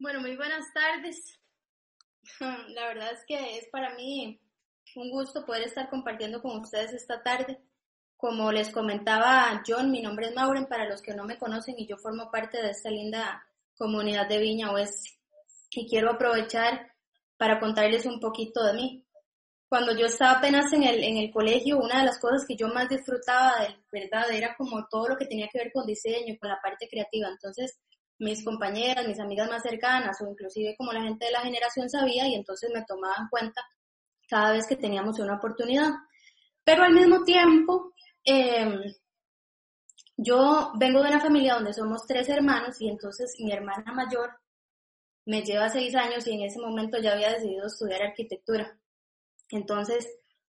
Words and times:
Bueno, 0.00 0.22
muy 0.22 0.34
buenas 0.34 0.64
tardes. 0.72 1.38
La 2.40 2.86
verdad 2.86 3.12
es 3.12 3.22
que 3.28 3.58
es 3.58 3.68
para 3.68 3.94
mí 3.96 4.40
un 4.96 5.10
gusto 5.10 5.44
poder 5.44 5.64
estar 5.64 5.90
compartiendo 5.90 6.40
con 6.40 6.58
ustedes 6.58 6.94
esta 6.94 7.22
tarde. 7.22 7.60
Como 8.16 8.50
les 8.50 8.70
comentaba 8.70 9.62
John, 9.66 9.90
mi 9.90 10.00
nombre 10.00 10.28
es 10.28 10.34
Mauren, 10.34 10.64
para 10.64 10.88
los 10.88 11.02
que 11.02 11.12
no 11.12 11.24
me 11.24 11.38
conocen, 11.38 11.74
y 11.76 11.86
yo 11.86 11.98
formo 11.98 12.30
parte 12.30 12.62
de 12.62 12.70
esta 12.70 12.88
linda 12.88 13.44
comunidad 13.76 14.26
de 14.26 14.38
Viña 14.38 14.72
Oeste. 14.72 15.18
Y 15.72 15.86
quiero 15.86 16.12
aprovechar 16.12 16.92
para 17.36 17.60
contarles 17.60 18.06
un 18.06 18.20
poquito 18.20 18.64
de 18.64 18.72
mí. 18.72 19.04
Cuando 19.68 19.94
yo 19.94 20.06
estaba 20.06 20.38
apenas 20.38 20.72
en 20.72 20.82
el, 20.82 21.04
en 21.04 21.18
el 21.18 21.30
colegio, 21.30 21.76
una 21.76 21.98
de 21.98 22.06
las 22.06 22.18
cosas 22.18 22.46
que 22.48 22.56
yo 22.56 22.68
más 22.68 22.88
disfrutaba, 22.88 23.60
de 23.60 23.76
verdad, 23.92 24.30
era 24.30 24.56
como 24.56 24.86
todo 24.90 25.08
lo 25.08 25.18
que 25.18 25.26
tenía 25.26 25.48
que 25.52 25.58
ver 25.58 25.72
con 25.74 25.84
diseño, 25.84 26.38
con 26.40 26.48
la 26.48 26.58
parte 26.62 26.88
creativa. 26.88 27.28
Entonces, 27.28 27.78
mis 28.20 28.44
compañeras, 28.44 29.08
mis 29.08 29.18
amigas 29.18 29.48
más 29.48 29.62
cercanas 29.62 30.20
o 30.20 30.28
inclusive 30.28 30.76
como 30.76 30.92
la 30.92 31.02
gente 31.02 31.26
de 31.26 31.32
la 31.32 31.40
generación 31.40 31.88
sabía 31.88 32.28
y 32.28 32.34
entonces 32.34 32.70
me 32.72 32.84
tomaban 32.84 33.28
cuenta 33.30 33.62
cada 34.28 34.52
vez 34.52 34.66
que 34.66 34.76
teníamos 34.76 35.18
una 35.18 35.36
oportunidad. 35.36 35.90
Pero 36.62 36.84
al 36.84 36.92
mismo 36.92 37.24
tiempo, 37.24 37.94
em, 38.22 38.80
yo 40.16 40.72
vengo 40.78 41.02
de 41.02 41.08
una 41.08 41.20
familia 41.20 41.54
donde 41.54 41.72
somos 41.72 42.06
tres 42.06 42.28
hermanos 42.28 42.80
y 42.80 42.88
entonces 42.88 43.34
mi 43.40 43.52
hermana 43.52 43.92
mayor 43.92 44.30
me 45.24 45.42
lleva 45.42 45.70
seis 45.70 45.94
años 45.94 46.26
y 46.26 46.32
en 46.32 46.42
ese 46.42 46.60
momento 46.60 46.98
ya 46.98 47.12
había 47.12 47.32
decidido 47.32 47.66
estudiar 47.66 48.02
arquitectura. 48.02 48.78
Entonces, 49.48 50.06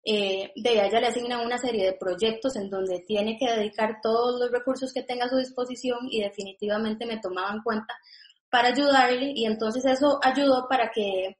eh, 0.09 0.53
de 0.55 0.71
ella 0.71 1.01
le 1.01 1.07
asignan 1.07 1.45
una 1.45 1.57
serie 1.57 1.83
de 1.83 1.91
proyectos 1.91 2.55
en 2.55 2.69
donde 2.69 3.01
tiene 3.01 3.37
que 3.37 3.51
dedicar 3.51 3.99
todos 4.01 4.39
los 4.39 4.49
recursos 4.49 4.93
que 4.93 5.03
tenga 5.03 5.25
a 5.25 5.29
su 5.29 5.35
disposición 5.35 6.07
y 6.09 6.21
definitivamente 6.21 7.05
me 7.05 7.19
tomaba 7.19 7.51
en 7.51 7.61
cuenta 7.61 7.93
para 8.49 8.69
ayudarle 8.69 9.33
y 9.35 9.45
entonces 9.45 9.83
eso 9.83 10.17
ayudó 10.23 10.65
para 10.69 10.91
que 10.91 11.35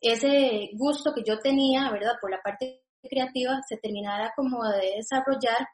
ese 0.00 0.70
gusto 0.74 1.12
que 1.12 1.24
yo 1.26 1.40
tenía, 1.40 1.90
¿verdad? 1.90 2.12
Por 2.20 2.30
la 2.30 2.40
parte 2.40 2.84
creativa 3.02 3.60
se 3.68 3.78
terminara 3.78 4.32
como 4.36 4.62
de 4.68 4.98
desarrollar 4.98 5.66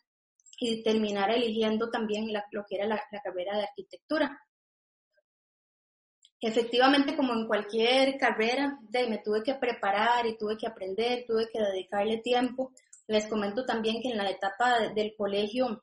y 0.59 0.83
terminara 0.83 1.35
eligiendo 1.35 1.91
también 1.91 2.33
lo 2.33 2.65
que 2.67 2.77
era 2.77 2.87
la 2.87 3.03
carrera 3.23 3.59
de 3.59 3.65
arquitectura. 3.65 4.41
Efectivamente, 6.41 7.17
como 7.17 7.33
en 7.33 7.47
cualquier 7.47 8.17
carrera, 8.17 8.79
de, 8.83 9.09
me 9.09 9.19
tuve 9.19 9.43
que 9.43 9.55
preparar 9.55 10.25
y 10.27 10.39
tuve 10.39 10.57
que 10.57 10.69
aprender, 10.69 11.25
tuve 11.27 11.49
que 11.53 11.61
dedicarle 11.61 12.19
tiempo. 12.19 12.73
Les 13.09 13.27
comento 13.27 13.65
también 13.65 14.01
que 14.01 14.11
en 14.11 14.19
la 14.19 14.31
etapa 14.31 14.89
del 14.95 15.15
colegio 15.17 15.83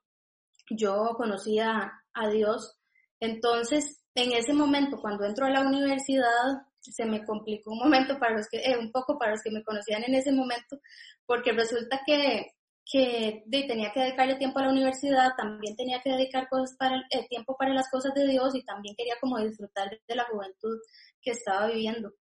yo 0.69 1.13
conocía 1.17 1.91
a 2.13 2.29
Dios. 2.29 2.77
Entonces, 3.19 4.01
en 4.15 4.31
ese 4.31 4.53
momento, 4.53 4.97
cuando 5.01 5.25
entro 5.25 5.45
a 5.45 5.49
la 5.49 5.61
universidad, 5.61 6.61
se 6.79 7.05
me 7.05 7.25
complicó 7.25 7.71
un 7.71 7.79
momento 7.79 8.17
para 8.17 8.37
los 8.37 8.47
que, 8.47 8.59
eh, 8.59 8.77
un 8.77 8.91
poco 8.91 9.17
para 9.17 9.31
los 9.31 9.41
que 9.41 9.51
me 9.51 9.63
conocían 9.63 10.03
en 10.03 10.15
ese 10.15 10.31
momento, 10.31 10.79
porque 11.25 11.51
resulta 11.51 12.01
que 12.05 12.47
que 12.91 13.43
tenía 13.49 13.91
que 13.91 13.99
dedicarle 13.99 14.35
tiempo 14.35 14.59
a 14.59 14.63
la 14.63 14.69
universidad, 14.69 15.31
también 15.35 15.75
tenía 15.75 16.01
que 16.01 16.11
dedicar 16.11 16.47
cosas 16.47 16.75
para, 16.77 16.97
eh, 17.09 17.27
tiempo 17.27 17.55
para 17.57 17.73
las 17.73 17.89
cosas 17.89 18.13
de 18.13 18.27
Dios 18.27 18.53
y 18.55 18.63
también 18.63 18.95
quería 18.95 19.15
como 19.19 19.39
disfrutar 19.39 19.89
de 20.07 20.15
la 20.15 20.25
juventud 20.25 20.77
que 21.21 21.31
estaba 21.31 21.67
viviendo. 21.67 22.13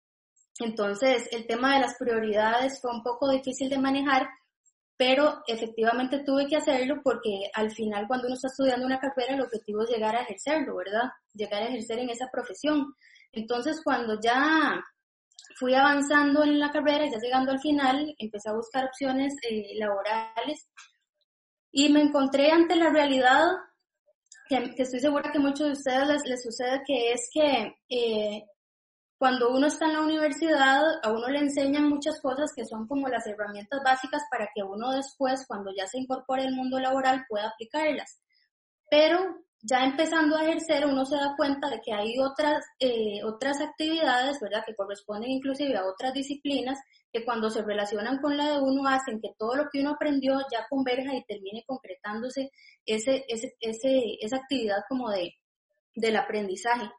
Entonces, 0.60 1.28
el 1.32 1.46
tema 1.46 1.74
de 1.74 1.80
las 1.80 1.96
prioridades 1.98 2.80
fue 2.80 2.92
un 2.92 3.02
poco 3.02 3.30
difícil 3.30 3.68
de 3.68 3.78
manejar, 3.78 4.28
pero 4.96 5.42
efectivamente 5.46 6.22
tuve 6.24 6.46
que 6.46 6.56
hacerlo 6.56 7.00
porque 7.02 7.50
al 7.52 7.70
final 7.70 8.06
cuando 8.06 8.26
uno 8.26 8.36
está 8.36 8.48
estudiando 8.48 8.86
una 8.86 9.00
carrera 9.00 9.34
el 9.34 9.42
objetivo 9.42 9.82
es 9.82 9.90
llegar 9.90 10.16
a 10.16 10.22
ejercerlo, 10.22 10.76
¿verdad? 10.76 11.10
Llegar 11.34 11.62
a 11.62 11.68
ejercer 11.68 11.98
en 11.98 12.10
esa 12.10 12.30
profesión. 12.32 12.94
Entonces, 13.32 13.80
cuando 13.82 14.18
ya 14.20 14.80
fui 15.58 15.74
avanzando 15.74 16.42
en 16.42 16.58
la 16.58 16.70
carrera 16.70 17.06
ya 17.06 17.18
llegando 17.18 17.52
al 17.52 17.60
final, 17.60 18.14
empecé 18.18 18.48
a 18.48 18.54
buscar 18.54 18.84
opciones 18.84 19.34
eh, 19.48 19.78
laborales 19.78 20.68
y 21.70 21.92
me 21.92 22.02
encontré 22.02 22.50
ante 22.50 22.76
la 22.76 22.90
realidad 22.90 23.42
que, 24.48 24.74
estoy 24.76 25.00
segura 25.00 25.32
que 25.32 25.38
a 25.38 25.40
muchos 25.40 25.66
de 25.66 25.72
ustedes 25.72 26.22
les, 26.24 26.42
sucede, 26.42 26.82
que 26.86 27.12
es 27.12 27.28
que 27.32 27.74
eh, 27.88 28.44
cuando 29.16 29.50
uno 29.50 29.68
está 29.68 29.86
en 29.86 29.94
la 29.94 30.02
universidad, 30.02 30.82
a 31.02 31.10
uno 31.10 31.28
le 31.28 31.38
enseñan 31.38 31.88
muchas 31.88 32.20
cosas 32.20 32.52
que 32.54 32.64
son 32.64 32.86
como 32.86 33.08
las 33.08 33.26
herramientas 33.26 33.80
básicas 33.84 34.22
para 34.30 34.48
que 34.54 34.62
uno 34.62 34.92
después, 34.92 35.46
cuando 35.46 35.70
ya 35.76 35.86
se 35.86 35.98
incorpore 35.98 36.42
al 36.42 36.54
mundo 36.54 36.78
laboral, 36.78 37.24
pueda 37.28 37.48
aplicarlas. 37.48 38.20
Pero 38.90 39.18
ya 39.66 39.82
empezando 39.82 40.36
a 40.36 40.44
ejercer 40.44 40.84
uno 40.86 41.06
se 41.06 41.16
da 41.16 41.34
cuenta 41.36 41.70
de 41.70 41.80
que 41.80 41.94
hay 41.94 42.18
otras, 42.18 42.62
eh, 42.78 43.24
otras 43.24 43.62
actividades, 43.62 44.38
¿verdad?, 44.38 44.62
que 44.66 44.74
corresponden 44.74 45.30
inclusive 45.30 45.74
a 45.74 45.86
otras 45.86 46.12
disciplinas 46.12 46.78
que 47.10 47.24
cuando 47.24 47.48
se 47.48 47.62
relacionan 47.62 48.18
con 48.18 48.36
la 48.36 48.50
de 48.50 48.60
uno 48.60 48.86
hacen 48.86 49.20
que 49.22 49.30
todo 49.38 49.54
lo 49.56 49.64
que 49.72 49.80
uno 49.80 49.92
aprendió 49.92 50.38
ya 50.52 50.66
converja 50.68 51.14
y 51.14 51.24
termine 51.24 51.64
concretándose 51.66 52.50
ese, 52.84 53.24
ese, 53.26 53.54
ese, 53.58 54.18
esa 54.20 54.36
actividad 54.36 54.82
como 54.86 55.10
de, 55.10 55.32
del 55.94 56.16
aprendizaje. 56.16 56.90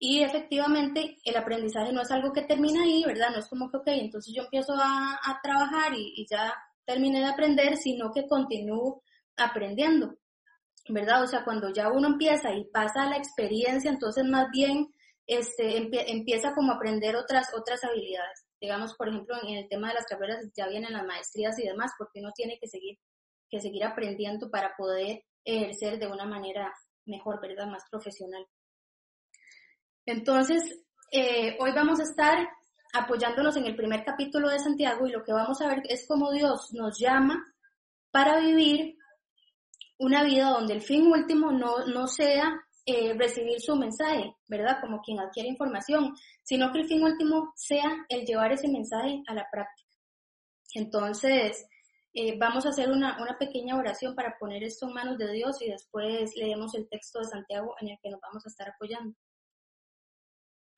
Y 0.00 0.22
efectivamente 0.22 1.18
el 1.24 1.36
aprendizaje 1.36 1.92
no 1.92 2.02
es 2.02 2.10
algo 2.10 2.32
que 2.32 2.42
termina 2.42 2.82
ahí, 2.82 3.04
¿verdad? 3.06 3.30
No 3.30 3.38
es 3.38 3.48
como 3.48 3.70
que, 3.70 3.76
ok, 3.76 3.86
entonces 3.86 4.34
yo 4.34 4.42
empiezo 4.42 4.74
a, 4.74 5.14
a 5.14 5.40
trabajar 5.40 5.94
y, 5.94 6.12
y 6.16 6.26
ya 6.28 6.52
terminé 6.84 7.20
de 7.20 7.26
aprender, 7.26 7.76
sino 7.76 8.10
que 8.12 8.26
continúo 8.26 9.04
aprendiendo. 9.36 10.16
¿Verdad? 10.88 11.22
O 11.22 11.26
sea, 11.26 11.44
cuando 11.44 11.72
ya 11.72 11.90
uno 11.90 12.08
empieza 12.08 12.52
y 12.52 12.64
pasa 12.64 13.06
la 13.06 13.16
experiencia, 13.16 13.90
entonces 13.90 14.24
más 14.24 14.50
bien 14.50 14.88
este, 15.26 15.76
empieza 16.10 16.54
como 16.54 16.72
a 16.72 16.76
aprender 16.76 17.16
otras, 17.16 17.54
otras 17.54 17.84
habilidades. 17.84 18.44
Digamos, 18.60 18.94
por 18.94 19.08
ejemplo, 19.08 19.36
en 19.42 19.56
el 19.56 19.68
tema 19.68 19.88
de 19.88 19.94
las 19.94 20.06
carreras 20.06 20.50
ya 20.56 20.68
vienen 20.68 20.92
las 20.92 21.04
maestrías 21.04 21.58
y 21.58 21.66
demás, 21.66 21.92
porque 21.98 22.20
uno 22.20 22.30
tiene 22.34 22.58
que 22.60 22.68
seguir, 22.68 22.98
que 23.50 23.60
seguir 23.60 23.84
aprendiendo 23.84 24.50
para 24.50 24.74
poder 24.76 25.24
ejercer 25.44 25.98
de 25.98 26.06
una 26.06 26.24
manera 26.24 26.72
mejor, 27.06 27.40
¿verdad? 27.40 27.66
Más 27.66 27.84
profesional. 27.90 28.46
Entonces, 30.06 30.80
eh, 31.10 31.56
hoy 31.60 31.72
vamos 31.72 32.00
a 32.00 32.04
estar 32.04 32.48
apoyándonos 32.92 33.56
en 33.56 33.66
el 33.66 33.76
primer 33.76 34.04
capítulo 34.04 34.48
de 34.48 34.58
Santiago 34.58 35.06
y 35.06 35.12
lo 35.12 35.24
que 35.24 35.32
vamos 35.32 35.60
a 35.60 35.68
ver 35.68 35.82
es 35.88 36.06
cómo 36.06 36.30
Dios 36.30 36.72
nos 36.72 36.98
llama 36.98 37.42
para 38.10 38.38
vivir 38.38 38.96
una 40.02 40.24
vida 40.24 40.50
donde 40.50 40.74
el 40.74 40.82
fin 40.82 41.06
último 41.06 41.52
no, 41.52 41.86
no 41.86 42.08
sea 42.08 42.60
eh, 42.84 43.14
recibir 43.14 43.60
su 43.60 43.76
mensaje, 43.76 44.34
¿verdad? 44.48 44.78
Como 44.80 45.00
quien 45.00 45.20
adquiere 45.20 45.48
información, 45.48 46.16
sino 46.42 46.72
que 46.72 46.80
el 46.80 46.88
fin 46.88 47.04
último 47.04 47.52
sea 47.54 48.04
el 48.08 48.26
llevar 48.26 48.50
ese 48.50 48.66
mensaje 48.66 49.22
a 49.28 49.34
la 49.34 49.46
práctica. 49.50 49.88
Entonces, 50.74 51.64
eh, 52.14 52.36
vamos 52.36 52.66
a 52.66 52.70
hacer 52.70 52.90
una, 52.90 53.22
una, 53.22 53.38
pequeña 53.38 53.76
oración 53.76 54.16
para 54.16 54.36
poner 54.38 54.64
esto 54.64 54.88
en 54.88 54.94
manos 54.94 55.18
de 55.18 55.32
Dios 55.32 55.62
y 55.62 55.70
después 55.70 56.36
leemos 56.36 56.74
el 56.74 56.88
texto 56.88 57.20
de 57.20 57.26
Santiago 57.26 57.76
en 57.80 57.90
el 57.90 57.98
que 58.02 58.10
nos 58.10 58.20
vamos 58.20 58.44
a 58.44 58.48
estar 58.48 58.70
apoyando. 58.70 59.14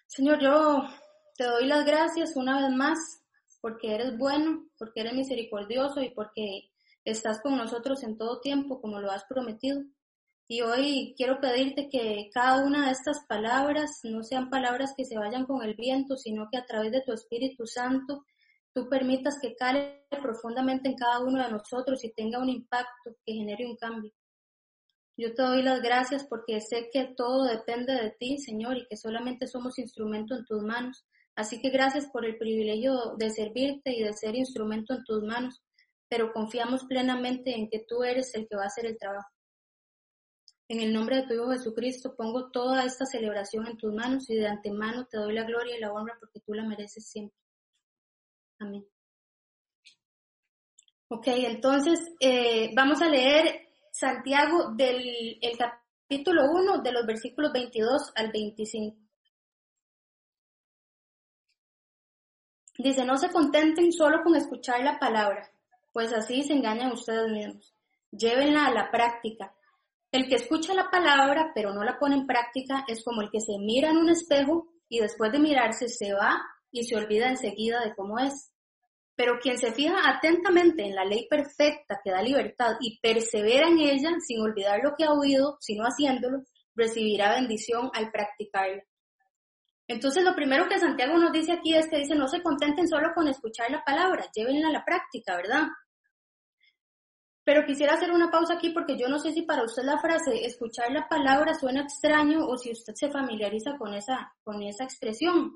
Señor, 0.06 0.38
yo 0.38 0.84
te 1.36 1.44
doy 1.44 1.66
las 1.66 1.86
gracias 1.86 2.36
una 2.36 2.60
vez 2.60 2.76
más 2.76 2.98
porque 3.62 3.94
eres 3.94 4.18
bueno, 4.18 4.68
porque 4.78 5.00
eres 5.00 5.14
misericordioso 5.14 6.02
y 6.02 6.10
porque 6.10 6.73
estás 7.04 7.40
con 7.42 7.56
nosotros 7.56 8.02
en 8.02 8.16
todo 8.16 8.40
tiempo, 8.40 8.80
como 8.80 9.00
lo 9.00 9.10
has 9.10 9.24
prometido. 9.24 9.82
Y 10.46 10.60
hoy 10.60 11.14
quiero 11.16 11.40
pedirte 11.40 11.88
que 11.88 12.28
cada 12.32 12.64
una 12.64 12.86
de 12.86 12.92
estas 12.92 13.24
palabras 13.26 14.00
no 14.02 14.22
sean 14.22 14.50
palabras 14.50 14.92
que 14.96 15.04
se 15.04 15.18
vayan 15.18 15.46
con 15.46 15.62
el 15.62 15.74
viento, 15.74 16.16
sino 16.16 16.48
que 16.50 16.58
a 16.58 16.66
través 16.66 16.92
de 16.92 17.02
tu 17.02 17.12
Espíritu 17.12 17.66
Santo 17.66 18.24
tú 18.74 18.88
permitas 18.88 19.38
que 19.40 19.54
cale 19.54 20.06
profundamente 20.10 20.88
en 20.88 20.96
cada 20.96 21.20
uno 21.20 21.42
de 21.42 21.50
nosotros 21.50 22.04
y 22.04 22.12
tenga 22.12 22.40
un 22.40 22.50
impacto 22.50 23.16
que 23.24 23.32
genere 23.32 23.66
un 23.66 23.76
cambio. 23.76 24.12
Yo 25.16 25.32
te 25.32 25.42
doy 25.42 25.62
las 25.62 25.80
gracias 25.80 26.26
porque 26.28 26.60
sé 26.60 26.90
que 26.92 27.14
todo 27.16 27.44
depende 27.44 27.94
de 27.94 28.10
ti, 28.18 28.36
Señor, 28.38 28.76
y 28.76 28.86
que 28.86 28.96
solamente 28.96 29.46
somos 29.46 29.78
instrumento 29.78 30.34
en 30.34 30.44
tus 30.44 30.62
manos. 30.62 31.06
Así 31.36 31.60
que 31.60 31.70
gracias 31.70 32.06
por 32.12 32.26
el 32.26 32.36
privilegio 32.36 33.14
de 33.16 33.30
servirte 33.30 33.92
y 33.96 34.02
de 34.02 34.12
ser 34.12 34.34
instrumento 34.34 34.92
en 34.92 35.04
tus 35.04 35.22
manos 35.22 35.63
pero 36.14 36.32
confiamos 36.32 36.84
plenamente 36.84 37.56
en 37.56 37.68
que 37.68 37.80
tú 37.80 38.04
eres 38.04 38.36
el 38.36 38.46
que 38.46 38.54
va 38.54 38.62
a 38.62 38.66
hacer 38.66 38.86
el 38.86 38.96
trabajo. 38.96 39.28
En 40.68 40.78
el 40.78 40.92
nombre 40.92 41.16
de 41.16 41.26
tu 41.26 41.34
Hijo 41.34 41.50
Jesucristo 41.50 42.14
pongo 42.14 42.52
toda 42.52 42.84
esta 42.84 43.04
celebración 43.04 43.66
en 43.66 43.76
tus 43.76 43.92
manos 43.92 44.30
y 44.30 44.36
de 44.36 44.46
antemano 44.46 45.06
te 45.06 45.16
doy 45.16 45.34
la 45.34 45.42
gloria 45.42 45.76
y 45.76 45.80
la 45.80 45.92
honra 45.92 46.16
porque 46.20 46.38
tú 46.38 46.54
la 46.54 46.62
mereces 46.62 47.10
siempre. 47.10 47.36
Amén. 48.60 48.86
Ok, 51.08 51.26
entonces 51.26 51.98
eh, 52.20 52.70
vamos 52.76 53.02
a 53.02 53.08
leer 53.08 53.66
Santiago 53.90 54.70
del 54.76 55.36
el 55.42 55.58
capítulo 55.58 56.42
1 56.48 56.80
de 56.80 56.92
los 56.92 57.06
versículos 57.06 57.52
22 57.52 58.12
al 58.14 58.30
25. 58.30 58.96
Dice, 62.78 63.04
no 63.04 63.16
se 63.16 63.30
contenten 63.30 63.92
solo 63.92 64.22
con 64.22 64.36
escuchar 64.36 64.80
la 64.84 64.96
palabra 65.00 65.50
pues 65.94 66.12
así 66.12 66.42
se 66.42 66.52
engañan 66.52 66.92
ustedes 66.92 67.30
mismos. 67.30 67.72
Llévenla 68.10 68.66
a 68.66 68.74
la 68.74 68.90
práctica. 68.90 69.54
El 70.10 70.28
que 70.28 70.34
escucha 70.34 70.74
la 70.74 70.90
palabra 70.90 71.52
pero 71.54 71.72
no 71.72 71.84
la 71.84 71.98
pone 71.98 72.16
en 72.16 72.26
práctica 72.26 72.84
es 72.88 73.02
como 73.04 73.22
el 73.22 73.30
que 73.30 73.40
se 73.40 73.56
mira 73.58 73.90
en 73.90 73.98
un 73.98 74.10
espejo 74.10 74.66
y 74.88 74.98
después 74.98 75.30
de 75.30 75.38
mirarse 75.38 75.88
se 75.88 76.12
va 76.12 76.42
y 76.72 76.82
se 76.82 76.96
olvida 76.96 77.28
enseguida 77.28 77.80
de 77.84 77.94
cómo 77.94 78.18
es. 78.18 78.52
Pero 79.14 79.38
quien 79.40 79.56
se 79.56 79.72
fija 79.72 79.96
atentamente 80.04 80.82
en 80.82 80.96
la 80.96 81.04
ley 81.04 81.28
perfecta 81.30 82.00
que 82.02 82.10
da 82.10 82.20
libertad 82.22 82.72
y 82.80 82.98
persevera 82.98 83.68
en 83.68 83.78
ella 83.78 84.10
sin 84.18 84.40
olvidar 84.40 84.80
lo 84.82 84.96
que 84.98 85.04
ha 85.04 85.12
oído, 85.12 85.58
sino 85.60 85.84
haciéndolo, 85.84 86.42
recibirá 86.74 87.36
bendición 87.36 87.88
al 87.94 88.10
practicarla. 88.10 88.82
Entonces, 89.86 90.24
lo 90.24 90.34
primero 90.34 90.66
que 90.68 90.78
Santiago 90.80 91.18
nos 91.18 91.30
dice 91.30 91.52
aquí 91.52 91.74
es 91.74 91.88
que 91.88 91.98
dice, 91.98 92.14
no 92.14 92.26
se 92.26 92.42
contenten 92.42 92.88
solo 92.88 93.12
con 93.14 93.28
escuchar 93.28 93.70
la 93.70 93.84
palabra, 93.84 94.26
llévenla 94.34 94.68
a 94.68 94.72
la 94.72 94.84
práctica, 94.84 95.36
¿verdad? 95.36 95.68
Pero 97.44 97.66
quisiera 97.66 97.94
hacer 97.94 98.10
una 98.10 98.30
pausa 98.30 98.54
aquí 98.54 98.70
porque 98.70 98.96
yo 98.96 99.08
no 99.08 99.18
sé 99.18 99.32
si 99.32 99.42
para 99.42 99.64
usted 99.64 99.82
la 99.84 99.98
frase 99.98 100.46
escuchar 100.46 100.90
la 100.90 101.06
palabra 101.08 101.54
suena 101.54 101.82
extraño 101.82 102.46
o 102.46 102.56
si 102.56 102.72
usted 102.72 102.94
se 102.94 103.10
familiariza 103.10 103.76
con 103.76 103.92
esa, 103.92 104.34
con 104.42 104.62
esa 104.62 104.84
expresión. 104.84 105.52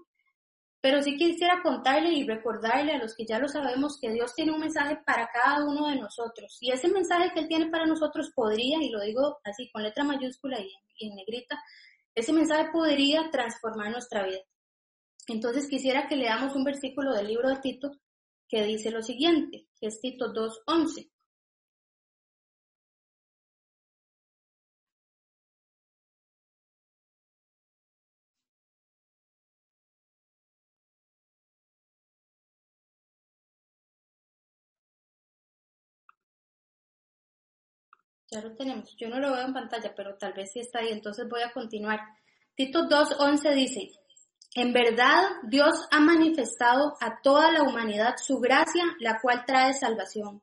Pero 0.80 1.02
sí 1.02 1.16
quisiera 1.16 1.62
contarle 1.62 2.10
y 2.10 2.24
recordarle 2.24 2.92
a 2.92 2.98
los 2.98 3.16
que 3.16 3.24
ya 3.26 3.38
lo 3.38 3.48
sabemos 3.48 3.98
que 4.00 4.12
Dios 4.12 4.34
tiene 4.34 4.52
un 4.52 4.60
mensaje 4.60 4.98
para 5.04 5.28
cada 5.32 5.64
uno 5.64 5.88
de 5.88 5.96
nosotros. 5.96 6.58
Y 6.60 6.70
ese 6.70 6.88
mensaje 6.88 7.32
que 7.32 7.40
Él 7.40 7.48
tiene 7.48 7.70
para 7.70 7.86
nosotros 7.86 8.30
podría, 8.34 8.78
y 8.80 8.90
lo 8.90 9.00
digo 9.00 9.38
así 9.42 9.70
con 9.72 9.82
letra 9.82 10.04
mayúscula 10.04 10.60
y 10.60 10.70
en 11.06 11.16
negrita, 11.16 11.58
ese 12.14 12.32
mensaje 12.32 12.70
podría 12.70 13.30
transformar 13.30 13.90
nuestra 13.90 14.24
vida. 14.24 14.40
Entonces 15.26 15.68
quisiera 15.68 16.06
que 16.06 16.16
leamos 16.16 16.54
un 16.54 16.64
versículo 16.64 17.12
del 17.12 17.28
libro 17.28 17.48
de 17.48 17.56
Tito 17.56 17.90
que 18.48 18.62
dice 18.62 18.90
lo 18.90 19.02
siguiente, 19.02 19.68
que 19.80 19.88
es 19.88 20.00
Tito 20.00 20.32
2.11. 20.32 21.10
Ya 38.30 38.40
lo 38.42 38.54
tenemos. 38.54 38.94
Yo 38.96 39.08
no 39.08 39.18
lo 39.18 39.32
veo 39.32 39.46
en 39.46 39.54
pantalla, 39.54 39.94
pero 39.94 40.16
tal 40.16 40.32
vez 40.34 40.52
sí 40.52 40.60
está 40.60 40.80
ahí. 40.80 40.90
Entonces 40.90 41.26
voy 41.28 41.42
a 41.42 41.52
continuar. 41.52 42.00
Tito 42.54 42.88
2.11 42.88 43.54
dice, 43.54 43.90
en 44.54 44.72
verdad 44.72 45.28
Dios 45.44 45.86
ha 45.90 46.00
manifestado 46.00 46.94
a 47.00 47.20
toda 47.22 47.52
la 47.52 47.62
humanidad 47.62 48.16
su 48.16 48.38
gracia, 48.38 48.84
la 49.00 49.20
cual 49.20 49.44
trae 49.46 49.72
salvación. 49.72 50.42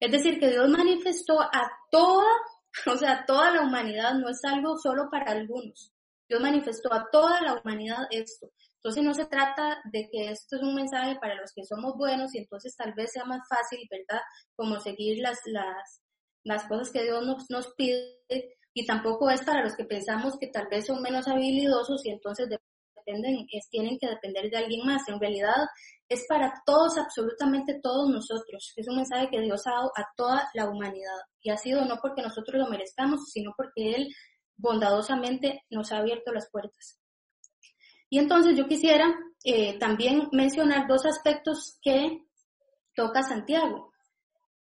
Es 0.00 0.12
decir, 0.12 0.38
que 0.38 0.50
Dios 0.50 0.68
manifestó 0.68 1.40
a 1.40 1.70
toda, 1.90 2.26
o 2.86 2.96
sea, 2.96 3.24
toda 3.26 3.52
la 3.52 3.62
humanidad, 3.62 4.14
no 4.14 4.28
es 4.28 4.44
algo 4.44 4.76
solo 4.78 5.08
para 5.10 5.32
algunos. 5.32 5.92
Dios 6.28 6.40
manifestó 6.42 6.92
a 6.92 7.06
toda 7.10 7.40
la 7.40 7.54
humanidad 7.54 8.06
esto. 8.10 8.50
Entonces 8.76 9.02
no 9.02 9.14
se 9.14 9.26
trata 9.26 9.78
de 9.92 10.08
que 10.10 10.30
esto 10.30 10.56
es 10.56 10.62
un 10.62 10.74
mensaje 10.74 11.16
para 11.20 11.34
los 11.34 11.52
que 11.52 11.64
somos 11.64 11.96
buenos 11.96 12.34
y 12.34 12.38
entonces 12.38 12.76
tal 12.76 12.92
vez 12.94 13.10
sea 13.12 13.24
más 13.24 13.40
fácil, 13.48 13.80
¿verdad? 13.90 14.22
Como 14.54 14.78
seguir 14.78 15.20
las, 15.20 15.38
las, 15.46 16.00
las 16.44 16.66
cosas 16.66 16.90
que 16.90 17.02
Dios 17.02 17.24
nos, 17.26 17.50
nos 17.50 17.74
pide 17.74 18.18
y 18.74 18.86
tampoco 18.86 19.28
es 19.30 19.42
para 19.42 19.62
los 19.62 19.74
que 19.74 19.84
pensamos 19.84 20.38
que 20.38 20.48
tal 20.48 20.68
vez 20.68 20.86
son 20.86 21.02
menos 21.02 21.26
habilidosos 21.26 22.04
y 22.06 22.10
entonces 22.10 22.48
dependen, 22.94 23.46
es, 23.50 23.68
tienen 23.70 23.98
que 23.98 24.08
depender 24.08 24.50
de 24.50 24.56
alguien 24.56 24.86
más. 24.86 25.02
En 25.08 25.18
realidad 25.18 25.66
es 26.08 26.24
para 26.28 26.52
todos, 26.64 26.96
absolutamente 26.96 27.80
todos 27.82 28.08
nosotros. 28.08 28.72
Es 28.76 28.88
un 28.88 28.96
mensaje 28.96 29.28
que 29.30 29.40
Dios 29.40 29.66
ha 29.66 29.72
dado 29.72 29.90
a 29.96 30.06
toda 30.16 30.48
la 30.54 30.68
humanidad 30.68 31.18
y 31.42 31.50
ha 31.50 31.56
sido 31.56 31.84
no 31.84 31.98
porque 32.00 32.22
nosotros 32.22 32.62
lo 32.62 32.70
merezcamos, 32.70 33.30
sino 33.30 33.52
porque 33.56 33.94
Él 33.94 34.08
bondadosamente 34.56 35.64
nos 35.70 35.92
ha 35.92 35.98
abierto 35.98 36.32
las 36.32 36.48
puertas. 36.50 37.00
Y 38.10 38.18
entonces 38.18 38.56
yo 38.56 38.66
quisiera 38.66 39.14
eh, 39.44 39.78
también 39.78 40.28
mencionar 40.32 40.86
dos 40.86 41.04
aspectos 41.04 41.78
que 41.82 42.24
toca 42.94 43.22
Santiago. 43.22 43.87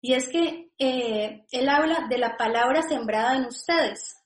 Y 0.00 0.14
es 0.14 0.28
que 0.28 0.70
eh, 0.78 1.44
él 1.50 1.68
habla 1.68 2.06
de 2.08 2.18
la 2.18 2.36
palabra 2.36 2.82
sembrada 2.82 3.36
en 3.36 3.44
ustedes, 3.44 4.16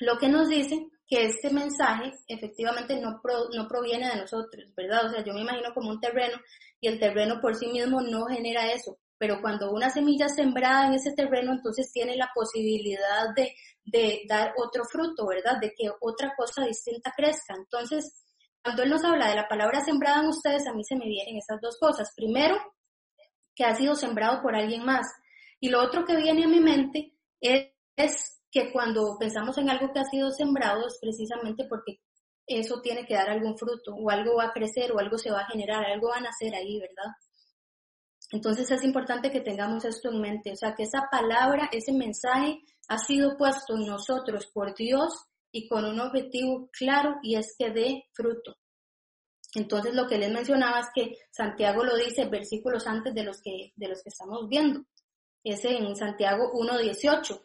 lo 0.00 0.18
que 0.18 0.28
nos 0.28 0.48
dice 0.48 0.86
que 1.08 1.24
este 1.24 1.50
mensaje 1.50 2.12
efectivamente 2.28 3.00
no, 3.00 3.20
no 3.54 3.68
proviene 3.68 4.08
de 4.10 4.16
nosotros, 4.16 4.64
¿verdad? 4.76 5.06
O 5.06 5.08
sea, 5.08 5.24
yo 5.24 5.32
me 5.32 5.40
imagino 5.40 5.72
como 5.74 5.90
un 5.90 6.00
terreno 6.00 6.38
y 6.80 6.88
el 6.88 7.00
terreno 7.00 7.40
por 7.40 7.56
sí 7.56 7.66
mismo 7.66 8.00
no 8.02 8.26
genera 8.26 8.70
eso, 8.70 8.98
pero 9.16 9.40
cuando 9.40 9.72
una 9.72 9.90
semilla 9.90 10.28
sembrada 10.28 10.86
en 10.86 10.94
ese 10.94 11.12
terreno, 11.12 11.52
entonces 11.52 11.90
tiene 11.92 12.14
la 12.16 12.30
posibilidad 12.34 13.34
de, 13.34 13.54
de 13.84 14.20
dar 14.28 14.52
otro 14.56 14.84
fruto, 14.84 15.26
¿verdad? 15.26 15.58
De 15.60 15.72
que 15.76 15.90
otra 16.00 16.34
cosa 16.36 16.64
distinta 16.64 17.12
crezca. 17.16 17.54
Entonces, 17.56 18.22
cuando 18.62 18.82
él 18.82 18.90
nos 18.90 19.02
habla 19.02 19.30
de 19.30 19.36
la 19.36 19.48
palabra 19.48 19.80
sembrada 19.80 20.20
en 20.20 20.28
ustedes, 20.28 20.66
a 20.66 20.74
mí 20.74 20.84
se 20.84 20.96
me 20.96 21.06
vienen 21.06 21.38
esas 21.38 21.58
dos 21.60 21.78
cosas. 21.80 22.12
Primero, 22.14 22.56
que 23.58 23.64
ha 23.64 23.74
sido 23.74 23.96
sembrado 23.96 24.40
por 24.40 24.54
alguien 24.54 24.84
más. 24.84 25.04
Y 25.58 25.68
lo 25.68 25.82
otro 25.82 26.04
que 26.04 26.16
viene 26.16 26.44
a 26.44 26.48
mi 26.48 26.60
mente 26.60 27.12
es, 27.40 27.74
que 28.50 28.72
cuando 28.72 29.18
pensamos 29.18 29.58
en 29.58 29.68
algo 29.68 29.92
que 29.92 29.98
ha 29.98 30.04
sido 30.04 30.30
sembrado 30.30 30.86
es 30.86 30.96
precisamente 31.02 31.66
porque 31.68 32.00
eso 32.46 32.80
tiene 32.80 33.04
que 33.04 33.12
dar 33.12 33.28
algún 33.28 33.58
fruto 33.58 33.94
o 33.94 34.08
algo 34.08 34.36
va 34.36 34.44
a 34.44 34.52
crecer 34.52 34.90
o 34.90 34.98
algo 34.98 35.18
se 35.18 35.30
va 35.30 35.40
a 35.40 35.50
generar, 35.50 35.84
algo 35.84 36.08
va 36.08 36.16
a 36.16 36.20
nacer 36.20 36.54
ahí, 36.54 36.78
¿verdad? 36.78 37.12
Entonces 38.30 38.70
es 38.70 38.82
importante 38.84 39.30
que 39.30 39.40
tengamos 39.40 39.84
esto 39.84 40.08
en 40.08 40.20
mente, 40.20 40.52
o 40.52 40.56
sea, 40.56 40.74
que 40.74 40.84
esa 40.84 41.08
palabra, 41.10 41.68
ese 41.72 41.92
mensaje 41.92 42.60
ha 42.88 42.96
sido 42.96 43.36
puesto 43.36 43.74
en 43.74 43.84
nosotros 43.84 44.46
por 44.54 44.74
Dios 44.74 45.12
y 45.52 45.68
con 45.68 45.84
un 45.84 46.00
objetivo 46.00 46.70
claro 46.72 47.16
y 47.22 47.36
es 47.36 47.54
que 47.58 47.70
dé 47.70 48.04
fruto. 48.14 48.56
Entonces 49.58 49.94
lo 49.94 50.06
que 50.06 50.18
les 50.18 50.30
mencionaba 50.30 50.80
es 50.80 50.86
que 50.94 51.18
Santiago 51.30 51.84
lo 51.84 51.96
dice 51.96 52.26
versículos 52.26 52.86
antes 52.86 53.12
de 53.14 53.24
los 53.24 53.42
que, 53.42 53.72
de 53.76 53.88
los 53.88 54.02
que 54.02 54.10
estamos 54.10 54.48
viendo. 54.48 54.84
Es 55.44 55.64
en 55.64 55.96
Santiago 55.96 56.52
1.18. 56.52 57.42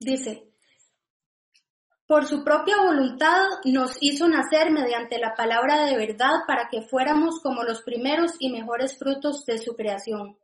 Dice, 0.00 0.52
por 2.06 2.26
su 2.26 2.44
propia 2.44 2.76
voluntad 2.82 3.46
nos 3.64 3.96
hizo 4.00 4.28
nacer 4.28 4.70
mediante 4.70 5.18
la 5.18 5.34
palabra 5.34 5.84
de 5.84 5.96
verdad 5.96 6.44
para 6.46 6.68
que 6.68 6.82
fuéramos 6.82 7.40
como 7.40 7.64
los 7.64 7.82
primeros 7.82 8.32
y 8.38 8.50
mejores 8.50 8.98
frutos 8.98 9.44
de 9.46 9.58
su 9.58 9.74
creación. 9.74 10.36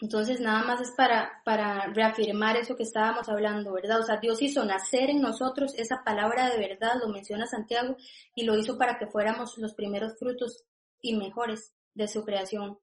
Entonces, 0.00 0.40
nada 0.40 0.62
más 0.64 0.80
es 0.80 0.92
para, 0.96 1.42
para 1.44 1.86
reafirmar 1.88 2.56
eso 2.56 2.74
que 2.74 2.84
estábamos 2.84 3.28
hablando, 3.28 3.72
¿verdad? 3.72 4.00
O 4.00 4.02
sea, 4.02 4.16
Dios 4.16 4.40
hizo 4.40 4.64
nacer 4.64 5.10
en 5.10 5.20
nosotros 5.20 5.74
esa 5.76 6.02
palabra 6.04 6.48
de 6.48 6.58
verdad, 6.58 6.94
lo 7.00 7.08
menciona 7.08 7.46
Santiago, 7.46 7.96
y 8.34 8.44
lo 8.44 8.56
hizo 8.56 8.78
para 8.78 8.98
que 8.98 9.06
fuéramos 9.06 9.58
los 9.58 9.74
primeros 9.74 10.18
frutos 10.18 10.64
y 11.02 11.16
mejores 11.16 11.74
de 11.94 12.08
su 12.08 12.24
creación. 12.24 12.78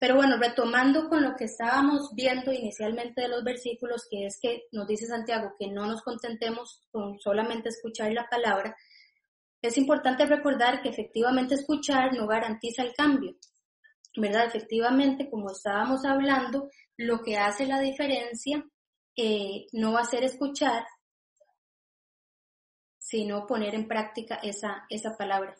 Pero 0.00 0.16
bueno, 0.16 0.36
retomando 0.36 1.08
con 1.08 1.22
lo 1.22 1.36
que 1.36 1.44
estábamos 1.44 2.12
viendo 2.12 2.52
inicialmente 2.52 3.20
de 3.20 3.28
los 3.28 3.44
versículos, 3.44 4.08
que 4.10 4.26
es 4.26 4.40
que 4.42 4.64
nos 4.72 4.88
dice 4.88 5.06
Santiago 5.06 5.54
que 5.56 5.68
no 5.68 5.86
nos 5.86 6.02
contentemos 6.02 6.80
con 6.90 7.20
solamente 7.20 7.68
escuchar 7.68 8.12
la 8.12 8.28
palabra, 8.28 8.76
es 9.62 9.78
importante 9.78 10.26
recordar 10.26 10.82
que 10.82 10.88
efectivamente 10.88 11.54
escuchar 11.54 12.12
no 12.14 12.26
garantiza 12.26 12.82
el 12.82 12.94
cambio, 12.94 13.36
¿verdad? 14.16 14.46
Efectivamente, 14.46 15.30
como 15.30 15.50
estábamos 15.50 16.04
hablando, 16.04 16.68
lo 16.96 17.22
que 17.22 17.36
hace 17.36 17.66
la 17.66 17.80
diferencia 17.80 18.64
eh, 19.16 19.66
no 19.72 19.92
va 19.92 20.00
a 20.00 20.04
ser 20.04 20.24
escuchar, 20.24 20.84
sino 22.98 23.46
poner 23.46 23.74
en 23.74 23.88
práctica 23.88 24.36
esa, 24.36 24.86
esa 24.88 25.16
palabra. 25.16 25.54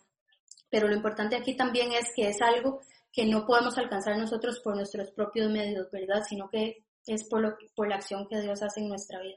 Pero 0.71 0.89
lo 0.89 0.95
importante 0.95 1.37
aquí 1.37 1.57
también 1.57 1.93
es 1.93 2.13
que 2.15 2.29
es 2.29 2.41
algo 2.41 2.81
que 3.13 3.27
no 3.27 3.45
podemos 3.45 3.77
alcanzar 3.77 4.17
nosotros 4.17 4.61
por 4.61 4.75
nuestros 4.75 5.11
propios 5.11 5.51
medios, 5.51 5.91
¿verdad? 5.91 6.23
Sino 6.27 6.49
que 6.49 6.85
es 7.07 7.29
por, 7.29 7.43
lo, 7.43 7.57
por 7.75 7.89
la 7.89 7.97
acción 7.97 8.27
que 8.29 8.41
Dios 8.41 8.63
hace 8.63 8.81
en 8.81 8.89
nuestra 8.89 9.21
vida. 9.21 9.37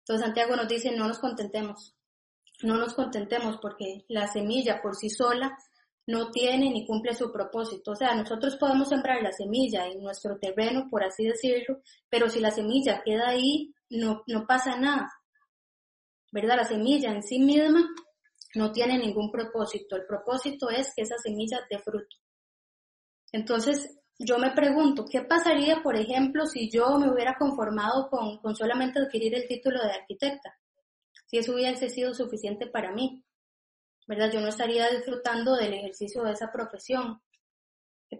Entonces 0.00 0.26
Santiago 0.26 0.56
nos 0.56 0.66
dice, 0.66 0.90
no 0.90 1.06
nos 1.06 1.20
contentemos, 1.20 1.94
no 2.62 2.78
nos 2.78 2.94
contentemos 2.94 3.58
porque 3.62 4.04
la 4.08 4.26
semilla 4.26 4.82
por 4.82 4.96
sí 4.96 5.08
sola 5.08 5.56
no 6.10 6.30
tiene 6.30 6.70
ni 6.70 6.84
cumple 6.84 7.14
su 7.14 7.30
propósito. 7.32 7.92
O 7.92 7.96
sea, 7.96 8.14
nosotros 8.14 8.56
podemos 8.56 8.88
sembrar 8.88 9.22
la 9.22 9.32
semilla 9.32 9.86
en 9.86 10.02
nuestro 10.02 10.38
terreno, 10.38 10.88
por 10.90 11.04
así 11.04 11.24
decirlo, 11.24 11.80
pero 12.08 12.28
si 12.28 12.40
la 12.40 12.50
semilla 12.50 13.02
queda 13.04 13.28
ahí, 13.28 13.72
no, 13.90 14.22
no 14.26 14.44
pasa 14.46 14.76
nada. 14.76 15.08
¿Verdad? 16.32 16.56
La 16.56 16.64
semilla 16.64 17.12
en 17.12 17.22
sí 17.22 17.38
misma 17.38 17.88
no 18.56 18.72
tiene 18.72 18.98
ningún 18.98 19.30
propósito. 19.30 19.96
El 19.96 20.06
propósito 20.06 20.68
es 20.68 20.92
que 20.94 21.02
esa 21.02 21.16
semilla 21.18 21.60
dé 21.70 21.78
fruto. 21.78 22.16
Entonces, 23.32 23.96
yo 24.18 24.38
me 24.38 24.50
pregunto, 24.50 25.04
¿qué 25.08 25.22
pasaría, 25.22 25.80
por 25.82 25.96
ejemplo, 25.96 26.44
si 26.46 26.68
yo 26.70 26.98
me 26.98 27.10
hubiera 27.10 27.36
conformado 27.38 28.08
con, 28.10 28.38
con 28.38 28.56
solamente 28.56 28.98
adquirir 28.98 29.34
el 29.34 29.46
título 29.46 29.80
de 29.80 29.92
arquitecta? 29.92 30.58
Si 31.26 31.38
eso 31.38 31.54
hubiese 31.54 31.88
sido 31.88 32.12
suficiente 32.14 32.66
para 32.66 32.92
mí. 32.92 33.24
¿Verdad? 34.10 34.32
Yo 34.32 34.40
no 34.40 34.48
estaría 34.48 34.88
disfrutando 34.88 35.54
del 35.54 35.72
ejercicio 35.72 36.24
de 36.24 36.32
esa 36.32 36.50
profesión. 36.50 37.22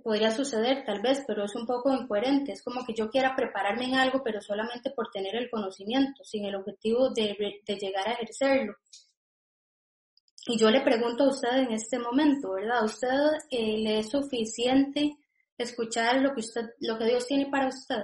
podría 0.05 0.31
suceder 0.31 0.85
tal 0.85 1.03
vez, 1.03 1.25
pero 1.27 1.45
es 1.45 1.57
un 1.57 1.67
poco 1.67 1.93
incoherente. 1.93 2.53
Es 2.53 2.63
como 2.63 2.87
que 2.87 2.95
yo 2.95 3.11
quiera 3.11 3.35
prepararme 3.35 3.87
en 3.87 3.97
algo, 3.97 4.23
pero 4.23 4.41
solamente 4.41 4.91
por 4.93 5.11
tener 5.11 5.35
el 5.35 5.51
conocimiento, 5.51 6.23
sin 6.23 6.45
el 6.45 6.55
objetivo 6.55 7.11
de, 7.11 7.37
llegar 7.67 8.07
a 8.07 8.13
ejercerlo. 8.13 8.77
Y 10.47 10.57
yo 10.57 10.71
le 10.71 10.81
pregunto 10.83 11.25
a 11.25 11.31
usted 11.31 11.57
en 11.57 11.73
este 11.73 11.99
momento, 11.99 12.53
¿verdad? 12.53 12.85
usted 12.85 13.09
eh, 13.51 13.79
le 13.79 13.99
es 13.99 14.11
suficiente 14.11 15.17
escuchar 15.59 16.21
lo 16.21 16.35
que 16.35 16.43
lo 16.79 16.99
que 16.99 17.05
Dios 17.05 17.27
tiene 17.27 17.51
para 17.51 17.67
usted? 17.67 18.03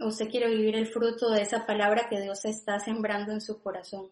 ¿O 0.00 0.08
usted 0.08 0.28
quiere 0.28 0.48
vivir 0.48 0.74
el 0.74 0.88
fruto 0.88 1.30
de 1.30 1.42
esa 1.42 1.64
palabra 1.66 2.08
que 2.10 2.20
Dios 2.20 2.44
está 2.44 2.80
sembrando 2.80 3.32
en 3.32 3.40
su 3.40 3.62
corazón? 3.62 4.10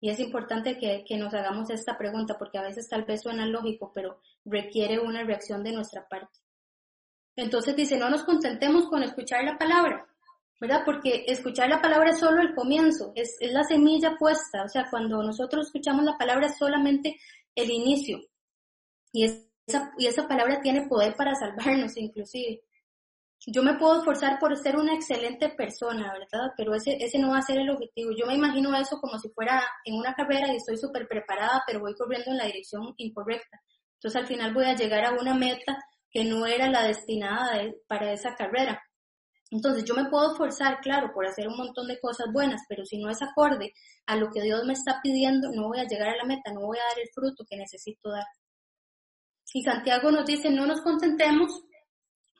Y 0.00 0.08
es 0.08 0.18
importante 0.18 0.78
que, 0.78 1.16
nos 1.18 1.34
hagamos 1.34 1.68
esta 1.68 1.98
pregunta 1.98 2.38
porque 2.38 2.58
a 2.58 2.62
veces 2.62 2.88
tal 2.88 3.04
vez 3.04 3.20
suena 3.22 3.44
lógico, 3.44 3.92
pero 3.94 4.20
requiere 4.44 4.98
una 4.98 5.22
reacción 5.24 5.62
de 5.62 5.72
nuestra 5.72 6.08
parte. 6.08 6.38
Entonces 7.36 7.76
dice, 7.76 7.98
no 7.98 8.08
nos 8.08 8.24
contentemos 8.24 8.88
con 8.88 9.02
escuchar 9.02 9.44
la 9.44 9.58
palabra, 9.58 10.06
¿verdad? 10.58 10.82
Porque 10.84 11.24
escuchar 11.26 11.68
la 11.68 11.82
palabra 11.82 12.10
es 12.10 12.18
solo 12.18 12.40
el 12.40 12.54
comienzo, 12.54 13.12
es, 13.14 13.36
es 13.40 13.52
la 13.52 13.62
semilla 13.62 14.16
puesta, 14.18 14.64
o 14.64 14.68
sea, 14.68 14.88
cuando 14.90 15.22
nosotros 15.22 15.66
escuchamos 15.66 16.04
la 16.04 16.16
palabra 16.16 16.46
es 16.46 16.56
solamente 16.56 17.18
el 17.54 17.70
inicio. 17.70 18.20
Y 19.12 19.24
esa, 19.24 19.92
y 19.98 20.06
esa 20.06 20.26
palabra 20.26 20.60
tiene 20.62 20.88
poder 20.88 21.14
para 21.14 21.34
salvarnos 21.34 21.96
inclusive 21.96 22.62
yo 23.46 23.62
me 23.62 23.74
puedo 23.74 23.98
esforzar 23.98 24.38
por 24.38 24.56
ser 24.56 24.76
una 24.76 24.94
excelente 24.94 25.48
persona, 25.48 26.12
¿verdad? 26.12 26.52
Pero 26.56 26.74
ese, 26.74 26.96
ese 27.00 27.18
no 27.18 27.30
va 27.30 27.38
a 27.38 27.42
ser 27.42 27.58
el 27.58 27.70
objetivo. 27.70 28.10
Yo 28.16 28.26
me 28.26 28.34
imagino 28.34 28.74
eso 28.76 28.98
como 29.00 29.18
si 29.18 29.30
fuera 29.30 29.62
en 29.84 29.94
una 29.94 30.14
carrera 30.14 30.52
y 30.52 30.56
estoy 30.56 30.76
súper 30.76 31.08
preparada, 31.08 31.62
pero 31.66 31.80
voy 31.80 31.94
corriendo 31.94 32.30
en 32.30 32.36
la 32.36 32.44
dirección 32.44 32.92
incorrecta. 32.98 33.60
Entonces 33.94 34.20
al 34.20 34.26
final 34.26 34.52
voy 34.52 34.66
a 34.66 34.76
llegar 34.76 35.04
a 35.04 35.12
una 35.12 35.34
meta 35.34 35.78
que 36.10 36.24
no 36.24 36.44
era 36.46 36.68
la 36.68 36.82
destinada 36.82 37.62
para 37.86 38.12
esa 38.12 38.34
carrera. 38.34 38.82
Entonces 39.50 39.84
yo 39.84 39.94
me 39.94 40.08
puedo 40.08 40.32
esforzar, 40.32 40.80
claro, 40.80 41.10
por 41.12 41.26
hacer 41.26 41.48
un 41.48 41.56
montón 41.56 41.88
de 41.88 41.98
cosas 41.98 42.26
buenas, 42.32 42.62
pero 42.68 42.84
si 42.84 42.98
no 42.98 43.10
es 43.10 43.20
acorde 43.22 43.72
a 44.06 44.16
lo 44.16 44.30
que 44.30 44.42
Dios 44.42 44.64
me 44.64 44.74
está 44.74 45.00
pidiendo, 45.02 45.50
no 45.50 45.68
voy 45.68 45.80
a 45.80 45.86
llegar 45.86 46.08
a 46.10 46.16
la 46.16 46.24
meta, 46.24 46.52
no 46.52 46.60
voy 46.60 46.78
a 46.78 46.88
dar 46.88 47.00
el 47.02 47.08
fruto 47.12 47.44
que 47.48 47.56
necesito 47.56 48.10
dar. 48.10 48.26
Y 49.52 49.62
Santiago 49.62 50.12
nos 50.12 50.26
dice, 50.26 50.50
no 50.50 50.66
nos 50.66 50.80
contentemos 50.82 51.64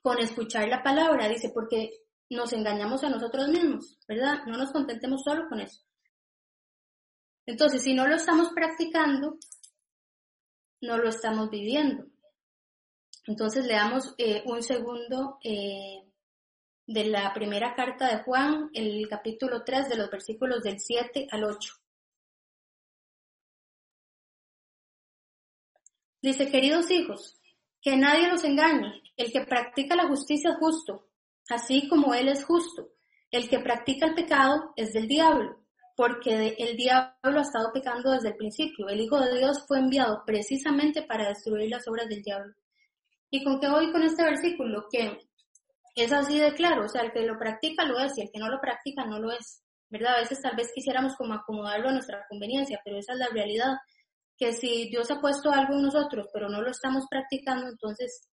con 0.03 0.19
escuchar 0.19 0.69
la 0.69 0.83
palabra, 0.83 1.29
dice, 1.29 1.51
porque 1.53 1.91
nos 2.31 2.53
engañamos 2.53 3.03
a 3.05 3.11
nosotros 3.11 3.49
mismos, 3.49 3.99
¿verdad? 4.07 4.45
No 4.47 4.57
nos 4.57 4.73
contentemos 4.73 5.23
solo 5.23 5.49
con 5.49 5.61
eso. 5.61 5.83
Entonces, 7.47 7.83
si 7.83 7.95
no 7.95 8.07
lo 8.07 8.15
estamos 8.15 8.51
practicando, 8.55 9.37
no 10.83 10.99
lo 10.99 11.09
estamos 11.09 11.51
viviendo. 11.51 12.07
Entonces, 13.27 13.67
leamos 13.67 14.15
eh, 14.19 14.43
un 14.47 14.63
segundo 14.63 15.39
eh, 15.43 16.05
de 16.87 17.05
la 17.05 17.33
primera 17.35 17.75
carta 17.75 18.09
de 18.09 18.23
Juan, 18.23 18.71
el 18.73 19.07
capítulo 19.09 19.65
3, 19.65 19.89
de 19.89 19.97
los 19.97 20.11
versículos 20.11 20.63
del 20.63 20.79
7 20.79 21.27
al 21.31 21.45
8. 21.45 21.75
Dice, 26.23 26.51
queridos 26.51 26.91
hijos, 26.91 27.40
que 27.83 27.97
nadie 27.97 28.29
los 28.29 28.45
engañe. 28.45 29.03
El 29.17 29.33
que 29.33 29.43
practica 29.43 29.95
la 29.95 30.09
justicia 30.09 30.51
es 30.51 30.57
justo, 30.57 31.09
así 31.49 31.89
como 31.89 32.15
Él 32.15 32.29
es 32.29 32.45
justo. 32.45 32.89
El 33.31 33.49
que 33.49 33.61
practica 33.61 34.07
el 34.07 34.15
pecado 34.15 34.73
es 34.77 34.93
del 34.93 35.07
diablo, 35.07 35.61
porque 35.97 36.57
el 36.59 36.77
diablo 36.77 37.39
ha 37.39 37.43
estado 37.43 37.73
pecando 37.73 38.11
desde 38.13 38.29
el 38.29 38.37
principio. 38.37 38.89
El 38.89 39.01
Hijo 39.01 39.21
de 39.21 39.39
Dios 39.39 39.65
fue 39.67 39.79
enviado 39.79 40.23
precisamente 40.25 41.03
para 41.03 41.29
destruir 41.29 41.71
las 41.71 41.87
obras 41.87 42.09
del 42.09 42.23
diablo. 42.23 42.55
¿Y 43.31 43.45
con 43.45 43.61
qué 43.61 43.69
voy 43.69 43.93
con 43.93 44.03
este 44.03 44.25
versículo? 44.25 44.89
Que 44.91 45.19
es 45.95 46.13
así 46.13 46.39
de 46.39 46.55
claro, 46.55 46.87
o 46.87 46.89
sea, 46.89 47.03
el 47.03 47.13
que 47.13 47.23
lo 47.23 47.39
practica 47.39 47.85
lo 47.85 47.99
es 48.01 48.17
y 48.19 48.23
el 48.23 48.31
que 48.31 48.41
no 48.41 48.49
lo 48.49 48.61
practica 48.61 49.05
no 49.05 49.21
lo 49.21 49.31
es. 49.31 49.63
¿Verdad? 49.89 50.17
A 50.17 50.21
veces 50.21 50.41
tal 50.41 50.55
vez 50.57 50.71
quisiéramos 50.73 51.17
como 51.17 51.35
acomodarlo 51.35 51.89
a 51.89 51.93
nuestra 51.93 52.25
conveniencia, 52.29 52.81
pero 52.85 52.99
esa 52.99 53.13
es 53.13 53.19
la 53.19 53.29
realidad 53.29 53.77
que 54.41 54.55
si 54.55 54.89
Dios 54.89 55.11
ha 55.11 55.21
puesto 55.21 55.53
algo 55.53 55.75
en 55.75 55.83
nosotros, 55.83 56.29
pero 56.33 56.49
no 56.49 56.63
lo 56.63 56.71
estamos 56.71 57.05
practicando, 57.11 57.69
entonces 57.69 58.27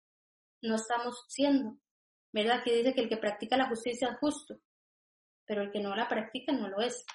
no 0.61 0.75
estamos 0.75 1.25
siendo. 1.27 1.77
¿Verdad? 2.31 2.63
Que 2.63 2.75
dice 2.75 2.93
que 2.93 3.01
el 3.01 3.09
que 3.09 3.17
practica 3.17 3.57
la 3.57 3.67
justicia 3.67 4.09
es 4.09 4.17
justo, 4.19 4.59
pero 5.45 5.63
el 5.63 5.71
que 5.71 5.81
no 5.81 5.93
la 5.95 6.07
practica 6.07 6.53
no 6.53 6.69
lo 6.69 6.79
es. 6.81 7.05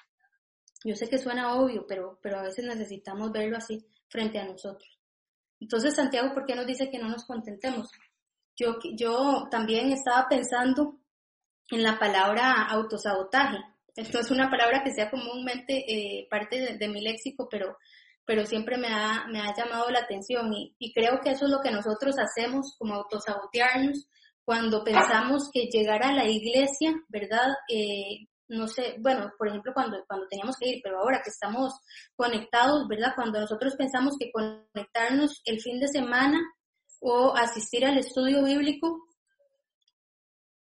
Yo 0.85 0.95
sé 0.95 1.09
que 1.09 1.17
suena 1.17 1.55
obvio, 1.55 1.85
pero, 1.87 2.19
pero 2.21 2.39
a 2.39 2.43
veces 2.43 2.65
necesitamos 2.65 3.31
verlo 3.31 3.57
así 3.57 3.83
frente 4.09 4.37
a 4.37 4.45
nosotros. 4.45 4.99
Entonces, 5.59 5.95
Santiago, 5.95 6.33
¿por 6.33 6.45
qué 6.45 6.55
nos 6.55 6.67
dice 6.67 6.91
que 6.91 6.99
no 6.99 7.09
nos 7.09 7.25
contentemos? 7.25 7.89
Yo, 8.55 8.77
yo 8.95 9.47
también 9.49 9.91
estaba 9.91 10.27
pensando 10.27 10.99
en 11.71 11.81
la 11.81 11.97
palabra 11.97 12.67
autosabotaje. 12.69 13.57
Esto 13.95 14.19
es 14.19 14.29
una 14.29 14.49
palabra 14.49 14.83
que 14.83 14.91
sea 14.91 15.09
comúnmente 15.09 15.85
eh, 15.87 16.27
parte 16.29 16.77
de, 16.77 16.87
mi 16.87 17.01
léxico, 17.01 17.47
pero 17.49 17.77
pero 18.25 18.45
siempre 18.45 18.77
me 18.77 18.87
ha, 18.87 19.25
me 19.27 19.39
ha 19.39 19.53
llamado 19.55 19.89
la 19.89 19.99
atención 19.99 20.51
y, 20.53 20.93
creo 20.93 21.19
que 21.21 21.31
eso 21.31 21.45
es 21.45 21.51
lo 21.51 21.61
que 21.61 21.71
nosotros 21.71 22.15
hacemos 22.17 22.75
como 22.77 22.95
autosabotearnos 22.95 24.07
cuando 24.45 24.83
pensamos 24.83 25.49
que 25.51 25.67
llegar 25.71 26.03
a 26.03 26.13
la 26.13 26.25
iglesia, 26.25 26.93
¿verdad? 27.07 27.47
Eh, 27.69 28.27
no 28.49 28.67
sé, 28.67 28.95
bueno, 28.99 29.31
por 29.37 29.47
ejemplo, 29.47 29.71
cuando, 29.73 30.03
cuando 30.05 30.27
teníamos 30.27 30.57
que 30.57 30.69
ir, 30.69 30.81
pero 30.83 30.99
ahora 30.99 31.21
que 31.23 31.29
estamos 31.29 31.73
conectados, 32.15 32.87
¿verdad? 32.87 33.13
Cuando 33.15 33.39
nosotros 33.39 33.75
pensamos 33.77 34.15
que 34.19 34.31
conectarnos 34.31 35.41
el 35.45 35.59
fin 35.61 35.79
de 35.79 35.87
semana 35.87 36.39
o 36.99 37.35
asistir 37.35 37.85
al 37.85 37.97
estudio 37.97 38.43
bíblico 38.43 39.07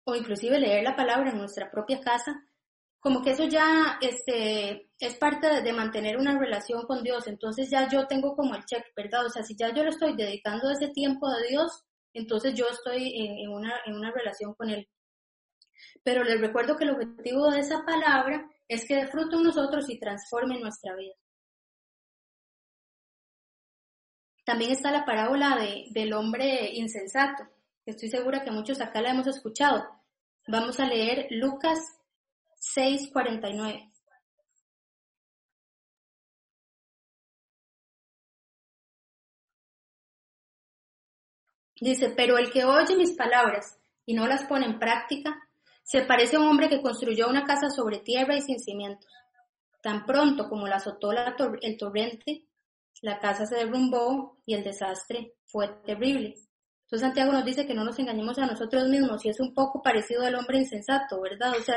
o 0.04 0.14
inclusive 0.14 0.58
leer 0.58 0.84
la 0.84 0.96
palabra 0.96 1.30
en 1.30 1.38
nuestra 1.38 1.70
propia 1.70 2.00
casa, 2.00 2.34
como 3.08 3.22
que 3.22 3.30
eso 3.30 3.46
ya 3.46 3.98
este, 4.02 4.90
es 5.00 5.14
parte 5.16 5.62
de, 5.62 5.72
mantener 5.72 6.18
una 6.18 6.38
relación 6.38 6.82
con 6.82 7.02
Dios. 7.02 7.26
Entonces 7.26 7.70
ya 7.70 7.88
yo 7.88 8.06
tengo 8.06 8.36
como 8.36 8.54
el 8.54 8.66
check, 8.66 8.84
¿verdad? 8.94 9.24
O 9.24 9.30
sea, 9.30 9.42
si 9.42 9.56
ya 9.56 9.72
yo 9.72 9.82
le 9.82 9.88
estoy 9.88 10.14
dedicando 10.14 10.70
ese 10.70 10.88
tiempo 10.88 11.26
a 11.26 11.40
Dios, 11.48 11.86
entonces 12.12 12.52
yo 12.52 12.66
estoy 12.68 13.14
en, 13.16 13.48
una, 13.48 13.72
en 13.86 13.94
una 13.94 14.12
relación 14.12 14.52
con 14.52 14.68
Él. 14.68 14.86
Pero 16.04 16.22
les 16.22 16.38
recuerdo 16.38 16.76
que 16.76 16.84
el 16.84 16.90
objetivo 16.90 17.50
de 17.50 17.60
esa 17.60 17.82
palabra 17.86 18.46
es 18.68 18.86
que 18.86 18.96
dé 18.96 19.06
fruto 19.06 19.38
en 19.38 19.44
nosotros 19.44 19.88
y 19.88 19.98
transforme 19.98 20.60
nuestra 20.60 20.94
vida. 20.94 21.14
También 24.44 24.72
está 24.72 24.90
la 24.90 25.06
parábola 25.06 25.56
de, 25.56 25.86
del 25.92 26.12
hombre 26.12 26.72
insensato. 26.74 27.44
Estoy 27.86 28.10
segura 28.10 28.44
que 28.44 28.50
muchos 28.50 28.82
acá 28.82 29.00
la 29.00 29.12
hemos 29.12 29.28
escuchado. 29.28 29.82
Vamos 30.46 30.78
a 30.78 30.84
leer 30.84 31.26
Lucas 31.30 31.97
6:49. 32.74 33.90
Dice, 41.80 42.10
pero 42.10 42.38
el 42.38 42.50
que 42.50 42.64
oye 42.64 42.96
mis 42.96 43.12
palabras 43.12 43.78
y 44.04 44.14
no 44.14 44.26
las 44.26 44.44
pone 44.44 44.66
en 44.66 44.78
práctica, 44.78 45.48
se 45.84 46.02
parece 46.02 46.36
a 46.36 46.40
un 46.40 46.48
hombre 46.48 46.68
que 46.68 46.82
construyó 46.82 47.28
una 47.28 47.44
casa 47.44 47.70
sobre 47.70 48.00
tierra 48.00 48.36
y 48.36 48.42
sin 48.42 48.58
cimientos. 48.58 49.10
Tan 49.80 50.04
pronto 50.04 50.48
como 50.48 50.66
la 50.66 50.76
azotó 50.76 51.12
el 51.12 51.76
torrente, 51.78 52.44
la 53.00 53.20
casa 53.20 53.46
se 53.46 53.54
derrumbó 53.54 54.38
y 54.44 54.54
el 54.54 54.64
desastre 54.64 55.34
fue 55.46 55.68
terrible. 55.84 56.34
Entonces 56.88 57.06
Santiago 57.06 57.32
nos 57.32 57.44
dice 57.44 57.66
que 57.66 57.74
no 57.74 57.84
nos 57.84 57.98
engañemos 57.98 58.38
a 58.38 58.46
nosotros 58.46 58.88
mismos 58.88 59.22
y 59.22 59.28
es 59.28 59.38
un 59.40 59.52
poco 59.52 59.82
parecido 59.82 60.24
al 60.24 60.34
hombre 60.36 60.56
insensato, 60.56 61.20
¿verdad? 61.20 61.52
O 61.58 61.62
sea, 61.62 61.76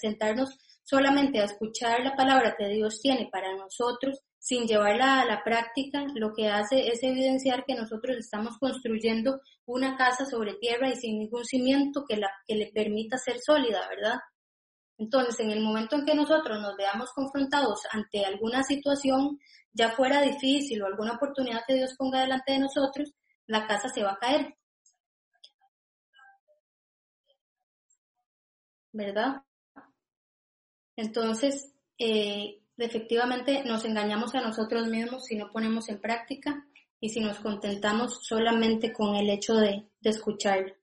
sentarnos 0.00 0.56
solamente 0.82 1.40
a 1.40 1.44
escuchar 1.44 2.00
la 2.02 2.16
palabra 2.16 2.54
que 2.56 2.66
Dios 2.68 2.98
tiene 3.02 3.28
para 3.30 3.54
nosotros 3.54 4.18
sin 4.38 4.66
llevarla 4.66 5.20
a 5.20 5.26
la 5.26 5.44
práctica, 5.44 6.06
lo 6.14 6.32
que 6.32 6.48
hace 6.48 6.88
es 6.88 7.02
evidenciar 7.02 7.66
que 7.66 7.74
nosotros 7.74 8.16
estamos 8.16 8.56
construyendo 8.58 9.42
una 9.66 9.94
casa 9.94 10.24
sobre 10.24 10.54
tierra 10.54 10.88
y 10.88 10.96
sin 10.96 11.18
ningún 11.18 11.44
cimiento 11.44 12.06
que, 12.08 12.16
la, 12.16 12.30
que 12.46 12.54
le 12.54 12.72
permita 12.72 13.18
ser 13.18 13.36
sólida, 13.44 13.86
¿verdad? 13.90 14.20
Entonces, 14.96 15.38
en 15.40 15.50
el 15.50 15.60
momento 15.60 15.96
en 15.96 16.06
que 16.06 16.14
nosotros 16.14 16.62
nos 16.62 16.74
veamos 16.76 17.10
confrontados 17.12 17.80
ante 17.90 18.24
alguna 18.24 18.62
situación, 18.62 19.38
ya 19.74 19.90
fuera 19.90 20.22
difícil 20.22 20.80
o 20.80 20.86
alguna 20.86 21.12
oportunidad 21.12 21.60
que 21.66 21.74
Dios 21.74 21.94
ponga 21.98 22.20
delante 22.20 22.52
de 22.52 22.60
nosotros, 22.60 23.12
la 23.46 23.66
casa 23.66 23.88
se 23.88 24.02
va 24.02 24.12
a 24.12 24.18
caer. 24.18 24.56
¿Verdad? 28.92 29.42
Entonces, 30.96 31.72
eh, 31.98 32.60
efectivamente 32.78 33.62
nos 33.64 33.84
engañamos 33.84 34.34
a 34.34 34.40
nosotros 34.40 34.88
mismos 34.88 35.24
si 35.26 35.36
no 35.36 35.50
ponemos 35.52 35.88
en 35.88 36.00
práctica 36.00 36.66
y 37.00 37.10
si 37.10 37.20
nos 37.20 37.38
contentamos 37.40 38.18
solamente 38.22 38.92
con 38.92 39.14
el 39.16 39.30
hecho 39.30 39.54
de, 39.54 39.86
de 40.00 40.10
escucharlo. 40.10 40.74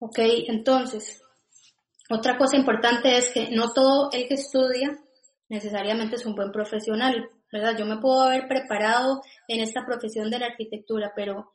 Ok, 0.00 0.18
entonces, 0.48 1.22
Otra 2.10 2.38
cosa 2.38 2.56
importante 2.56 3.18
es 3.18 3.30
que 3.32 3.50
no 3.50 3.72
todo 3.72 4.10
el 4.12 4.28
que 4.28 4.34
estudia 4.34 4.98
necesariamente 5.48 6.16
es 6.16 6.24
un 6.24 6.34
buen 6.34 6.50
profesional, 6.50 7.28
¿verdad? 7.52 7.76
Yo 7.76 7.84
me 7.84 7.98
puedo 7.98 8.22
haber 8.22 8.48
preparado 8.48 9.22
en 9.46 9.60
esta 9.60 9.84
profesión 9.84 10.30
de 10.30 10.38
la 10.38 10.46
arquitectura, 10.46 11.12
pero 11.14 11.52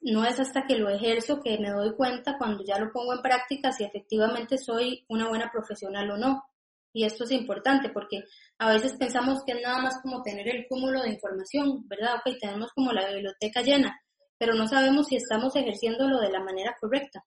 no 0.00 0.24
es 0.24 0.38
hasta 0.40 0.66
que 0.66 0.76
lo 0.76 0.88
ejerzo 0.88 1.40
que 1.42 1.58
me 1.58 1.70
doy 1.70 1.94
cuenta 1.94 2.36
cuando 2.38 2.64
ya 2.64 2.78
lo 2.78 2.92
pongo 2.92 3.12
en 3.12 3.22
práctica 3.22 3.72
si 3.72 3.84
efectivamente 3.84 4.56
soy 4.56 5.04
una 5.08 5.28
buena 5.28 5.50
profesional 5.50 6.10
o 6.10 6.16
no. 6.16 6.44
Y 6.92 7.04
esto 7.04 7.24
es 7.24 7.32
importante 7.32 7.90
porque 7.90 8.22
a 8.58 8.72
veces 8.72 8.94
pensamos 8.96 9.42
que 9.44 9.52
es 9.52 9.62
nada 9.62 9.78
más 9.78 10.00
como 10.00 10.22
tener 10.22 10.48
el 10.48 10.66
cúmulo 10.68 11.02
de 11.02 11.10
información, 11.10 11.86
¿verdad? 11.88 12.16
Ok, 12.16 12.36
tenemos 12.40 12.70
como 12.72 12.92
la 12.92 13.10
biblioteca 13.10 13.62
llena, 13.62 14.00
pero 14.38 14.54
no 14.54 14.68
sabemos 14.68 15.08
si 15.08 15.16
estamos 15.16 15.56
ejerciéndolo 15.56 16.20
de 16.20 16.30
la 16.30 16.40
manera 16.40 16.76
correcta. 16.80 17.24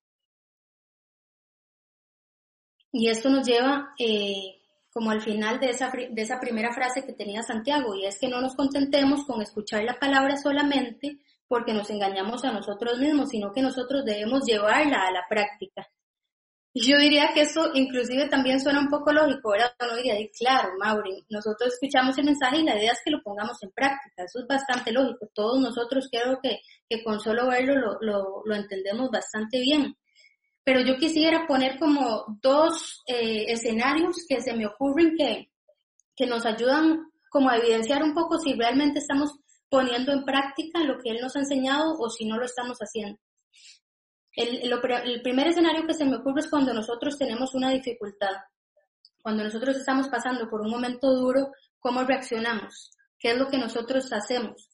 Y 2.92 3.08
esto 3.08 3.28
nos 3.28 3.46
lleva 3.46 3.94
eh, 3.98 4.58
como 4.92 5.10
al 5.10 5.20
final 5.20 5.60
de 5.60 5.70
esa, 5.70 5.90
de 5.90 6.22
esa 6.22 6.40
primera 6.40 6.72
frase 6.72 7.04
que 7.04 7.12
tenía 7.12 7.42
Santiago, 7.42 7.94
y 7.94 8.06
es 8.06 8.18
que 8.18 8.28
no 8.28 8.40
nos 8.40 8.54
contentemos 8.54 9.24
con 9.24 9.42
escuchar 9.42 9.84
la 9.84 9.98
palabra 9.98 10.36
solamente 10.36 11.18
porque 11.46 11.72
nos 11.72 11.88
engañamos 11.90 12.44
a 12.44 12.52
nosotros 12.52 12.98
mismos, 12.98 13.30
sino 13.30 13.52
que 13.52 13.62
nosotros 13.62 14.04
debemos 14.04 14.44
llevarla 14.44 15.06
a 15.06 15.12
la 15.12 15.24
práctica. 15.28 15.88
Yo 16.74 16.98
diría 16.98 17.30
que 17.32 17.40
eso 17.42 17.70
inclusive 17.74 18.28
también 18.28 18.60
suena 18.60 18.80
un 18.80 18.88
poco 18.88 19.10
lógico, 19.10 19.50
¿verdad? 19.50 19.72
Uno 19.80 19.96
diría, 19.96 20.14
claro, 20.38 20.70
Mauri, 20.78 21.24
nosotros 21.30 21.72
escuchamos 21.72 22.16
el 22.18 22.26
mensaje 22.26 22.58
y 22.58 22.64
la 22.64 22.76
idea 22.76 22.92
es 22.92 23.00
que 23.02 23.10
lo 23.10 23.22
pongamos 23.22 23.60
en 23.62 23.70
práctica, 23.70 24.24
eso 24.24 24.40
es 24.40 24.46
bastante 24.46 24.92
lógico, 24.92 25.28
todos 25.34 25.58
nosotros 25.58 26.08
creo 26.10 26.38
que, 26.42 26.60
que 26.88 27.02
con 27.02 27.18
solo 27.20 27.48
verlo 27.48 27.74
lo, 27.74 27.98
lo, 28.00 28.42
lo 28.44 28.54
entendemos 28.54 29.10
bastante 29.10 29.60
bien 29.60 29.96
pero 30.64 30.80
yo 30.80 30.96
quisiera 30.96 31.46
poner 31.46 31.78
como 31.78 32.38
dos 32.42 33.02
eh, 33.06 33.44
escenarios 33.48 34.24
que 34.28 34.40
se 34.40 34.54
me 34.54 34.66
ocurren 34.66 35.14
que, 35.16 35.50
que 36.14 36.26
nos 36.26 36.44
ayudan 36.44 37.10
como 37.30 37.50
a 37.50 37.56
evidenciar 37.56 38.02
un 38.02 38.14
poco 38.14 38.38
si 38.38 38.54
realmente 38.54 38.98
estamos 38.98 39.38
poniendo 39.68 40.12
en 40.12 40.24
práctica 40.24 40.82
lo 40.84 40.98
que 40.98 41.10
él 41.10 41.18
nos 41.20 41.36
ha 41.36 41.40
enseñado 41.40 41.94
o 41.98 42.08
si 42.10 42.26
no 42.26 42.38
lo 42.38 42.44
estamos 42.44 42.78
haciendo. 42.78 43.18
El, 44.32 44.72
el, 44.72 45.22
primer 45.22 45.48
escenario 45.48 45.86
que 45.86 45.94
se 45.94 46.04
me 46.04 46.16
ocurre 46.16 46.40
es 46.40 46.48
cuando 46.48 46.72
nosotros 46.72 47.18
tenemos 47.18 47.54
una 47.54 47.70
dificultad, 47.70 48.36
cuando 49.20 49.42
nosotros 49.42 49.76
estamos 49.76 50.08
pasando 50.08 50.48
por 50.48 50.60
un 50.60 50.70
momento 50.70 51.12
duro, 51.12 51.50
¿cómo 51.80 52.04
reaccionamos? 52.04 52.90
¿Qué 53.18 53.32
es 53.32 53.38
lo 53.38 53.48
que 53.48 53.58
nosotros 53.58 54.12
hacemos? 54.12 54.67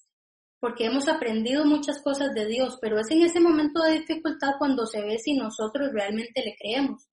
Porque 0.65 0.87
hemos 0.87 1.09
aprendido 1.09 1.67
muchas 1.67 2.01
cosas 2.01 2.33
de 2.33 2.47
Dios, 2.47 2.79
pero 2.81 2.99
es 2.99 3.11
en 3.11 3.21
ese 3.21 3.39
momento 3.39 3.83
de 3.83 3.99
dificultad 3.99 4.53
cuando 4.59 4.87
se 4.87 5.03
ve 5.03 5.19
si 5.19 5.35
nosotros 5.35 5.91
realmente 5.93 6.43
le 6.43 6.57
creemos. 6.57 7.07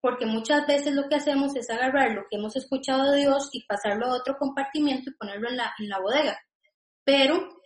Porque 0.00 0.26
muchas 0.26 0.66
veces 0.66 0.92
lo 0.96 1.08
que 1.08 1.14
hacemos 1.14 1.54
es 1.54 1.70
agarrar 1.70 2.10
lo 2.10 2.22
que 2.28 2.36
hemos 2.36 2.56
escuchado 2.56 3.12
de 3.12 3.20
Dios 3.20 3.48
y 3.52 3.64
pasarlo 3.64 4.06
a 4.06 4.16
otro 4.16 4.36
compartimiento 4.36 5.08
y 5.08 5.14
ponerlo 5.14 5.50
en 5.50 5.58
la, 5.58 5.72
en 5.78 5.88
la 5.88 6.00
bodega. 6.00 6.36
Pero 7.04 7.60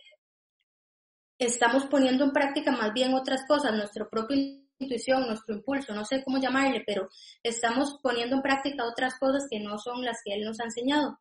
estamos 1.39 1.87
poniendo 1.87 2.23
en 2.23 2.31
práctica 2.31 2.71
más 2.71 2.93
bien 2.93 3.15
otras 3.15 3.47
cosas, 3.47 3.73
nuestra 3.73 4.07
propia 4.07 4.37
intuición, 4.77 5.25
nuestro 5.25 5.55
impulso, 5.55 5.91
no 5.95 6.05
sé 6.05 6.23
cómo 6.23 6.37
llamarle, 6.37 6.83
pero 6.85 7.09
estamos 7.41 7.97
poniendo 8.03 8.35
en 8.35 8.43
práctica 8.43 8.85
otras 8.85 9.17
cosas 9.17 9.47
que 9.49 9.59
no 9.59 9.79
son 9.79 10.05
las 10.05 10.19
que 10.23 10.35
Él 10.35 10.45
nos 10.45 10.59
ha 10.59 10.65
enseñado. 10.65 11.17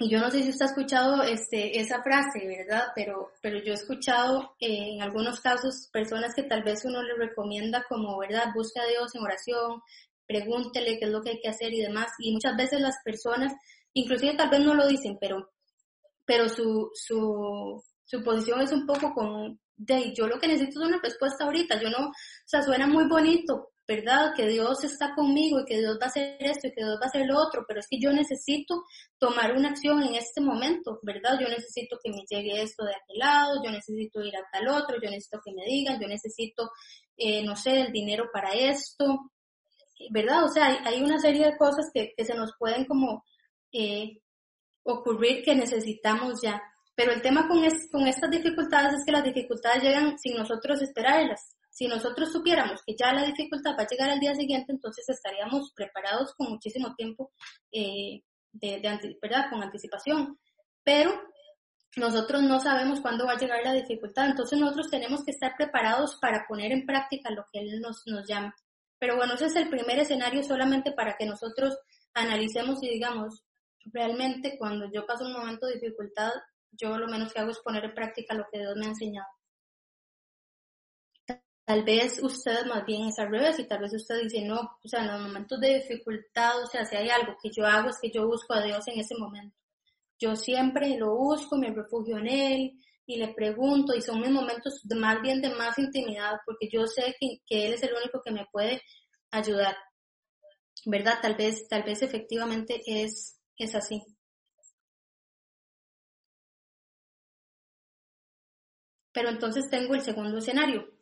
Y 0.00 0.08
yo 0.08 0.20
no 0.20 0.30
sé 0.30 0.44
si 0.44 0.50
usted 0.50 0.66
ha 0.66 0.68
escuchado 0.68 1.24
este, 1.24 1.80
esa 1.80 2.00
frase, 2.04 2.46
¿verdad? 2.46 2.84
Pero, 2.94 3.32
pero 3.42 3.58
yo 3.58 3.72
he 3.72 3.74
escuchado 3.74 4.54
eh, 4.60 4.94
en 4.94 5.02
algunos 5.02 5.40
casos 5.40 5.88
personas 5.92 6.36
que 6.36 6.44
tal 6.44 6.62
vez 6.62 6.84
uno 6.84 7.02
le 7.02 7.14
recomienda 7.14 7.84
como, 7.88 8.16
¿verdad? 8.18 8.52
Busca 8.54 8.80
a 8.82 8.86
Dios 8.86 9.12
en 9.16 9.22
oración, 9.22 9.82
pregúntele 10.24 11.00
qué 11.00 11.06
es 11.06 11.10
lo 11.10 11.20
que 11.20 11.30
hay 11.30 11.40
que 11.40 11.48
hacer 11.48 11.74
y 11.74 11.82
demás. 11.82 12.12
Y 12.20 12.32
muchas 12.32 12.56
veces 12.56 12.80
las 12.80 12.94
personas, 13.04 13.52
inclusive 13.92 14.36
tal 14.36 14.50
vez 14.50 14.60
no 14.60 14.74
lo 14.74 14.86
dicen, 14.86 15.18
pero, 15.20 15.50
pero 16.24 16.48
su, 16.48 16.90
su, 16.94 17.82
su 18.04 18.22
posición 18.22 18.60
es 18.60 18.70
un 18.70 18.86
poco 18.86 19.12
con, 19.12 19.58
de 19.74 20.14
yo 20.14 20.28
lo 20.28 20.38
que 20.38 20.46
necesito 20.46 20.80
es 20.80 20.88
una 20.90 21.00
respuesta 21.02 21.44
ahorita. 21.44 21.82
Yo 21.82 21.90
no, 21.90 22.06
o 22.06 22.12
sea, 22.44 22.62
suena 22.62 22.86
muy 22.86 23.08
bonito, 23.08 23.70
¿verdad? 23.88 24.34
Que 24.36 24.46
Dios 24.46 24.84
está 24.84 25.14
conmigo 25.14 25.60
y 25.60 25.64
que 25.64 25.78
Dios 25.78 25.96
va 25.98 26.04
a 26.04 26.08
hacer 26.08 26.36
esto 26.40 26.66
y 26.66 26.72
que 26.72 26.84
Dios 26.84 26.98
va 27.00 27.06
a 27.06 27.08
hacer 27.08 27.24
lo 27.26 27.38
otro, 27.38 27.64
pero 27.66 27.80
es 27.80 27.86
que 27.88 27.98
yo 27.98 28.12
necesito 28.12 28.84
tomar 29.18 29.56
una 29.56 29.70
acción 29.70 30.02
en 30.02 30.14
este 30.14 30.42
momento, 30.42 31.00
¿verdad? 31.02 31.38
Yo 31.40 31.48
necesito 31.48 31.96
que 32.04 32.10
me 32.10 32.22
llegue 32.28 32.60
esto 32.60 32.84
de 32.84 32.92
aquel 32.92 33.18
lado, 33.18 33.62
yo 33.64 33.70
necesito 33.70 34.20
ir 34.20 34.36
a 34.36 34.46
tal 34.52 34.68
otro, 34.68 34.98
yo 35.02 35.08
necesito 35.08 35.40
que 35.42 35.54
me 35.54 35.64
digan, 35.64 35.98
yo 35.98 36.06
necesito, 36.06 36.70
eh, 37.16 37.42
no 37.42 37.56
sé, 37.56 37.80
el 37.80 37.90
dinero 37.90 38.28
para 38.30 38.52
esto, 38.52 39.32
¿verdad? 40.10 40.44
O 40.44 40.48
sea, 40.48 40.66
hay, 40.84 41.02
una 41.02 41.18
serie 41.18 41.46
de 41.46 41.56
cosas 41.56 41.90
que, 41.92 42.12
se 42.18 42.34
nos 42.34 42.52
pueden 42.58 42.84
como 42.84 43.24
eh, 43.72 44.20
ocurrir 44.82 45.42
que 45.42 45.54
necesitamos 45.54 46.42
ya. 46.42 46.62
Pero 46.94 47.12
el 47.12 47.22
tema 47.22 47.48
con, 47.48 47.58
con 47.90 48.06
estas 48.06 48.30
dificultades 48.30 48.92
es 48.92 49.04
que 49.06 49.12
las 49.12 49.24
dificultades 49.24 49.82
llegan 49.82 50.18
sin 50.18 50.36
nosotros 50.36 50.82
esperarlas. 50.82 51.57
Si 51.78 51.86
nosotros 51.86 52.32
supiéramos 52.32 52.82
que 52.84 52.96
ya 52.98 53.12
la 53.12 53.22
dificultad 53.22 53.76
va 53.78 53.84
a 53.84 53.86
llegar 53.86 54.10
al 54.10 54.18
día 54.18 54.34
siguiente, 54.34 54.72
entonces 54.72 55.08
estaríamos 55.08 55.70
preparados 55.76 56.34
con 56.34 56.50
muchísimo 56.50 56.92
tiempo, 56.96 57.30
eh, 57.70 58.20
de, 58.50 59.16
¿verdad? 59.22 59.48
Con 59.48 59.62
anticipación. 59.62 60.40
Pero 60.82 61.12
nosotros 61.94 62.42
no 62.42 62.58
sabemos 62.58 63.00
cuándo 63.00 63.26
va 63.26 63.34
a 63.34 63.38
llegar 63.38 63.62
la 63.62 63.74
dificultad, 63.74 64.26
entonces 64.26 64.58
nosotros 64.58 64.90
tenemos 64.90 65.24
que 65.24 65.30
estar 65.30 65.54
preparados 65.56 66.18
para 66.20 66.46
poner 66.48 66.72
en 66.72 66.84
práctica 66.84 67.30
lo 67.30 67.44
que 67.52 67.60
Él 67.60 67.80
nos, 67.80 68.02
nos 68.06 68.26
llama. 68.26 68.52
Pero 68.98 69.14
bueno, 69.14 69.34
ese 69.34 69.46
es 69.46 69.54
el 69.54 69.68
primer 69.68 70.00
escenario 70.00 70.42
solamente 70.42 70.90
para 70.90 71.16
que 71.16 71.26
nosotros 71.26 71.78
analicemos 72.12 72.82
y 72.82 72.88
digamos, 72.88 73.44
realmente 73.84 74.58
cuando 74.58 74.90
yo 74.90 75.06
paso 75.06 75.26
un 75.26 75.32
momento 75.32 75.68
de 75.68 75.74
dificultad, 75.74 76.32
yo 76.72 76.98
lo 76.98 77.06
menos 77.06 77.32
que 77.32 77.38
hago 77.38 77.52
es 77.52 77.60
poner 77.60 77.84
en 77.84 77.94
práctica 77.94 78.34
lo 78.34 78.46
que 78.50 78.58
Dios 78.58 78.74
me 78.74 78.86
ha 78.86 78.88
enseñado. 78.88 79.28
Tal 81.68 81.82
vez 81.84 82.18
usted 82.22 82.64
más 82.64 82.86
bien 82.86 83.08
es 83.08 83.18
al 83.18 83.30
revés 83.30 83.58
y 83.58 83.68
tal 83.68 83.80
vez 83.80 83.92
usted 83.92 84.22
dice, 84.22 84.40
no, 84.40 84.58
o 84.82 84.88
sea, 84.88 85.00
en 85.02 85.08
los 85.08 85.20
momentos 85.20 85.60
de 85.60 85.74
dificultad, 85.74 86.62
o 86.62 86.66
sea, 86.66 86.86
si 86.86 86.96
hay 86.96 87.10
algo 87.10 87.36
que 87.42 87.50
yo 87.50 87.66
hago 87.66 87.90
es 87.90 87.98
que 88.00 88.10
yo 88.10 88.26
busco 88.26 88.54
a 88.54 88.62
Dios 88.62 88.88
en 88.88 88.98
ese 88.98 89.14
momento. 89.18 89.54
Yo 90.18 90.34
siempre 90.34 90.96
lo 90.96 91.14
busco, 91.14 91.58
me 91.58 91.70
refugio 91.70 92.16
en 92.16 92.26
Él 92.26 92.72
y 93.04 93.18
le 93.18 93.34
pregunto 93.34 93.94
y 93.94 94.00
son 94.00 94.22
mis 94.22 94.30
momentos 94.30 94.80
más 94.96 95.20
bien 95.20 95.42
de 95.42 95.50
más 95.50 95.78
intimidad 95.78 96.38
porque 96.46 96.70
yo 96.72 96.86
sé 96.86 97.14
que, 97.20 97.42
que 97.46 97.66
Él 97.66 97.74
es 97.74 97.82
el 97.82 97.92
único 97.92 98.22
que 98.24 98.32
me 98.32 98.46
puede 98.50 98.80
ayudar. 99.30 99.76
¿Verdad? 100.86 101.18
Tal 101.20 101.34
vez, 101.34 101.68
tal 101.68 101.82
vez 101.82 102.00
efectivamente 102.00 102.80
es, 102.86 103.38
es 103.58 103.74
así. 103.74 104.02
Pero 109.12 109.28
entonces 109.28 109.68
tengo 109.68 109.94
el 109.94 110.00
segundo 110.00 110.38
escenario 110.38 110.97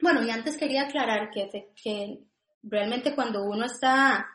bueno, 0.00 0.24
y 0.24 0.30
antes 0.30 0.56
quería 0.56 0.82
aclarar 0.82 1.30
que, 1.30 1.72
que 1.82 2.20
realmente 2.62 3.14
cuando 3.14 3.44
uno 3.44 3.66
está 3.66 4.26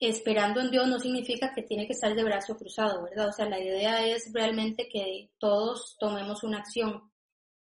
esperando 0.00 0.60
en 0.60 0.70
Dios 0.70 0.86
no 0.86 0.98
significa 0.98 1.52
que 1.52 1.62
tiene 1.62 1.86
que 1.86 1.92
estar 1.92 2.14
de 2.14 2.22
brazo 2.22 2.56
cruzado, 2.56 3.02
¿verdad? 3.04 3.28
O 3.28 3.32
sea, 3.32 3.48
la 3.48 3.60
idea 3.60 4.06
es 4.06 4.30
realmente 4.32 4.88
que 4.88 5.30
todos 5.38 5.96
tomemos 5.98 6.44
una 6.44 6.58
acción. 6.58 7.10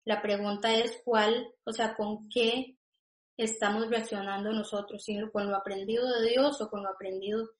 La 0.04 0.22
pregunta 0.22 0.72
es 0.74 1.00
cuál, 1.04 1.52
o 1.64 1.72
sea, 1.72 1.94
con 1.94 2.28
qué 2.28 2.76
estamos 3.36 3.88
reaccionando 3.88 4.52
nosotros, 4.52 5.04
si 5.04 5.18
con 5.30 5.50
lo 5.50 5.56
aprendido 5.56 6.08
de 6.08 6.30
Dios 6.30 6.60
o 6.60 6.70
con 6.70 6.82
lo 6.82 6.90
aprendido 6.90 7.50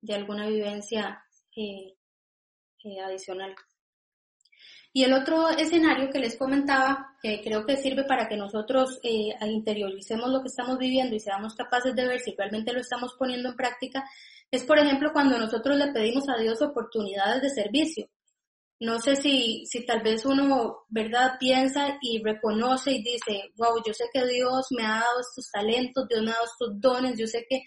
de 0.00 0.14
alguna 0.14 0.46
vivencia 0.46 1.24
eh, 1.56 1.96
eh, 2.84 3.00
adicional. 3.00 3.54
Y 4.96 5.02
el 5.02 5.12
otro 5.12 5.48
escenario 5.48 6.08
que 6.08 6.20
les 6.20 6.36
comentaba, 6.36 7.16
que 7.20 7.40
creo 7.42 7.66
que 7.66 7.76
sirve 7.76 8.04
para 8.04 8.28
que 8.28 8.36
nosotros 8.36 9.00
eh, 9.02 9.34
interioricemos 9.44 10.30
lo 10.30 10.40
que 10.40 10.46
estamos 10.46 10.78
viviendo 10.78 11.16
y 11.16 11.18
seamos 11.18 11.56
capaces 11.56 11.96
de 11.96 12.06
ver 12.06 12.20
si 12.20 12.32
realmente 12.38 12.72
lo 12.72 12.78
estamos 12.78 13.16
poniendo 13.18 13.48
en 13.48 13.56
práctica, 13.56 14.08
es 14.52 14.62
por 14.62 14.78
ejemplo 14.78 15.10
cuando 15.12 15.36
nosotros 15.36 15.76
le 15.76 15.92
pedimos 15.92 16.28
a 16.28 16.40
Dios 16.40 16.62
oportunidades 16.62 17.42
de 17.42 17.50
servicio. 17.50 18.08
No 18.78 19.00
sé 19.00 19.16
si, 19.16 19.66
si 19.66 19.84
tal 19.84 20.00
vez 20.02 20.24
uno, 20.26 20.84
¿verdad?, 20.88 21.38
piensa 21.40 21.98
y 22.00 22.22
reconoce 22.22 22.92
y 22.92 23.02
dice, 23.02 23.50
wow, 23.56 23.82
yo 23.84 23.92
sé 23.92 24.04
que 24.12 24.24
Dios 24.24 24.66
me 24.70 24.84
ha 24.86 25.00
dado 25.00 25.20
estos 25.20 25.50
talentos, 25.50 26.06
Dios 26.08 26.22
me 26.22 26.30
ha 26.30 26.34
dado 26.34 26.44
estos 26.44 26.80
dones, 26.80 27.18
yo 27.18 27.26
sé 27.26 27.44
que 27.48 27.64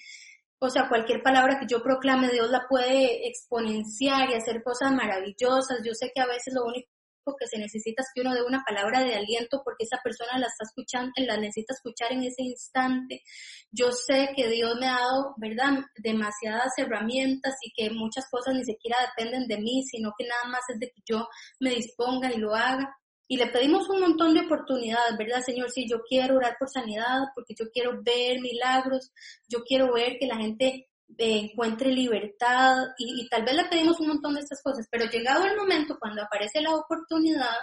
o 0.60 0.70
sea, 0.70 0.88
cualquier 0.88 1.22
palabra 1.22 1.60
que 1.60 1.68
yo 1.68 1.84
proclame, 1.84 2.30
Dios 2.30 2.50
la 2.50 2.66
puede 2.68 3.28
exponenciar 3.28 4.30
y 4.30 4.34
hacer 4.34 4.64
cosas 4.64 4.92
maravillosas. 4.92 5.84
Yo 5.86 5.94
sé 5.94 6.12
que 6.16 6.22
a 6.22 6.26
veces 6.26 6.54
lo 6.56 6.66
único 6.66 6.90
que 7.36 7.48
se 7.48 7.58
necesita 7.58 8.02
es 8.02 8.10
que 8.14 8.22
uno 8.22 8.34
dé 8.34 8.44
una 8.44 8.64
palabra 8.66 9.04
de 9.04 9.16
aliento 9.16 9.62
porque 9.64 9.84
esa 9.84 10.00
persona 10.04 10.38
la 10.38 10.48
está 10.48 10.64
escuchando, 10.64 11.12
la 11.18 11.38
necesita 11.38 11.74
escuchar 11.74 12.14
en 12.14 12.24
ese 12.24 12.44
instante. 12.44 13.24
Yo 13.72 13.92
sé 13.92 14.30
que 14.36 14.48
Dios 14.48 14.76
me 14.80 14.88
ha 14.88 15.00
dado, 15.00 15.34
¿verdad?, 15.38 15.84
demasiadas 15.98 16.74
herramientas 16.78 17.56
y 17.62 17.72
que 17.74 17.90
muchas 17.90 18.30
cosas 18.30 18.56
ni 18.56 18.64
siquiera 18.64 18.98
dependen 19.16 19.48
de 19.48 19.58
mí, 19.58 19.84
sino 19.84 20.12
que 20.18 20.26
nada 20.26 20.46
más 20.46 20.62
es 20.70 20.80
de 20.80 20.88
que 20.88 21.02
yo 21.06 21.28
me 21.60 21.72
disponga 21.72 22.32
y 22.32 22.38
lo 22.38 22.56
haga. 22.56 22.90
y 23.30 23.38
le 23.38 23.48
pedimos 23.48 23.90
un 23.90 24.00
montón 24.00 24.34
de 24.34 24.46
oportunidades, 24.46 25.18
¿verdad, 25.18 25.42
Señor? 25.44 25.70
Sí, 25.70 25.86
yo 25.90 25.98
quiero 26.08 26.38
orar 26.38 26.56
por 26.58 26.70
sanidad 26.70 27.20
porque 27.36 27.54
yo 27.60 27.66
quiero 27.74 28.02
ver 28.02 28.40
milagros, 28.40 29.12
yo 29.50 29.64
quiero 29.64 29.94
ver 29.94 30.18
que 30.18 30.28
la 30.28 30.38
gente 30.38 30.88
eh, 31.18 31.50
encuentre 31.52 31.92
libertad 31.92 32.76
y, 32.98 33.28
tal 33.30 33.44
vez 33.44 33.56
le 33.56 33.66
pedimos 33.66 34.00
un 34.00 34.10
montón 34.10 34.34
de 34.36 34.42
estas 34.42 34.62
cosas, 34.62 34.88
pero 34.92 35.06
llegado 35.06 35.46
el 35.46 35.56
momento 35.56 35.98
cuando 36.00 36.22
aparece 36.22 36.62
la 36.62 36.76
oportunidad, 36.76 37.58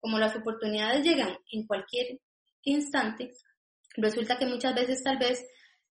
como 0.00 0.18
las 0.18 0.34
oportunidades 0.36 1.04
llegan 1.04 1.36
en 1.52 1.66
cualquier 1.66 2.18
instante, 2.62 3.32
resulta 3.96 4.38
que 4.38 4.46
muchas 4.46 4.74
veces 4.74 5.02
tal 5.02 5.18
vez 5.18 5.44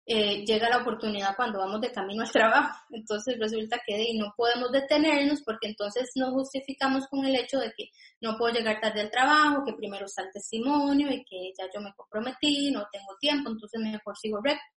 eh, 0.09 0.45
llega 0.45 0.69
la 0.69 0.77
oportunidad 0.77 1.35
cuando 1.35 1.59
vamos 1.59 1.81
de 1.81 1.91
camino 1.91 2.23
al 2.23 2.31
trabajo. 2.31 2.79
Entonces 2.91 3.37
resulta 3.37 3.77
que 3.85 4.13
no 4.17 4.33
podemos 4.37 4.71
detenernos 4.71 5.43
porque 5.43 5.67
entonces 5.67 6.09
nos 6.15 6.31
justificamos 6.31 7.07
con 7.07 7.25
el 7.25 7.35
hecho 7.35 7.59
de 7.59 7.73
que 7.75 7.89
no 8.21 8.37
puedo 8.37 8.53
llegar 8.53 8.79
tarde 8.79 9.01
al 9.01 9.11
trabajo, 9.11 9.65
que 9.65 9.73
primero 9.73 10.05
está 10.05 10.23
el 10.23 10.31
testimonio 10.31 11.11
y 11.11 11.25
que 11.25 11.51
ya 11.57 11.65
yo 11.73 11.81
me 11.81 11.93
comprometí, 11.93 12.71
no 12.71 12.87
tengo 12.89 13.17
tiempo, 13.19 13.49
entonces 13.49 13.81
mejor 13.81 14.17
sigo 14.17 14.39
recto. 14.41 14.76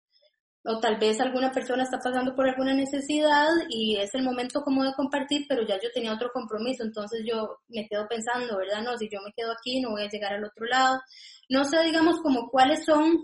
O 0.62 0.78
tal 0.78 0.98
vez 0.98 1.18
alguna 1.20 1.50
persona 1.50 1.84
está 1.84 1.98
pasando 1.98 2.34
por 2.34 2.46
alguna 2.46 2.74
necesidad 2.74 3.48
y 3.70 3.96
es 3.96 4.14
el 4.14 4.22
momento 4.22 4.62
como 4.62 4.84
de 4.84 4.92
compartir, 4.92 5.46
pero 5.48 5.66
ya 5.66 5.76
yo 5.80 5.88
tenía 5.94 6.12
otro 6.12 6.30
compromiso, 6.32 6.84
entonces 6.84 7.22
yo 7.24 7.60
me 7.68 7.88
quedo 7.88 8.06
pensando, 8.06 8.58
¿verdad? 8.58 8.82
No, 8.82 8.96
si 8.98 9.08
yo 9.10 9.20
me 9.24 9.32
quedo 9.34 9.52
aquí 9.52 9.80
no 9.80 9.90
voy 9.90 10.02
a 10.02 10.08
llegar 10.08 10.34
al 10.34 10.44
otro 10.44 10.66
lado. 10.66 11.00
No 11.48 11.64
sé, 11.64 11.82
digamos, 11.82 12.20
como 12.20 12.50
cuáles 12.50 12.84
son 12.84 13.18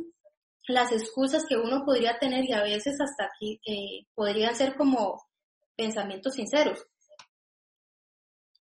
las 0.68 0.92
excusas 0.92 1.44
que 1.46 1.56
uno 1.56 1.84
podría 1.84 2.18
tener 2.18 2.44
y 2.44 2.52
a 2.52 2.62
veces 2.62 2.96
hasta 3.00 3.24
aquí 3.24 3.60
eh, 3.66 4.06
podrían 4.14 4.54
ser 4.54 4.74
como 4.74 5.22
pensamientos 5.76 6.34
sinceros. 6.34 6.86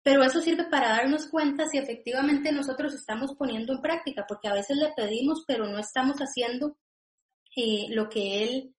Pero 0.04 0.24
eso 0.24 0.42
sirve 0.42 0.64
para 0.66 0.90
darnos 0.90 1.28
cuenta 1.28 1.68
si 1.68 1.78
efectivamente 1.78 2.52
nosotros 2.52 2.94
estamos 2.94 3.36
poniendo 3.36 3.74
en 3.74 3.82
práctica, 3.82 4.26
porque 4.28 4.48
a 4.48 4.54
veces 4.54 4.78
le 4.78 4.92
pedimos, 4.96 5.44
pero 5.46 5.68
no 5.68 5.78
estamos 5.78 6.18
haciendo 6.18 6.78
eh, 7.56 7.88
lo 7.90 8.10
que 8.10 8.44
Él 8.44 8.76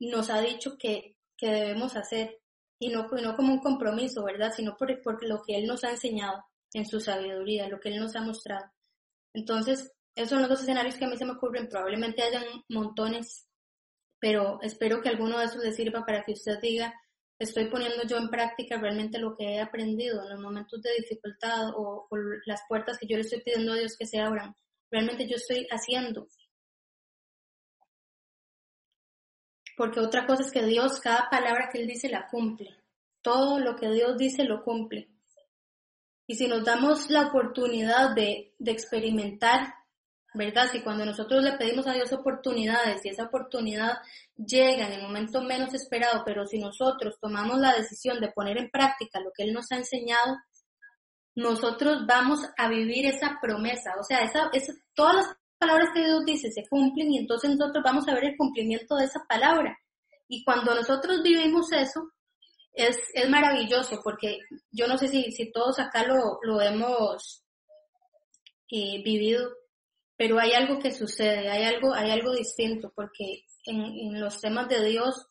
nos 0.00 0.30
ha 0.30 0.40
dicho 0.40 0.76
que, 0.78 1.16
que 1.36 1.46
debemos 1.46 1.96
hacer, 1.96 2.38
y 2.78 2.88
no, 2.88 3.08
no 3.08 3.36
como 3.36 3.52
un 3.52 3.60
compromiso, 3.60 4.24
¿verdad? 4.24 4.52
Sino 4.54 4.76
por, 4.76 5.00
por 5.02 5.24
lo 5.24 5.42
que 5.42 5.56
Él 5.56 5.66
nos 5.66 5.84
ha 5.84 5.90
enseñado 5.90 6.44
en 6.72 6.86
su 6.86 7.00
sabiduría, 7.00 7.68
lo 7.68 7.78
que 7.78 7.90
Él 7.90 8.00
nos 8.00 8.16
ha 8.16 8.22
mostrado. 8.22 8.66
Entonces, 9.34 9.92
esos 10.14 10.30
son 10.30 10.40
los 10.40 10.48
dos 10.48 10.62
escenarios 10.62 10.96
que 10.96 11.04
a 11.04 11.08
mí 11.08 11.16
se 11.16 11.24
me 11.24 11.32
ocurren. 11.32 11.68
Probablemente 11.68 12.22
hayan 12.22 12.44
montones, 12.68 13.48
pero 14.18 14.58
espero 14.62 15.00
que 15.00 15.08
alguno 15.08 15.38
de 15.38 15.46
esos 15.46 15.62
le 15.62 15.72
sirva 15.72 16.04
para 16.04 16.22
que 16.22 16.32
usted 16.32 16.60
diga, 16.60 16.94
estoy 17.38 17.66
poniendo 17.66 18.04
yo 18.04 18.18
en 18.18 18.28
práctica 18.28 18.78
realmente 18.78 19.18
lo 19.18 19.36
que 19.36 19.54
he 19.54 19.60
aprendido 19.60 20.22
en 20.22 20.30
los 20.30 20.40
momentos 20.40 20.80
de 20.82 20.90
dificultad 20.98 21.70
o, 21.76 22.08
las 22.46 22.62
puertas 22.68 22.98
que 22.98 23.06
yo 23.06 23.16
le 23.16 23.22
estoy 23.22 23.40
pidiendo 23.40 23.72
a 23.72 23.76
Dios 23.76 23.96
que 23.96 24.06
se 24.06 24.18
abran. 24.18 24.54
Realmente 24.90 25.26
yo 25.26 25.36
estoy 25.36 25.66
haciendo. 25.70 26.28
Porque 29.76 30.00
otra 30.00 30.26
cosa 30.26 30.42
es 30.42 30.50
que 30.50 30.64
Dios, 30.64 31.00
cada 31.00 31.28
palabra 31.30 31.68
que 31.72 31.80
Él 31.80 31.88
dice, 31.88 32.08
la 32.08 32.28
cumple. 32.28 32.76
Todo 33.22 33.58
lo 33.58 33.76
que 33.76 33.90
Dios 33.90 34.16
dice, 34.18 34.44
lo 34.44 34.62
cumple. 34.62 35.08
Y 36.26 36.34
si 36.34 36.46
nos 36.46 36.64
damos 36.64 37.10
la 37.10 37.28
oportunidad 37.28 38.14
de, 38.14 38.54
de 38.58 38.70
experimentar 38.70 39.74
¿verdad? 40.34 40.68
Si 40.70 40.80
cuando 40.80 41.04
nosotros 41.04 41.42
le 41.42 41.52
pedimos 41.52 41.86
a 41.86 41.92
Dios 41.92 42.12
oportunidades 42.12 43.04
y 43.04 43.10
esa 43.10 43.24
oportunidad 43.24 43.98
llega 44.36 44.86
en 44.86 44.94
el 44.94 45.02
momento 45.02 45.42
menos 45.42 45.74
esperado, 45.74 46.22
pero 46.24 46.46
si 46.46 46.58
nosotros 46.58 47.16
tomamos 47.20 47.58
la 47.58 47.74
decisión 47.74 48.20
de 48.20 48.32
poner 48.32 48.58
en 48.58 48.70
práctica 48.70 49.20
lo 49.20 49.30
que 49.34 49.44
Él 49.44 49.52
nos 49.52 49.70
ha 49.72 49.76
enseñado, 49.76 50.38
nosotros 51.34 52.06
vamos 52.06 52.40
a 52.56 52.68
vivir 52.68 53.06
esa 53.06 53.38
promesa. 53.40 53.92
O 53.98 54.04
sea, 54.04 54.20
esa, 54.20 54.50
todas 54.94 55.16
las 55.16 55.36
palabras 55.62 55.90
que 55.94 56.04
Dios 56.04 56.24
dice 56.24 56.50
se 56.50 56.68
cumplen 56.68 57.12
y 57.12 57.18
entonces 57.18 57.50
nosotros 57.50 57.84
vamos 57.84 58.08
a 58.08 58.14
ver 58.14 58.24
el 58.24 58.36
cumplimiento 58.36 58.96
de 58.96 59.04
esa 59.04 59.24
palabra. 59.28 59.78
Y 60.28 60.44
cuando 60.44 60.74
nosotros 60.74 61.22
vivimos 61.22 61.70
eso, 61.72 62.10
es, 62.72 62.98
es 63.14 63.28
maravilloso 63.28 64.00
porque 64.02 64.38
yo 64.70 64.86
no 64.86 64.96
sé 64.98 65.08
si, 65.08 65.30
si 65.30 65.52
todos 65.52 65.78
acá 65.78 66.04
lo, 66.06 66.38
lo 66.42 66.60
hemos 66.60 67.44
eh, 68.70 69.02
vivido 69.04 69.50
pero 70.22 70.38
hay 70.38 70.52
algo 70.52 70.78
que 70.78 70.92
sucede, 70.92 71.50
hay 71.50 71.64
algo, 71.64 71.92
hay 71.94 72.12
algo 72.12 72.32
distinto, 72.32 72.92
porque 72.94 73.44
en, 73.66 74.20
los 74.20 74.40
temas 74.40 74.68
de 74.68 74.84
Dios 74.84 75.26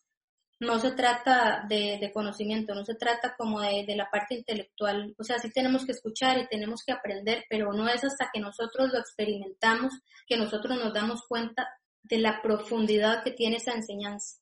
no 0.62 0.80
se 0.80 0.92
trata 0.92 1.66
de, 1.68 2.12
conocimiento, 2.14 2.76
no 2.76 2.86
se 2.86 2.94
trata 2.94 3.36
como 3.36 3.62
de, 3.62 3.84
de, 3.84 3.96
la 3.96 4.12
parte 4.12 4.36
intelectual, 4.36 5.16
o 5.18 5.24
sea, 5.24 5.40
sí 5.40 5.50
tenemos 5.50 5.86
que 5.86 5.92
escuchar 5.92 6.38
y 6.38 6.48
tenemos 6.48 6.84
que 6.86 6.92
aprender, 6.92 7.46
pero 7.50 7.74
no 7.74 7.90
es 7.90 8.04
hasta 8.04 8.30
que 8.32 8.40
nosotros 8.40 8.92
lo 8.94 9.00
experimentamos 9.00 9.92
que 10.28 10.38
nosotros 10.38 10.78
nos 10.78 10.94
damos 10.94 11.24
cuenta 11.28 11.68
de 12.04 12.20
la 12.20 12.44
profundidad 12.44 13.24
que 13.24 13.32
tiene 13.32 13.58
esa 13.58 13.74
enseñanza, 13.74 14.40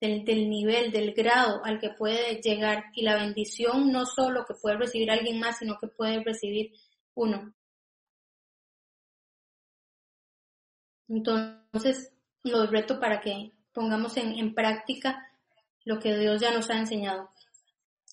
del, 0.00 0.24
del 0.24 0.50
nivel, 0.50 0.90
del 0.90 1.14
grado 1.14 1.64
al 1.64 1.78
que 1.78 1.90
puede 1.90 2.40
llegar 2.42 2.86
y 2.94 3.02
la 3.02 3.14
bendición 3.14 3.92
no 3.92 4.04
solo 4.04 4.44
que 4.44 4.54
puede 4.54 4.78
recibir 4.78 5.12
alguien 5.12 5.38
más, 5.38 5.58
sino 5.58 5.78
que 5.80 5.86
puede 5.86 6.24
recibir 6.24 6.72
uno. 7.14 7.54
Entonces, 11.08 12.12
los 12.42 12.68
reto 12.68 12.98
para 12.98 13.20
que 13.20 13.52
pongamos 13.72 14.16
en, 14.16 14.54
práctica 14.54 15.28
lo 15.84 15.98
que 15.98 16.16
Dios 16.16 16.40
ya 16.40 16.50
nos 16.52 16.70
ha 16.70 16.78
enseñado. 16.78 17.30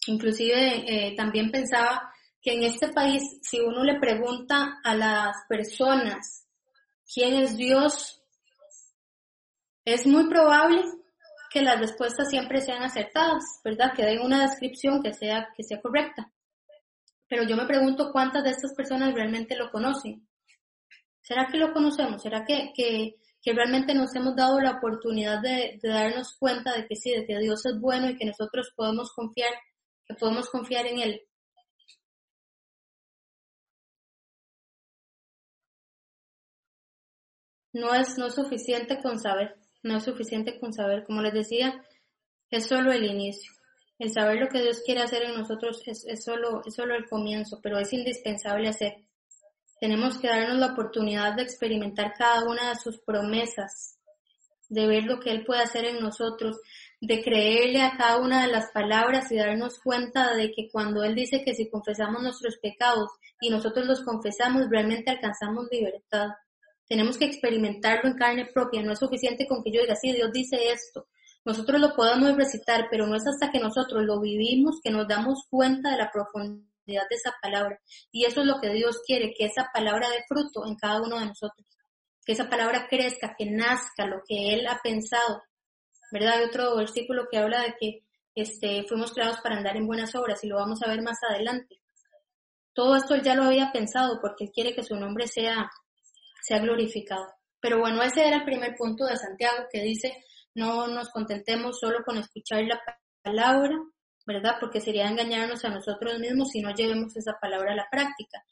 Inclusive 0.08 0.86
eh, 0.88 1.15
también 1.15 1.52
pensaba 1.52 2.12
que 2.41 2.54
en 2.54 2.63
este 2.63 2.89
país, 2.89 3.22
si 3.41 3.60
uno 3.60 3.84
le 3.84 4.00
pregunta 4.00 4.80
a 4.84 4.95
las 4.95 5.36
personas 5.48 6.48
quién 7.13 7.36
es 7.36 7.58
Dios, 7.58 8.24
es 9.86 10.06
muy 10.08 10.30
probable 10.30 10.84
que 11.50 11.62
las 11.62 11.80
respuestas 11.80 12.30
siempre 12.30 12.62
sean 12.62 12.84
acertadas, 12.84 13.43
¿verdad? 13.63 13.93
Que 13.93 14.06
den 14.06 14.22
una 14.22 14.48
descripción 14.48 15.02
que 15.02 15.13
sea, 15.13 15.50
que 15.56 15.63
sea 15.63 15.82
correcta. 15.82 16.32
Pero 17.28 17.43
yo 17.43 17.56
me 17.56 17.65
pregunto 17.65 18.12
cuántas 18.12 18.43
de 18.43 18.52
estas 18.52 18.74
personas 18.74 19.13
realmente 19.13 19.56
lo 19.56 19.72
conocen. 19.72 20.28
¿Será 21.22 21.48
que 21.48 21.58
lo 21.58 21.74
conocemos? 21.74 22.22
¿Será 22.22 22.45
que, 22.45 22.72
que, 22.76 23.15
realmente 23.45 23.93
nos 23.93 24.15
hemos 24.15 24.36
dado 24.36 24.60
la 24.60 24.71
oportunidad 24.71 25.41
de, 25.41 25.80
darnos 25.82 26.36
cuenta 26.38 26.73
de 26.75 26.88
que 26.88 26.95
sí, 26.95 27.12
de 27.12 27.25
que 27.25 27.38
Dios 27.39 27.65
es 27.65 27.80
bueno 27.80 28.10
y 28.10 28.17
que 28.17 28.25
nosotros 28.25 28.71
podemos 28.75 29.12
confiar, 29.13 29.54
que 30.06 30.15
podemos 30.15 30.49
confiar 30.49 30.86
en 30.88 30.99
Él? 30.99 31.21
No 37.73 37.93
es, 37.93 38.17
no 38.17 38.28
es 38.28 38.36
suficiente 38.36 39.02
con 39.02 39.19
saber, 39.19 39.56
no 39.84 39.97
es 39.97 40.04
suficiente 40.04 40.60
con 40.60 40.73
saber. 40.73 41.06
Como 41.06 41.21
les 41.21 41.34
decía, 41.34 41.84
es 42.49 42.67
solo 42.67 42.91
el 42.91 43.06
inicio. 43.06 43.52
El 43.99 44.12
saber 44.12 44.39
lo 44.39 44.47
que 44.49 44.62
Dios 44.62 44.82
quiere 44.86 45.02
hacer 45.02 45.23
en 45.23 45.36
nosotros 45.38 45.82
es, 45.86 46.06
es, 46.08 46.23
solo, 46.23 46.62
es 46.65 46.73
solo 46.75 46.95
el 46.95 47.08
comienzo, 47.08 47.60
pero 47.62 47.78
es 47.80 47.91
indispensable 47.93 48.69
hacer. 48.69 49.09
Tenemos 49.79 50.17
que 50.17 50.27
darnos 50.27 50.57
la 50.57 50.73
oportunidad 50.73 51.35
de 51.35 51.43
experimentar 51.43 52.13
cada 52.17 52.43
una 52.45 52.69
de 52.69 52.75
sus 52.75 52.99
promesas, 52.99 53.97
de 54.67 54.87
ver 54.87 55.03
lo 55.03 55.19
que 55.19 55.31
Él 55.31 55.45
puede 55.45 55.61
hacer 55.61 55.85
en 55.85 55.99
nosotros, 55.99 56.57
de 57.01 57.23
creerle 57.23 57.81
a 57.81 57.95
cada 57.95 58.17
una 58.17 58.45
de 58.45 58.51
las 58.51 58.71
palabras 58.71 59.31
y 59.31 59.37
darnos 59.37 59.79
cuenta 59.79 60.35
de 60.35 60.51
que 60.51 60.69
cuando 60.71 61.03
Él 61.03 61.15
dice 61.15 61.43
que 61.43 61.53
si 61.53 61.69
confesamos 61.69 62.21
nuestros 62.21 62.57
pecados 62.57 63.09
y 63.39 63.49
nosotros 63.49 63.85
los 63.85 64.01
confesamos, 64.03 64.69
realmente 64.69 65.11
alcanzamos 65.11 65.67
libertad. 65.71 66.27
Tenemos 66.87 67.17
que 67.17 67.25
experimentarlo 67.25 68.09
en 68.09 68.17
carne 68.17 68.49
propia. 68.53 68.81
No 68.81 68.91
es 68.91 68.99
suficiente 68.99 69.47
con 69.47 69.63
que 69.63 69.71
yo 69.71 69.81
diga, 69.81 69.95
sí, 69.95 70.11
Dios 70.11 70.31
dice 70.33 70.71
esto. 70.71 71.07
Nosotros 71.45 71.79
lo 71.79 71.95
podemos 71.95 72.35
recitar, 72.35 72.87
pero 72.91 73.07
no 73.07 73.15
es 73.15 73.25
hasta 73.25 73.51
que 73.51 73.59
nosotros 73.59 74.03
lo 74.03 74.19
vivimos 74.19 74.81
que 74.83 74.91
nos 74.91 75.07
damos 75.07 75.45
cuenta 75.49 75.91
de 75.91 75.97
la 75.97 76.11
de 76.93 77.15
esa 77.15 77.36
palabra. 77.41 77.80
Y 78.12 78.25
eso 78.25 78.41
es 78.41 78.47
lo 78.47 78.60
que 78.60 78.69
Dios 78.69 79.02
quiere, 79.06 79.34
que 79.38 79.45
esa 79.45 79.69
palabra 79.73 80.10
dé 80.10 80.23
fruto 80.28 80.65
en 80.65 80.75
cada 80.75 81.02
uno 81.02 81.19
de 81.19 81.28
nosotros. 81.28 81.65
Que 82.25 82.34
esa 82.34 82.49
palabra 82.49 82.88
crezca, 82.89 83.36
que 83.38 83.45
nazca 83.45 84.06
lo 84.06 84.21
que 84.28 84.54
Él 84.54 84.67
ha 84.67 84.80
pensado. 84.82 85.41
¿Verdad? 86.12 86.38
Hay 86.38 86.43
otro 86.45 86.75
versículo 86.75 87.28
que 87.30 87.38
habla 87.38 87.62
de 87.62 87.75
que 87.80 88.04
este, 88.36 88.84
fuimos 88.88 89.13
creados 89.13 89.39
para 89.41 89.58
andar 89.58 89.78
en 89.78 89.88
buenas 89.88 90.15
obras 90.15 90.43
y 90.43 90.47
lo 90.47 90.56
vamos 90.56 90.82
a 90.82 90.89
ver 90.89 91.02
más 91.02 91.17
adelante. 91.30 91.82
Todo 92.73 92.95
esto 92.95 93.15
Él 93.15 93.23
ya 93.23 93.36
lo 93.36 93.43
había 93.43 93.71
pensado 93.71 94.19
porque 94.21 94.45
Él 94.45 94.52
quiere 94.54 94.73
que 94.73 94.84
su 94.84 94.95
nombre 94.95 95.28
sea, 95.28 95.69
sea 96.41 96.60
glorificado. 96.60 97.28
Pero 97.60 97.80
bueno, 97.80 98.02
ese 98.02 98.25
era 98.25 98.38
el 98.38 98.45
primer 98.45 98.75
punto 98.75 99.06
de 99.06 99.17
Santiago 99.17 99.65
que 99.71 99.82
dice, 99.82 100.23
no 100.56 100.88
nos 100.88 101.10
contentemos 101.10 101.80
solo 101.80 101.99
con 102.06 102.17
escuchar 102.17 102.63
la 102.63 102.82
palabra, 103.21 103.75
¿verdad? 104.29 104.57
Porque 104.59 104.79
sería 104.79 105.09
engañarnos 105.09 105.65
a 105.65 105.69
nosotros 105.69 106.19
mismos 106.19 106.49
si 106.49 106.61
no 106.61 106.71
llevemos 106.73 107.17
esa 107.17 107.33
palabra 107.41 107.73
a 107.73 107.75
la 107.75 107.87
práctica. 107.89 108.43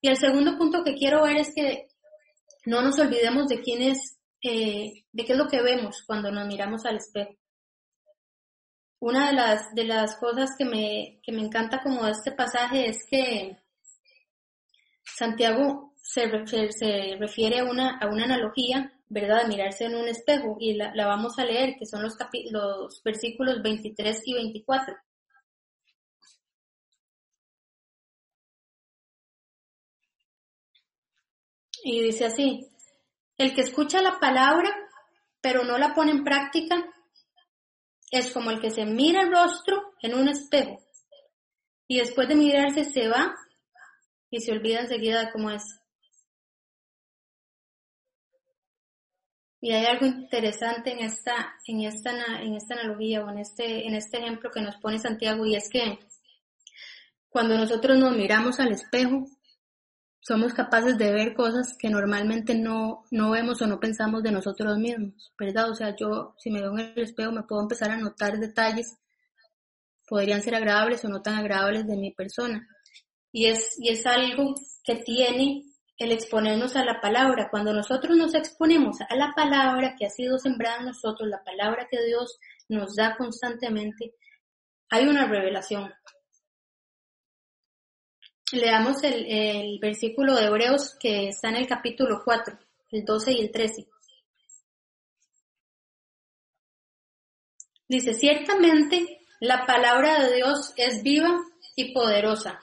Y 0.00 0.08
el 0.08 0.16
segundo 0.16 0.56
punto 0.56 0.84
que 0.84 0.94
quiero 0.94 1.24
ver 1.24 1.38
es 1.38 1.52
que 1.52 1.88
no 2.64 2.80
nos 2.80 2.96
olvidemos 3.00 3.48
de 3.48 3.60
quién 3.60 3.82
es, 3.82 4.18
eh, 4.40 5.04
de 5.10 5.24
qué 5.24 5.32
es 5.32 5.38
lo 5.38 5.48
que 5.48 5.62
vemos 5.62 6.04
cuando 6.06 6.30
nos 6.30 6.46
miramos 6.46 6.86
al 6.86 6.96
espejo. 6.96 7.34
Una 9.00 9.26
de 9.26 9.32
las, 9.34 9.74
de 9.74 9.84
las 9.84 10.16
cosas 10.16 10.50
que 10.56 10.64
me, 10.64 11.20
que 11.24 11.32
me 11.32 11.42
encanta 11.42 11.82
como 11.82 12.04
de 12.04 12.12
este 12.12 12.30
pasaje 12.30 12.88
es 12.88 13.04
que 13.10 13.58
Santiago 15.02 15.92
se, 15.96 16.26
refiere 17.18 17.58
a 17.58 17.64
una, 17.64 17.98
a 17.98 18.06
una 18.06 18.24
analogía, 18.24 18.92
¿verdad?, 19.08 19.42
de 19.42 19.48
mirarse 19.48 19.86
en 19.86 19.96
un 19.96 20.06
espejo 20.06 20.56
y 20.60 20.74
la, 20.74 20.92
vamos 21.04 21.36
a 21.38 21.44
leer, 21.44 21.74
que 21.76 21.84
son 21.84 22.02
los, 22.02 22.16
los 22.52 23.02
versículos 23.02 23.60
23 23.60 24.22
y 24.24 24.34
24. 24.34 24.94
Y 31.88 32.02
dice 32.02 32.24
así, 32.24 32.68
el 33.38 33.54
que 33.54 33.60
escucha 33.60 34.02
la 34.02 34.18
palabra 34.18 34.74
pero 35.40 35.62
no 35.62 35.78
la 35.78 35.94
pone 35.94 36.10
en 36.10 36.24
práctica 36.24 36.84
es 38.10 38.32
como 38.32 38.50
el 38.50 38.60
que 38.60 38.70
se 38.70 38.84
mira 38.84 39.22
el 39.22 39.30
rostro 39.30 39.94
en 40.02 40.16
un 40.16 40.28
espejo 40.28 40.80
y 41.86 41.98
después 41.98 42.26
de 42.26 42.34
mirarse 42.34 42.86
se 42.86 43.06
va 43.06 43.36
y 44.30 44.40
se 44.40 44.50
olvida 44.50 44.80
enseguida 44.80 45.26
de 45.26 45.30
cómo 45.30 45.48
es. 45.52 45.62
Y 49.60 49.70
hay 49.74 49.86
algo 49.86 50.06
interesante 50.06 50.90
en 50.90 51.04
esta, 51.04 51.54
en 51.68 51.82
esta, 51.82 52.10
en 52.42 52.56
esta 52.56 52.74
analogía 52.74 53.24
o 53.24 53.30
en 53.30 53.38
este, 53.38 53.86
en 53.86 53.94
este 53.94 54.18
ejemplo 54.18 54.50
que 54.50 54.60
nos 54.60 54.76
pone 54.78 54.98
Santiago 54.98 55.46
y 55.46 55.54
es 55.54 55.70
que 55.70 56.00
cuando 57.28 57.56
nosotros 57.56 57.96
nos 57.96 58.16
miramos 58.16 58.58
al 58.58 58.72
espejo, 58.72 59.28
somos 60.26 60.52
capaces 60.52 60.98
de 60.98 61.12
ver 61.12 61.34
cosas 61.34 61.76
que 61.78 61.88
normalmente 61.88 62.56
no, 62.56 63.04
no 63.12 63.30
vemos 63.30 63.62
o 63.62 63.66
no 63.68 63.78
pensamos 63.78 64.24
de 64.24 64.32
nosotros 64.32 64.76
mismos, 64.76 65.32
¿verdad? 65.38 65.70
O 65.70 65.74
sea, 65.76 65.94
yo 65.94 66.34
si 66.38 66.50
me 66.50 66.60
veo 66.60 66.72
en 66.72 66.80
el 66.80 66.98
espejo 66.98 67.30
me 67.30 67.44
puedo 67.44 67.62
empezar 67.62 67.92
a 67.92 67.96
notar 67.96 68.36
detalles, 68.40 68.98
podrían 70.08 70.42
ser 70.42 70.56
agradables 70.56 71.04
o 71.04 71.08
no 71.08 71.22
tan 71.22 71.34
agradables 71.34 71.86
de 71.86 71.96
mi 71.96 72.10
persona. 72.10 72.66
Y 73.30 73.46
es, 73.46 73.76
y 73.78 73.90
es 73.90 74.04
algo 74.04 74.56
que 74.82 74.96
tiene 74.96 75.62
el 75.96 76.10
exponernos 76.10 76.74
a 76.74 76.84
la 76.84 77.00
palabra. 77.00 77.46
Cuando 77.48 77.72
nosotros 77.72 78.16
nos 78.16 78.34
exponemos 78.34 78.96
a 79.08 79.14
la 79.14 79.32
palabra 79.32 79.94
que 79.96 80.06
ha 80.06 80.10
sido 80.10 80.38
sembrada 80.38 80.78
en 80.78 80.86
nosotros, 80.86 81.28
la 81.28 81.44
palabra 81.44 81.86
que 81.88 82.04
Dios 82.04 82.36
nos 82.68 82.96
da 82.96 83.16
constantemente, 83.16 84.14
hay 84.90 85.06
una 85.06 85.28
revelación, 85.28 85.88
Leamos 88.52 89.02
el, 89.02 89.26
el 89.26 89.78
versículo 89.80 90.36
de 90.36 90.46
Hebreos 90.46 90.96
que 91.00 91.28
está 91.28 91.48
en 91.48 91.56
el 91.56 91.66
capítulo 91.66 92.22
4, 92.24 92.58
el 92.92 93.04
12 93.04 93.32
y 93.32 93.40
el 93.40 93.50
13. 93.50 93.88
Dice, 97.88 98.14
ciertamente 98.14 99.20
la 99.40 99.66
palabra 99.66 100.24
de 100.24 100.36
Dios 100.36 100.72
es 100.76 101.02
viva 101.02 101.38
y 101.76 101.92
poderosa 101.92 102.60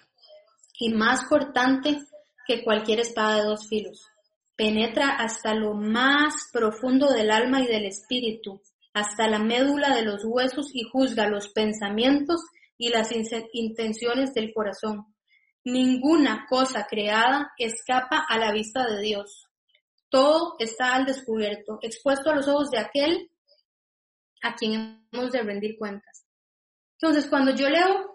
y 0.79 0.89
más 0.93 1.25
cortante 1.25 1.99
que 2.47 2.63
cualquier 2.63 2.99
espada 2.99 3.37
de 3.37 3.43
dos 3.43 3.67
filos. 3.67 4.07
Penetra 4.55 5.09
hasta 5.09 5.53
lo 5.53 5.73
más 5.75 6.49
profundo 6.51 7.11
del 7.11 7.31
alma 7.31 7.61
y 7.61 7.67
del 7.67 7.85
espíritu, 7.85 8.61
hasta 8.93 9.27
la 9.27 9.39
médula 9.39 9.95
de 9.95 10.03
los 10.03 10.23
huesos 10.25 10.71
y 10.73 10.83
juzga 10.83 11.27
los 11.27 11.49
pensamientos 11.49 12.41
y 12.77 12.89
las 12.89 13.11
intenciones 13.53 14.33
del 14.33 14.53
corazón. 14.53 15.12
Ninguna 15.65 16.45
cosa 16.49 16.85
creada 16.89 17.53
escapa 17.57 18.25
a 18.27 18.37
la 18.37 18.51
vista 18.51 18.85
de 18.85 19.01
Dios. 19.01 19.47
Todo 20.09 20.55
está 20.59 20.95
al 20.95 21.05
descubierto, 21.05 21.79
expuesto 21.81 22.29
a 22.29 22.35
los 22.35 22.47
ojos 22.47 22.69
de 22.69 22.79
aquel 22.79 23.31
a 24.41 24.55
quien 24.55 25.07
hemos 25.11 25.31
de 25.31 25.41
rendir 25.41 25.77
cuentas. 25.77 26.25
Entonces, 26.99 27.27
cuando 27.29 27.55
yo 27.55 27.69
leo 27.69 28.13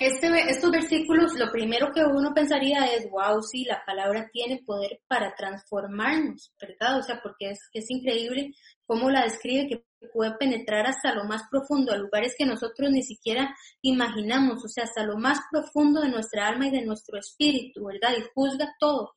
este, 0.00 0.26
estos 0.50 0.70
versículos, 0.72 1.38
lo 1.38 1.52
primero 1.52 1.92
que 1.92 2.04
uno 2.04 2.32
pensaría 2.34 2.84
es, 2.86 3.08
wow, 3.10 3.40
sí, 3.42 3.64
la 3.64 3.84
palabra 3.84 4.28
tiene 4.32 4.62
poder 4.64 5.00
para 5.06 5.34
transformarnos, 5.36 6.52
¿verdad? 6.60 6.98
O 6.98 7.02
sea, 7.02 7.20
porque 7.22 7.50
es, 7.50 7.90
increíble 7.90 8.52
cómo 8.86 9.08
la 9.08 9.22
describe, 9.22 9.84
puede 10.04 10.32
penetrar 10.38 10.86
hasta 10.86 11.14
lo 11.14 11.24
más 11.24 11.42
profundo, 11.50 11.92
a 11.92 11.96
lugares 11.96 12.34
que 12.36 12.46
nosotros 12.46 12.90
ni 12.90 13.02
siquiera 13.02 13.54
imaginamos, 13.82 14.64
o 14.64 14.68
sea, 14.68 14.84
hasta 14.84 15.04
lo 15.04 15.16
más 15.16 15.38
profundo 15.50 16.00
de 16.00 16.08
nuestra 16.08 16.48
alma 16.48 16.68
y 16.68 16.70
de 16.70 16.84
nuestro 16.84 17.18
espíritu, 17.18 17.86
¿verdad? 17.86 18.16
Y 18.18 18.24
juzga 18.34 18.74
todo. 18.78 19.14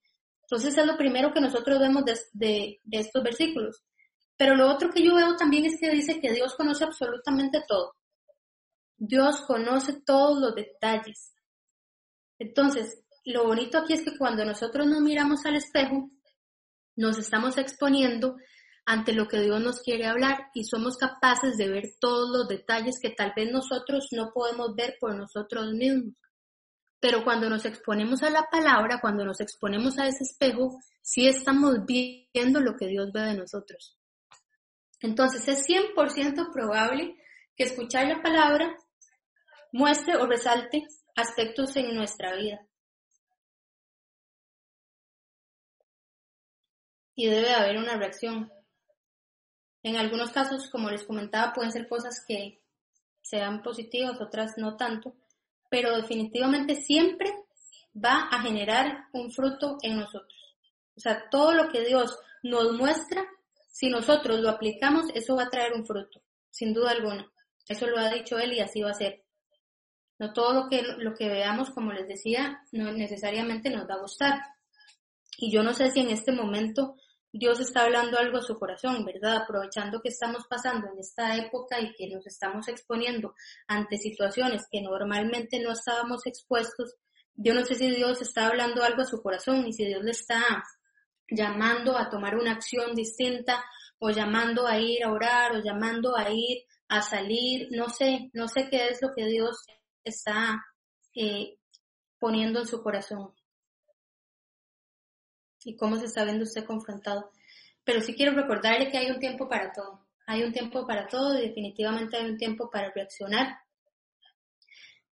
Entonces 0.49 0.77
es 0.77 0.85
lo 0.85 0.97
primero 0.97 1.33
que 1.33 1.41
nosotros 1.41 1.79
vemos 1.79 2.03
de, 2.05 2.79
estos 2.91 3.21
versículos. 3.21 3.83
Pero 4.37 4.55
lo 4.55 4.71
otro 4.71 4.89
que 4.89 5.03
yo 5.03 5.15
veo 5.15 5.35
también 5.35 5.65
es 5.65 5.79
que 5.79 5.89
dice 5.89 6.21
que 6.21 6.31
Dios 6.31 6.55
conoce 6.55 6.85
absolutamente 6.85 7.63
todo. 7.67 7.95
Dios 8.97 9.41
conoce 9.41 10.01
todos 10.05 10.39
los 10.39 10.55
detalles. 10.55 11.33
Entonces, 12.39 13.03
lo 13.25 13.45
bonito 13.45 13.77
aquí 13.77 13.93
es 13.93 14.03
que 14.03 14.17
cuando 14.17 14.45
nosotros 14.45 14.87
nos 14.87 15.01
miramos 15.01 15.45
al 15.45 15.57
espejo, 15.57 16.09
nos 16.95 17.17
estamos 17.17 17.57
exponiendo 17.57 18.37
ante 18.87 19.11
lo 19.11 19.27
que 19.27 19.41
Dios 19.41 19.59
nos 19.59 19.81
quiere 19.81 20.07
hablar 20.07 20.49
y 20.53 20.63
somos 20.63 20.95
capaces 20.95 21.57
de 21.57 21.67
ver 21.67 21.95
todos 21.99 22.29
los 22.29 22.47
detalles 22.47 23.01
que 23.01 23.09
tal 23.09 23.33
vez 23.35 23.51
nosotros 23.51 24.07
no 24.13 24.31
podemos 24.33 24.73
ver 24.75 24.95
por 24.97 25.13
nosotros 25.13 25.73
mismos. 25.73 26.15
Pero 27.01 27.25
cuando 27.25 27.49
nos 27.49 27.65
exponemos 27.65 28.23
a 28.23 28.29
la 28.29 28.43
palabra, 28.49 29.01
cuando 29.01 29.25
nos 29.25 29.41
exponemos 29.41 29.99
a 29.99 30.07
ese 30.07 30.23
espejo, 30.23 30.79
sí 31.01 31.27
estamos 31.27 31.85
viendo 31.85 32.61
lo 32.61 32.77
que 32.77 32.87
Dios 32.87 33.11
ve 33.11 33.23
de 33.23 33.35
nosotros. 33.35 33.97
Entonces 35.01 35.45
es 35.49 35.67
100% 35.67 36.53
probable 36.53 37.17
que 37.57 37.65
escuchar 37.65 38.07
la 38.07 38.21
palabra 38.21 38.73
muestre 39.73 40.15
o 40.15 40.25
resalte 40.25 40.87
aspectos 41.13 41.75
en 41.75 41.93
nuestra 41.93 42.37
vida. 42.37 42.65
Y 47.15 47.27
debe 47.27 47.53
haber 47.53 47.77
una 47.79 47.97
reacción. 47.97 48.49
En 49.83 49.95
algunos 49.95 50.31
casos, 50.31 50.69
como 50.69 50.89
les 50.89 51.03
comentaba, 51.03 51.53
pueden 51.53 51.71
ser 51.71 51.87
cosas 51.87 52.23
que 52.27 52.61
sean 53.21 53.61
positivas, 53.61 54.19
otras 54.21 54.57
no 54.57 54.77
tanto, 54.77 55.15
pero 55.69 55.95
definitivamente 55.95 56.75
siempre 56.75 57.33
va 57.93 58.29
a 58.31 58.41
generar 58.41 59.05
un 59.13 59.31
fruto 59.31 59.77
en 59.81 59.97
nosotros. 59.97 60.55
O 60.95 60.99
sea, 60.99 61.29
todo 61.29 61.53
lo 61.53 61.69
que 61.69 61.85
Dios 61.85 62.17
nos 62.43 62.73
muestra, 62.73 63.25
si 63.67 63.89
nosotros 63.89 64.39
lo 64.39 64.49
aplicamos, 64.49 65.07
eso 65.13 65.35
va 65.35 65.43
a 65.43 65.49
traer 65.49 65.73
un 65.73 65.85
fruto, 65.85 66.21
sin 66.49 66.73
duda 66.73 66.91
alguna. 66.91 67.29
Eso 67.67 67.85
lo 67.87 67.99
ha 67.99 68.09
dicho 68.09 68.37
él 68.37 68.53
y 68.53 68.59
así 68.61 68.81
va 68.81 68.91
a 68.91 68.95
ser. 68.95 69.23
No 70.19 70.33
todo 70.33 70.53
lo 70.53 70.69
que, 70.69 70.81
lo 70.81 71.13
que 71.13 71.27
veamos, 71.27 71.69
como 71.69 71.91
les 71.91 72.07
decía, 72.07 72.63
no 72.71 72.91
necesariamente 72.91 73.69
nos 73.69 73.87
va 73.87 73.95
a 73.95 74.01
gustar. 74.01 74.39
Y 75.37 75.51
yo 75.51 75.61
no 75.61 75.73
sé 75.73 75.91
si 75.91 75.99
en 75.99 76.09
este 76.09 76.31
momento 76.31 76.95
Dios 77.37 77.59
está 77.59 77.83
hablando 77.83 78.17
algo 78.17 78.37
a 78.37 78.41
su 78.41 78.57
corazón, 78.57 79.05
¿verdad? 79.05 79.37
Aprovechando 79.37 80.01
que 80.01 80.09
estamos 80.09 80.45
pasando 80.49 80.87
en 80.87 80.99
esta 80.99 81.35
época 81.35 81.79
y 81.79 81.93
que 81.93 82.07
nos 82.09 82.25
estamos 82.25 82.67
exponiendo 82.67 83.33
ante 83.67 83.97
situaciones 83.97 84.67
que 84.71 84.81
normalmente 84.81 85.59
no 85.59 85.71
estábamos 85.71 86.25
expuestos, 86.25 86.95
yo 87.35 87.53
no 87.53 87.63
sé 87.65 87.75
si 87.75 87.89
Dios 87.91 88.21
está 88.21 88.47
hablando 88.47 88.83
algo 88.83 89.01
a 89.01 89.05
su 89.05 89.21
corazón 89.21 89.67
y 89.67 89.73
si 89.73 89.85
Dios 89.85 90.03
le 90.03 90.11
está 90.11 90.63
llamando 91.29 91.97
a 91.97 92.09
tomar 92.09 92.35
una 92.35 92.53
acción 92.53 92.95
distinta 92.95 93.63
o 93.99 94.09
llamando 94.09 94.65
a 94.65 94.79
ir 94.79 95.03
a 95.03 95.11
orar 95.11 95.55
o 95.55 95.63
llamando 95.63 96.17
a 96.17 96.31
ir 96.31 96.63
a 96.87 97.01
salir, 97.01 97.67
no 97.71 97.89
sé, 97.89 98.29
no 98.33 98.47
sé 98.47 98.69
qué 98.69 98.89
es 98.89 99.01
lo 99.01 99.09
que 99.13 99.25
Dios 99.25 99.57
está 100.03 100.63
eh, 101.13 101.57
poniendo 102.19 102.61
en 102.61 102.67
su 102.67 102.81
corazón 102.81 103.36
y 105.63 105.75
cómo 105.75 105.97
se 105.97 106.05
está 106.05 106.23
viendo 106.23 106.43
usted 106.43 106.65
confrontado. 106.65 107.31
Pero 107.83 108.01
sí 108.01 108.15
quiero 108.15 108.33
recordarle 108.33 108.89
que 108.89 108.97
hay 108.97 109.11
un 109.11 109.19
tiempo 109.19 109.47
para 109.47 109.71
todo. 109.71 110.05
Hay 110.25 110.43
un 110.43 110.51
tiempo 110.51 110.85
para 110.85 111.07
todo 111.07 111.37
y 111.37 111.47
definitivamente 111.47 112.17
hay 112.17 112.29
un 112.29 112.37
tiempo 112.37 112.69
para 112.69 112.91
reaccionar. 112.91 113.59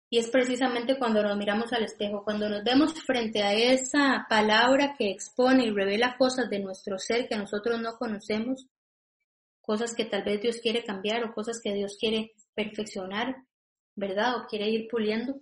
Y 0.09 0.19
es 0.19 0.29
precisamente 0.29 0.97
cuando 0.99 1.23
nos 1.23 1.35
miramos 1.37 1.73
al 1.73 1.83
espejo, 1.83 2.23
cuando 2.23 2.47
nos 2.47 2.63
vemos 2.63 2.93
frente 3.03 3.41
a 3.41 3.53
esa 3.53 4.27
palabra 4.29 4.93
que 4.95 5.09
expone 5.09 5.65
y 5.65 5.71
revela 5.71 6.17
cosas 6.17 6.49
de 6.49 6.59
nuestro 6.59 6.99
ser 6.99 7.27
que 7.27 7.35
nosotros 7.35 7.81
no 7.81 7.97
conocemos, 7.97 8.67
cosas 9.59 9.95
que 9.95 10.05
tal 10.05 10.23
vez 10.23 10.39
Dios 10.41 10.57
quiere 10.61 10.83
cambiar 10.83 11.23
o 11.23 11.33
cosas 11.33 11.59
que 11.63 11.73
Dios 11.73 11.97
quiere 11.99 12.33
perfeccionar, 12.53 13.37
¿verdad? 13.95 14.37
O 14.37 14.45
quiere 14.45 14.69
ir 14.69 14.87
puliendo. 14.87 15.39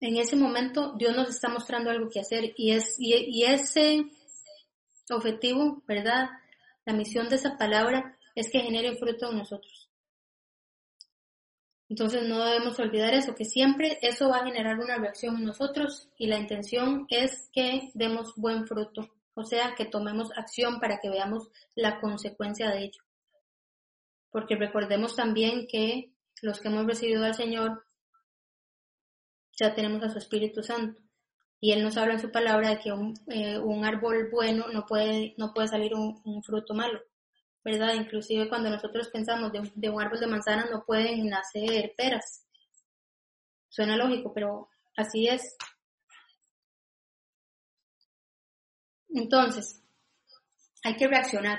En 0.00 0.16
ese 0.16 0.36
momento 0.36 0.94
Dios 0.96 1.14
nos 1.16 1.28
está 1.30 1.48
mostrando 1.48 1.90
algo 1.90 2.10
que 2.10 2.20
hacer 2.20 2.52
y, 2.56 2.72
es, 2.72 2.96
y, 2.98 3.44
ese 3.44 4.04
objetivo, 5.10 5.82
¿verdad? 5.86 6.28
La 6.84 6.92
misión 6.92 7.28
de 7.28 7.36
esa 7.36 7.56
palabra 7.56 8.16
es 8.34 8.50
que 8.50 8.60
genere 8.60 8.96
fruto 8.96 9.30
en 9.30 9.38
nosotros. 9.38 9.90
Entonces 11.88 12.24
no 12.28 12.44
debemos 12.44 12.78
olvidar 12.80 13.14
eso, 13.14 13.34
que 13.34 13.44
siempre 13.44 13.98
eso 14.02 14.28
va 14.28 14.38
a 14.38 14.44
generar 14.44 14.78
una 14.78 14.98
reacción 14.98 15.36
en 15.36 15.44
nosotros 15.44 16.08
y 16.18 16.26
la 16.26 16.38
intención 16.38 17.06
es 17.08 17.48
que 17.52 17.90
demos 17.94 18.34
buen 18.36 18.66
fruto, 18.66 19.08
o 19.34 19.44
sea, 19.44 19.74
que 19.76 19.84
tomemos 19.84 20.30
acción 20.36 20.80
para 20.80 20.98
que 20.98 21.08
veamos 21.08 21.48
la 21.76 22.00
consecuencia 22.00 22.70
de 22.70 22.86
ello. 22.86 23.02
Porque 24.32 24.56
recordemos 24.56 25.14
también 25.14 25.68
que 25.68 26.10
los 26.42 26.60
que 26.60 26.68
hemos 26.68 26.86
recibido 26.86 27.24
al 27.24 27.34
Señor 27.34 27.86
ya 29.56 29.74
tenemos 29.74 30.02
a 30.02 30.10
su 30.10 30.18
Espíritu 30.18 30.62
Santo. 30.62 31.00
Y 31.60 31.72
Él 31.72 31.82
nos 31.82 31.96
habla 31.96 32.14
en 32.14 32.20
su 32.20 32.30
palabra 32.30 32.70
de 32.70 32.78
que 32.78 32.92
un, 32.92 33.14
eh, 33.28 33.60
árbol 33.84 34.28
bueno 34.30 34.66
no 34.72 34.84
puede, 34.86 35.34
no 35.38 35.52
puede 35.54 35.68
salir 35.68 35.94
un, 35.94 36.42
fruto 36.42 36.74
malo, 36.74 37.00
¿verdad? 37.64 37.94
Inclusive 37.94 38.48
cuando 38.48 38.68
nosotros 38.70 39.08
pensamos 39.08 39.52
de, 39.52 39.72
de 39.74 39.90
un 39.90 40.00
árbol 40.00 40.20
de 40.20 40.26
manzana 40.26 40.66
no 40.70 40.84
pueden 40.84 41.26
nacer 41.28 41.94
peras. 41.96 42.44
Suena 43.68 43.96
lógico, 43.96 44.32
pero 44.32 44.68
así 44.96 45.28
es. 45.28 45.56
Entonces, 49.08 49.82
hay 50.84 50.94
que 50.96 51.08
reaccionar. 51.08 51.58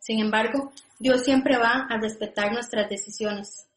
Sin 0.00 0.18
embargo, 0.18 0.72
Dios 0.98 1.22
siempre 1.24 1.56
va 1.56 1.86
a 1.88 1.98
respetar 1.98 2.52
nuestras 2.52 2.88
decisiones. 2.88 3.69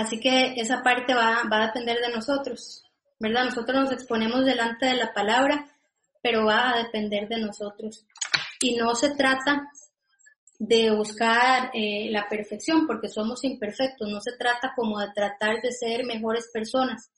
Así 0.00 0.18
que 0.18 0.54
esa 0.56 0.82
parte 0.82 1.12
va, 1.14 1.42
a 1.42 1.66
depender 1.66 1.98
de 1.98 2.08
nosotros, 2.08 2.82
¿verdad? 3.18 3.44
Nosotros 3.44 3.82
nos 3.82 3.92
exponemos 3.92 4.46
delante 4.46 4.86
de 4.86 4.94
la 4.94 5.12
palabra, 5.12 5.66
pero 6.22 6.46
va 6.46 6.70
a 6.70 6.82
depender 6.82 7.28
de 7.28 7.38
nosotros. 7.38 8.06
Y 8.62 8.76
no 8.76 8.94
se 8.94 9.14
trata 9.14 9.68
de 10.58 10.90
buscar 10.90 11.70
eh, 11.74 12.08
la 12.10 12.26
perfección, 12.30 12.86
porque 12.86 13.08
somos 13.08 13.44
imperfectos, 13.44 14.08
no 14.08 14.22
se 14.22 14.38
trata 14.38 14.72
como 14.74 14.98
de 15.00 15.08
tratar 15.14 15.60
de 15.60 15.70
ser 15.70 16.06
mejores 16.06 16.48
personas. 16.50 17.10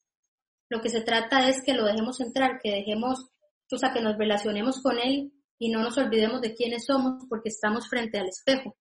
Lo 0.69 0.81
que 0.81 0.89
se 0.89 1.03
trata 1.03 1.49
es 1.49 1.63
que 1.63 1.75
lo 1.75 1.85
dejemos 1.85 2.21
entrar, 2.21 2.59
que 2.61 2.73
dejemos, 2.73 3.31
o 3.71 3.93
que 3.95 4.01
nos 4.01 4.19
relacionemos 4.19 4.83
con 4.83 4.99
Él 4.99 5.33
y 5.57 5.71
no 5.71 5.83
nos 5.83 5.97
olvidemos 5.99 6.41
de 6.41 6.53
quiénes 6.53 6.85
somos 6.85 7.25
porque 7.29 7.51
estamos 7.51 7.89
frente 7.89 8.19
al 8.19 8.27
espejo 8.27 8.77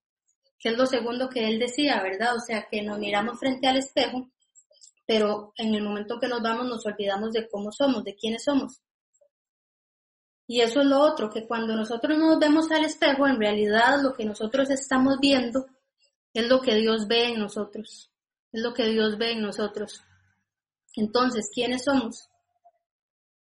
que 0.61 0.69
es 0.69 0.77
lo 0.77 0.85
segundo 0.85 1.27
que 1.27 1.47
él 1.47 1.57
decía, 1.57 2.01
¿verdad? 2.03 2.35
O 2.35 2.39
sea, 2.39 2.67
que 2.69 2.83
nos 2.83 2.99
miramos 2.99 3.39
frente 3.39 3.67
al 3.67 3.77
espejo, 3.77 4.29
pero 5.07 5.53
en 5.57 5.73
el 5.73 5.83
momento 5.83 6.19
que 6.19 6.27
nos 6.27 6.41
vamos 6.41 6.67
nos 6.67 6.85
olvidamos 6.85 7.33
de 7.33 7.49
cómo 7.49 7.71
somos, 7.71 8.03
de 8.03 8.15
quiénes 8.15 8.43
somos. 8.43 8.79
Y 10.47 10.61
eso 10.61 10.81
es 10.81 10.85
lo 10.85 10.99
otro, 10.99 11.29
que 11.29 11.47
cuando 11.47 11.75
nosotros 11.75 12.17
nos 12.17 12.37
vemos 12.37 12.69
al 12.71 12.85
espejo, 12.85 13.25
en 13.25 13.39
realidad 13.39 14.01
lo 14.01 14.13
que 14.13 14.25
nosotros 14.25 14.69
estamos 14.69 15.17
viendo 15.19 15.65
es 16.33 16.47
lo 16.47 16.61
que 16.61 16.75
Dios 16.75 17.07
ve 17.07 17.29
en 17.29 17.39
nosotros, 17.39 18.11
es 18.51 18.61
lo 18.61 18.73
que 18.73 18.85
Dios 18.85 19.17
ve 19.17 19.31
en 19.31 19.41
nosotros. 19.41 20.03
Entonces, 20.95 21.49
¿quiénes 21.53 21.85
somos? 21.85 22.29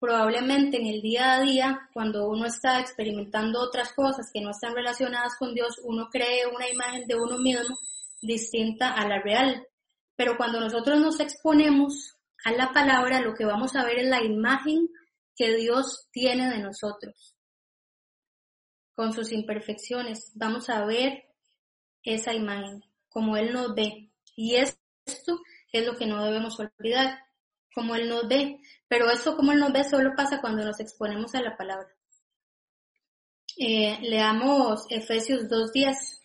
Probablemente 0.02 0.78
en 0.78 0.88
el 0.88 1.00
día 1.00 1.36
a 1.36 1.42
día, 1.42 1.90
cuando 1.94 2.28
uno 2.28 2.48
está 2.48 2.80
experimentando 2.80 3.62
otras 3.62 3.94
cosas 3.94 4.32
que 4.34 4.42
no 4.42 4.50
están 4.50 4.74
relacionadas 4.74 5.36
con 5.38 5.54
Dios, 5.54 5.80
uno 5.84 6.10
cree 6.12 6.48
una 6.48 6.68
imagen 6.68 7.06
de 7.06 7.16
uno 7.16 7.38
mismo 7.38 7.78
distinta 8.20 8.96
a 8.96 9.08
la 9.08 9.22
real. 9.22 9.64
Pero 10.16 10.38
cuando 10.38 10.60
nosotros 10.60 11.00
nos 11.00 11.20
exponemos 11.20 12.18
a 12.44 12.52
la 12.52 12.74
palabra, 12.74 13.22
lo 13.22 13.36
que 13.36 13.46
vamos 13.46 13.76
a 13.76 13.86
ver 13.86 14.00
es 14.00 14.08
la 14.08 14.24
imagen 14.24 14.90
que 15.36 15.56
Dios 15.56 16.08
tiene 16.12 16.50
de 16.50 16.58
nosotros. 16.58 17.36
Con 18.96 19.14
sus 19.14 19.32
imperfecciones, 19.32 20.32
vamos 20.34 20.68
a 20.70 20.84
ver 20.84 21.26
esa 22.02 22.34
imagen, 22.34 22.84
como 23.08 23.38
Él 23.38 23.54
nos 23.54 23.76
ve. 23.76 24.10
Y 24.36 24.56
esto 24.56 25.40
es 25.72 25.86
lo 25.86 25.96
que 25.96 26.08
no 26.08 26.26
debemos 26.26 26.60
olvidar 26.60 27.20
como 27.74 27.96
Él 27.96 28.10
nos 28.10 28.28
ve, 28.28 28.60
pero 28.88 29.10
eso 29.10 29.36
como 29.36 29.52
Él 29.52 29.60
nos 29.60 29.72
ve 29.72 29.84
solo 29.84 30.14
pasa 30.16 30.42
cuando 30.42 30.64
nos 30.64 30.80
exponemos 30.80 31.34
a 31.36 31.42
la 31.42 31.56
palabra. 31.56 31.90
Eh, 33.58 33.98
leamos 34.02 34.86
Efesios 34.90 35.44
2.10. 35.44 36.22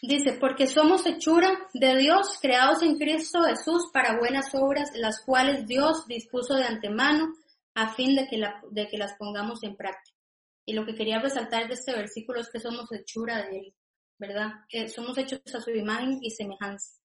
Dice, 0.00 0.34
porque 0.34 0.68
somos 0.68 1.04
hechura 1.06 1.68
de 1.74 1.96
Dios, 1.96 2.38
creados 2.40 2.82
en 2.82 2.96
Cristo 2.98 3.42
Jesús 3.42 3.90
para 3.92 4.16
buenas 4.18 4.54
obras, 4.54 4.90
las 4.94 5.24
cuales 5.24 5.66
Dios 5.66 6.06
dispuso 6.06 6.54
de 6.54 6.64
antemano 6.64 7.34
a 7.74 7.92
fin 7.94 8.14
de 8.14 8.26
que, 8.28 8.40
de 8.70 8.88
que 8.88 8.96
las 8.96 9.14
pongamos 9.14 9.62
en 9.64 9.76
práctica. 9.76 10.16
Y 10.64 10.74
lo 10.74 10.86
que 10.86 10.94
quería 10.94 11.18
resaltar 11.18 11.66
de 11.66 11.74
este 11.74 11.94
versículo 11.94 12.40
es 12.40 12.48
que 12.48 12.60
somos 12.60 12.92
hechura 12.92 13.44
de 13.46 13.58
Él. 13.58 13.74
¿Verdad? 14.18 14.52
Somos 14.94 15.16
hechos 15.18 15.40
a 15.54 15.60
su 15.60 15.70
imagen 15.70 16.18
y 16.20 16.30
semejanza. 16.30 16.98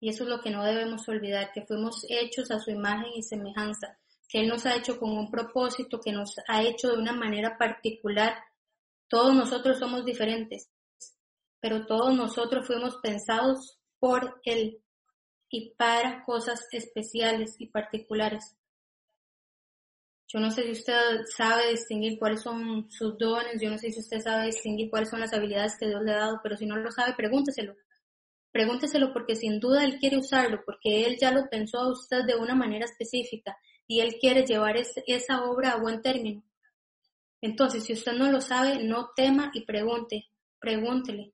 Y 0.00 0.10
eso 0.10 0.24
es 0.24 0.30
lo 0.30 0.40
que 0.40 0.50
no 0.50 0.64
debemos 0.64 1.08
olvidar, 1.08 1.52
que 1.52 1.66
fuimos 1.66 2.04
hechos 2.08 2.50
a 2.50 2.58
su 2.58 2.70
imagen 2.70 3.12
y 3.14 3.22
semejanza, 3.22 3.98
que 4.28 4.40
Él 4.40 4.48
nos 4.48 4.64
ha 4.66 4.76
hecho 4.76 4.98
con 4.98 5.10
un 5.10 5.30
propósito, 5.30 6.00
que 6.00 6.12
nos 6.12 6.36
ha 6.46 6.62
hecho 6.62 6.88
de 6.88 6.98
una 6.98 7.12
manera 7.12 7.58
particular. 7.58 8.38
Todos 9.08 9.34
nosotros 9.34 9.78
somos 9.78 10.04
diferentes, 10.04 10.70
pero 11.60 11.86
todos 11.86 12.14
nosotros 12.14 12.66
fuimos 12.66 12.96
pensados 12.98 13.78
por 13.98 14.40
Él 14.44 14.82
y 15.50 15.74
para 15.74 16.24
cosas 16.24 16.66
especiales 16.72 17.56
y 17.58 17.66
particulares. 17.66 18.57
Yo 20.30 20.40
no 20.40 20.50
sé 20.50 20.62
si 20.64 20.72
usted 20.72 21.24
sabe 21.24 21.70
distinguir 21.70 22.18
cuáles 22.18 22.42
son 22.42 22.90
sus 22.90 23.16
dones, 23.16 23.60
yo 23.62 23.70
no 23.70 23.78
sé 23.78 23.90
si 23.90 24.00
usted 24.00 24.20
sabe 24.20 24.46
distinguir 24.46 24.90
cuáles 24.90 25.08
son 25.08 25.20
las 25.20 25.32
habilidades 25.32 25.76
que 25.78 25.86
Dios 25.86 26.02
le 26.02 26.12
ha 26.12 26.18
dado, 26.18 26.40
pero 26.42 26.54
si 26.54 26.66
no 26.66 26.76
lo 26.76 26.90
sabe, 26.90 27.14
pregúnteselo. 27.14 27.74
Pregúnteselo 28.52 29.12
porque 29.14 29.36
sin 29.36 29.58
duda 29.58 29.84
Él 29.84 29.98
quiere 29.98 30.18
usarlo, 30.18 30.62
porque 30.66 31.06
Él 31.06 31.16
ya 31.18 31.32
lo 31.32 31.48
pensó 31.48 31.78
a 31.78 31.92
usted 31.92 32.24
de 32.26 32.36
una 32.36 32.54
manera 32.54 32.84
específica 32.84 33.56
y 33.86 34.00
Él 34.00 34.16
quiere 34.20 34.44
llevar 34.44 34.76
esa 34.76 35.44
obra 35.44 35.72
a 35.72 35.80
buen 35.80 36.02
término. 36.02 36.42
Entonces, 37.40 37.84
si 37.84 37.94
usted 37.94 38.12
no 38.12 38.30
lo 38.30 38.42
sabe, 38.42 38.84
no 38.84 39.10
tema 39.16 39.50
y 39.54 39.64
pregunte, 39.64 40.26
pregúntele. 40.58 41.32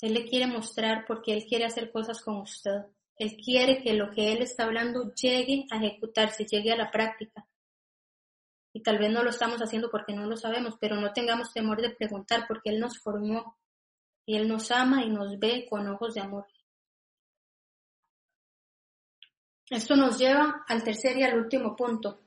Él 0.00 0.14
le 0.14 0.24
quiere 0.24 0.46
mostrar 0.46 1.04
porque 1.06 1.32
Él 1.34 1.44
quiere 1.46 1.66
hacer 1.66 1.90
cosas 1.90 2.22
con 2.22 2.36
usted. 2.36 2.86
Él 3.18 3.36
quiere 3.42 3.82
que 3.82 3.94
lo 3.94 4.10
que 4.10 4.32
Él 4.32 4.42
está 4.42 4.64
hablando 4.64 5.12
llegue 5.14 5.66
a 5.70 5.76
ejecutarse, 5.76 6.44
llegue 6.44 6.72
a 6.72 6.76
la 6.76 6.90
práctica. 6.90 7.46
Y 8.72 8.82
tal 8.82 8.98
vez 8.98 9.10
no 9.10 9.22
lo 9.22 9.30
estamos 9.30 9.58
haciendo 9.60 9.90
porque 9.90 10.12
no 10.12 10.26
lo 10.26 10.36
sabemos, 10.36 10.76
pero 10.78 10.96
no 10.96 11.12
tengamos 11.12 11.52
temor 11.52 11.80
de 11.80 11.90
preguntar 11.90 12.44
porque 12.46 12.70
Él 12.70 12.78
nos 12.78 12.98
formó 12.98 13.56
y 14.26 14.36
Él 14.36 14.48
nos 14.48 14.70
ama 14.70 15.02
y 15.02 15.08
nos 15.08 15.38
ve 15.38 15.66
con 15.68 15.88
ojos 15.88 16.14
de 16.14 16.20
amor. 16.20 16.46
Esto 19.70 19.96
nos 19.96 20.18
lleva 20.18 20.64
al 20.68 20.84
tercer 20.84 21.16
y 21.16 21.22
al 21.22 21.38
último 21.38 21.74
punto 21.74 22.20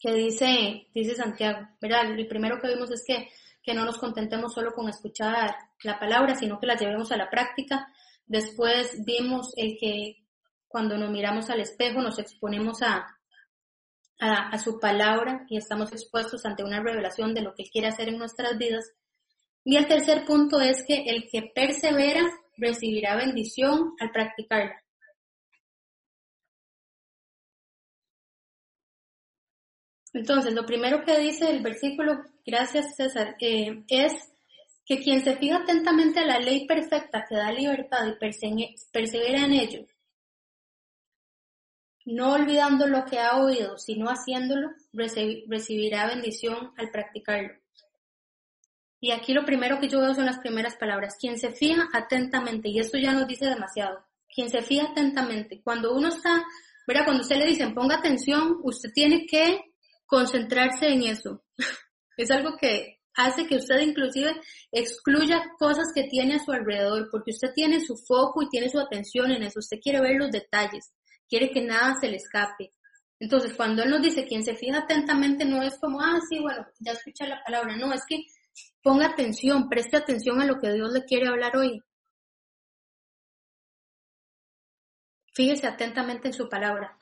que 0.00 0.12
dice, 0.14 0.88
dice 0.94 1.14
Santiago. 1.14 1.68
¿verdad? 1.80 2.10
El 2.10 2.26
primero 2.26 2.58
que 2.58 2.68
vimos 2.68 2.90
es 2.90 3.04
que, 3.06 3.28
que 3.62 3.74
no 3.74 3.84
nos 3.84 3.98
contentemos 3.98 4.54
solo 4.54 4.72
con 4.72 4.88
escuchar 4.88 5.54
la 5.82 5.98
palabra, 6.00 6.34
sino 6.34 6.58
que 6.58 6.66
la 6.66 6.76
llevemos 6.76 7.12
a 7.12 7.18
la 7.18 7.28
práctica 7.28 7.92
Después 8.30 9.04
vimos 9.04 9.52
el 9.56 9.76
que 9.76 10.18
cuando 10.68 10.96
nos 10.96 11.10
miramos 11.10 11.50
al 11.50 11.58
espejo 11.58 12.00
nos 12.00 12.16
exponemos 12.20 12.80
a, 12.80 13.18
a, 14.20 14.56
su 14.56 14.78
palabra 14.78 15.44
y 15.48 15.56
estamos 15.56 15.90
expuestos 15.90 16.46
ante 16.46 16.62
una 16.62 16.80
revelación 16.80 17.34
de 17.34 17.40
lo 17.42 17.56
que 17.56 17.64
quiere 17.64 17.88
hacer 17.88 18.08
en 18.08 18.18
nuestras 18.18 18.56
vidas. 18.56 18.92
Y 19.64 19.76
el 19.76 19.88
tercer 19.88 20.24
punto 20.26 20.60
es 20.60 20.84
que 20.86 21.06
el 21.08 21.28
que 21.28 21.50
persevera 21.52 22.22
recibirá 22.56 23.16
bendición 23.16 23.94
al 23.98 24.12
practicarla. 24.12 24.80
Entonces, 30.12 30.54
lo 30.54 30.64
primero 30.64 31.04
que 31.04 31.18
dice 31.18 31.50
el 31.50 31.64
versículo, 31.64 32.22
gracias 32.46 32.94
César, 32.94 33.34
eh, 33.40 33.82
es 33.88 34.29
que 34.90 34.98
quien 34.98 35.22
se 35.22 35.36
fija 35.36 35.58
atentamente 35.58 36.18
a 36.18 36.26
la 36.26 36.40
ley 36.40 36.66
perfecta 36.66 37.24
que 37.28 37.36
da 37.36 37.52
libertad 37.52 38.08
y 38.08 38.14
persevera 38.90 39.44
en 39.44 39.52
ello, 39.52 39.86
no 42.06 42.32
olvidando 42.32 42.88
lo 42.88 43.04
que 43.04 43.20
ha 43.20 43.36
oído, 43.36 43.78
sino 43.78 44.08
haciéndolo, 44.08 44.70
recibirá 44.92 46.08
bendición 46.08 46.72
al 46.76 46.90
practicarlo. 46.90 47.54
Y 48.98 49.12
aquí 49.12 49.32
lo 49.32 49.44
primero 49.44 49.78
que 49.78 49.88
yo 49.88 50.00
veo 50.00 50.12
son 50.12 50.26
las 50.26 50.40
primeras 50.40 50.74
palabras. 50.74 51.16
Quien 51.20 51.38
se 51.38 51.52
fija 51.52 51.88
atentamente, 51.92 52.68
y 52.68 52.80
esto 52.80 52.98
ya 52.98 53.12
nos 53.12 53.28
dice 53.28 53.46
demasiado. 53.46 54.04
Quien 54.28 54.50
se 54.50 54.60
fija 54.60 54.88
atentamente. 54.88 55.62
Cuando 55.62 55.94
uno 55.94 56.08
está, 56.08 56.44
verá, 56.88 57.04
cuando 57.04 57.22
usted 57.22 57.36
le 57.36 57.46
dicen 57.46 57.74
ponga 57.74 57.98
atención, 57.98 58.58
usted 58.64 58.90
tiene 58.92 59.24
que 59.24 59.60
concentrarse 60.04 60.88
en 60.88 61.04
eso. 61.04 61.44
es 62.16 62.28
algo 62.32 62.56
que 62.56 62.99
hace 63.14 63.46
que 63.46 63.56
usted 63.56 63.80
inclusive 63.80 64.34
excluya 64.72 65.42
cosas 65.58 65.88
que 65.94 66.04
tiene 66.04 66.36
a 66.36 66.44
su 66.44 66.52
alrededor, 66.52 67.08
porque 67.10 67.32
usted 67.32 67.52
tiene 67.54 67.80
su 67.80 67.96
foco 67.96 68.42
y 68.42 68.48
tiene 68.48 68.68
su 68.68 68.78
atención 68.78 69.30
en 69.30 69.42
eso, 69.42 69.58
usted 69.58 69.78
quiere 69.82 70.00
ver 70.00 70.16
los 70.16 70.30
detalles, 70.30 70.92
quiere 71.28 71.50
que 71.50 71.62
nada 71.62 71.98
se 72.00 72.08
le 72.08 72.16
escape. 72.16 72.72
Entonces, 73.18 73.52
cuando 73.54 73.82
él 73.82 73.90
nos 73.90 74.00
dice 74.00 74.26
quien 74.26 74.42
se 74.42 74.56
fija 74.56 74.78
atentamente, 74.78 75.44
no 75.44 75.62
es 75.62 75.78
como, 75.78 76.00
ah, 76.00 76.18
sí, 76.28 76.38
bueno, 76.38 76.66
ya 76.78 76.92
escucha 76.92 77.26
la 77.26 77.42
palabra, 77.44 77.76
no, 77.76 77.92
es 77.92 78.02
que 78.08 78.24
ponga 78.82 79.08
atención, 79.08 79.68
preste 79.68 79.96
atención 79.96 80.40
a 80.40 80.46
lo 80.46 80.58
que 80.58 80.72
Dios 80.72 80.92
le 80.92 81.04
quiere 81.04 81.28
hablar 81.28 81.56
hoy. 81.56 81.82
Fíjese 85.34 85.66
atentamente 85.66 86.28
en 86.28 86.34
su 86.34 86.48
palabra. 86.48 86.96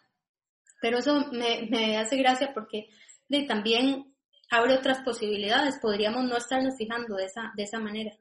Pero 0.81 0.99
eso 0.99 1.27
me, 1.33 1.69
me 1.71 1.97
hace 1.97 2.17
gracia 2.17 2.53
porque 2.53 2.89
de, 3.29 3.45
también 3.45 4.08
abre 4.51 4.75
otras 4.75 5.01
posibilidades. 5.03 5.79
Podríamos 5.79 6.25
no 6.25 6.37
estarnos 6.37 6.77
fijando 6.77 7.17
de 7.17 7.25
esa, 7.27 7.53
de 7.57 7.63
esa 7.65 7.79
manera. 7.79 8.17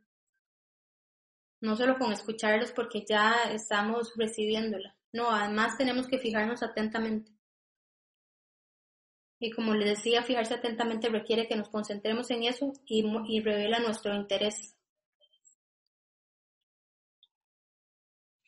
no 1.61 1.75
solo 1.75 1.97
con 1.97 2.11
escucharlos 2.11 2.71
porque 2.71 3.03
ya 3.07 3.33
estamos 3.51 4.13
recibiéndola, 4.15 4.95
no, 5.11 5.31
además 5.31 5.77
tenemos 5.77 6.07
que 6.07 6.19
fijarnos 6.19 6.61
atentamente. 6.63 7.31
Y 9.39 9.51
como 9.51 9.73
les 9.73 9.97
decía, 9.97 10.23
fijarse 10.23 10.55
atentamente 10.55 11.09
requiere 11.09 11.47
que 11.47 11.55
nos 11.55 11.69
concentremos 11.69 12.29
en 12.31 12.43
eso 12.43 12.73
y, 12.85 13.05
y 13.27 13.41
revela 13.41 13.79
nuestro 13.79 14.15
interés. 14.15 14.76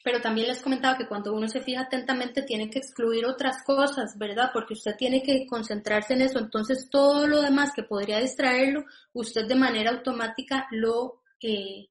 Pero 0.04 0.22
también 0.22 0.47
les 0.47 0.62
comentaba 0.62 0.97
que 0.97 1.08
cuando 1.08 1.34
uno 1.34 1.47
se 1.47 1.62
fija 1.62 1.82
atentamente 1.82 2.43
tiene 2.43 2.70
que 2.70 2.80
excluir 2.80 3.26
otras 3.26 3.64
cosas, 3.64 4.18
¿verdad? 4.18 4.50
Porque 4.54 4.74
usted 4.74 4.95
tiene 4.95 5.22
que 5.22 5.45
concentrarse 5.45 6.14
en 6.14 6.22
eso. 6.22 6.39
Entonces 6.39 6.89
todo 6.89 7.28
lo 7.28 7.41
demás 7.41 7.72
que 7.76 7.84
podría 7.84 8.20
distraerlo, 8.20 8.86
usted 9.14 9.45
de 9.45 9.56
manera 9.56 9.91
automática 9.91 10.68
lo, 10.72 11.22
eh, 11.41 11.89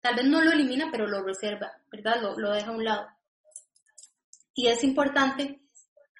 tal 0.00 0.16
vez 0.16 0.24
no 0.24 0.42
lo 0.42 0.50
elimina, 0.50 0.88
pero 0.90 1.06
lo 1.06 1.22
reserva, 1.22 1.70
¿verdad? 1.90 2.20
Lo, 2.20 2.36
lo 2.36 2.52
deja 2.52 2.68
a 2.68 2.76
un 2.76 2.84
lado. 2.84 3.06
Y 4.54 4.66
es 4.66 4.82
importante 4.82 5.60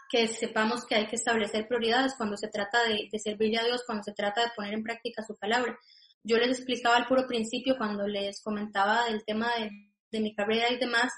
que 0.09 0.29
sepamos 0.29 0.87
que 0.87 0.95
hay 0.95 1.07
que 1.09 1.17
establecer 1.17 1.67
prioridades 1.67 2.15
cuando 2.17 2.37
se 2.37 2.49
trata 2.49 2.85
de, 2.85 3.09
de 3.11 3.19
servirle 3.19 3.59
a 3.59 3.65
Dios, 3.65 3.83
cuando 3.85 4.05
se 4.05 4.13
trata 4.13 4.43
de 4.43 4.53
poner 4.55 4.75
en 4.75 4.85
práctica 4.85 5.25
su 5.25 5.37
palabra. 5.37 5.77
Yo 6.23 6.39
les 6.39 6.57
explicaba 6.57 6.97
al 6.97 7.07
puro 7.07 7.27
principio 7.27 7.77
cuando 7.77 8.07
les 8.07 8.41
comentaba 8.43 9.07
del 9.07 9.25
tema 9.25 9.53
de 9.59 9.71
de 10.15 10.21
mi 10.21 10.35
carrera 10.35 10.71
y 10.71 10.79
demás, 10.79 11.13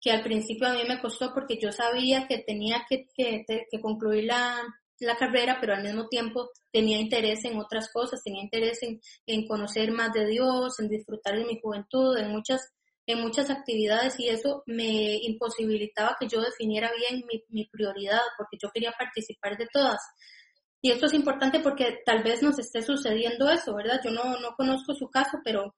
que 0.00 0.10
al 0.10 0.22
principio 0.22 0.68
a 0.68 0.74
mí 0.74 0.82
me 0.86 1.00
costó 1.00 1.32
porque 1.32 1.58
yo 1.62 1.70
sabía 1.70 2.26
que 2.26 2.38
tenía 2.38 2.84
que, 2.88 3.06
que, 3.14 3.44
que 3.46 3.80
concluir 3.80 4.24
la, 4.24 4.60
la, 4.98 5.16
carrera, 5.16 5.58
pero 5.60 5.74
al 5.74 5.84
mismo 5.84 6.08
tiempo 6.08 6.50
tenía 6.72 6.98
interés 6.98 7.44
en 7.44 7.56
otras 7.58 7.90
cosas, 7.92 8.22
tenía 8.22 8.42
interés 8.42 8.82
en, 8.82 9.00
en, 9.26 9.46
conocer 9.46 9.92
más 9.92 10.12
de 10.12 10.26
Dios, 10.26 10.78
en 10.80 10.88
disfrutar 10.88 11.38
de 11.38 11.44
mi 11.44 11.60
juventud, 11.60 12.18
en 12.18 12.32
muchas, 12.32 12.72
en 13.06 13.20
muchas 13.20 13.48
actividades 13.48 14.18
y 14.18 14.28
eso 14.28 14.64
me 14.66 15.18
imposibilitaba 15.22 16.16
que 16.18 16.26
yo 16.26 16.40
definiera 16.40 16.90
bien 16.98 17.22
mi, 17.30 17.44
mi 17.50 17.66
prioridad 17.68 18.20
porque 18.36 18.58
yo 18.60 18.70
quería 18.74 18.92
participar 18.98 19.56
de 19.56 19.68
todas. 19.72 20.00
Y 20.84 20.90
esto 20.90 21.06
es 21.06 21.14
importante 21.14 21.60
porque 21.60 22.00
tal 22.04 22.24
vez 22.24 22.42
nos 22.42 22.58
esté 22.58 22.82
sucediendo 22.82 23.48
eso, 23.48 23.72
¿verdad? 23.72 24.00
Yo 24.04 24.10
no, 24.10 24.40
no 24.40 24.56
conozco 24.56 24.94
su 24.94 25.08
caso, 25.08 25.38
pero 25.44 25.76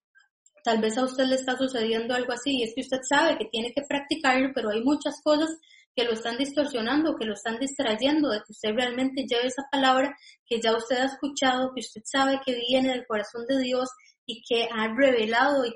Tal 0.65 0.81
vez 0.81 0.97
a 0.97 1.03
usted 1.03 1.25
le 1.25 1.35
está 1.35 1.55
sucediendo 1.55 2.15
algo 2.15 2.33
así 2.33 2.57
y 2.57 2.63
es 2.63 2.73
que 2.73 2.81
usted 2.81 2.97
sabe 3.07 3.37
que 3.37 3.45
tiene 3.45 3.71
que 3.71 3.83
practicarlo, 3.87 4.49
pero 4.55 4.71
hay 4.71 4.83
muchas 4.83 5.21
cosas 5.23 5.59
que 5.95 6.05
lo 6.05 6.13
están 6.13 6.37
distorsionando, 6.39 7.15
que 7.15 7.25
lo 7.25 7.35
están 7.35 7.59
distrayendo 7.59 8.29
de 8.29 8.39
que 8.39 8.51
usted 8.51 8.73
realmente 8.73 9.27
lleve 9.29 9.45
esa 9.45 9.61
palabra 9.71 10.17
que 10.43 10.59
ya 10.59 10.75
usted 10.75 10.97
ha 10.97 11.05
escuchado, 11.05 11.71
que 11.75 11.81
usted 11.81 12.01
sabe 12.03 12.41
que 12.43 12.55
viene 12.55 12.89
del 12.89 13.05
corazón 13.05 13.45
de 13.47 13.59
Dios 13.59 13.89
y 14.25 14.41
que 14.41 14.67
ha 14.71 14.87
revelado 14.87 15.65
y 15.65 15.75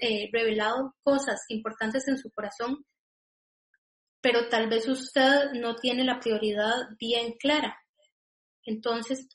eh, 0.00 0.28
revelado 0.32 0.96
cosas 1.04 1.40
importantes 1.48 2.08
en 2.08 2.18
su 2.18 2.28
corazón, 2.32 2.84
pero 4.20 4.48
tal 4.48 4.68
vez 4.68 4.88
usted 4.88 5.52
no 5.52 5.76
tiene 5.76 6.02
la 6.02 6.18
prioridad 6.18 6.88
bien 6.98 7.34
clara. 7.38 7.78
Entonces, 8.64 9.28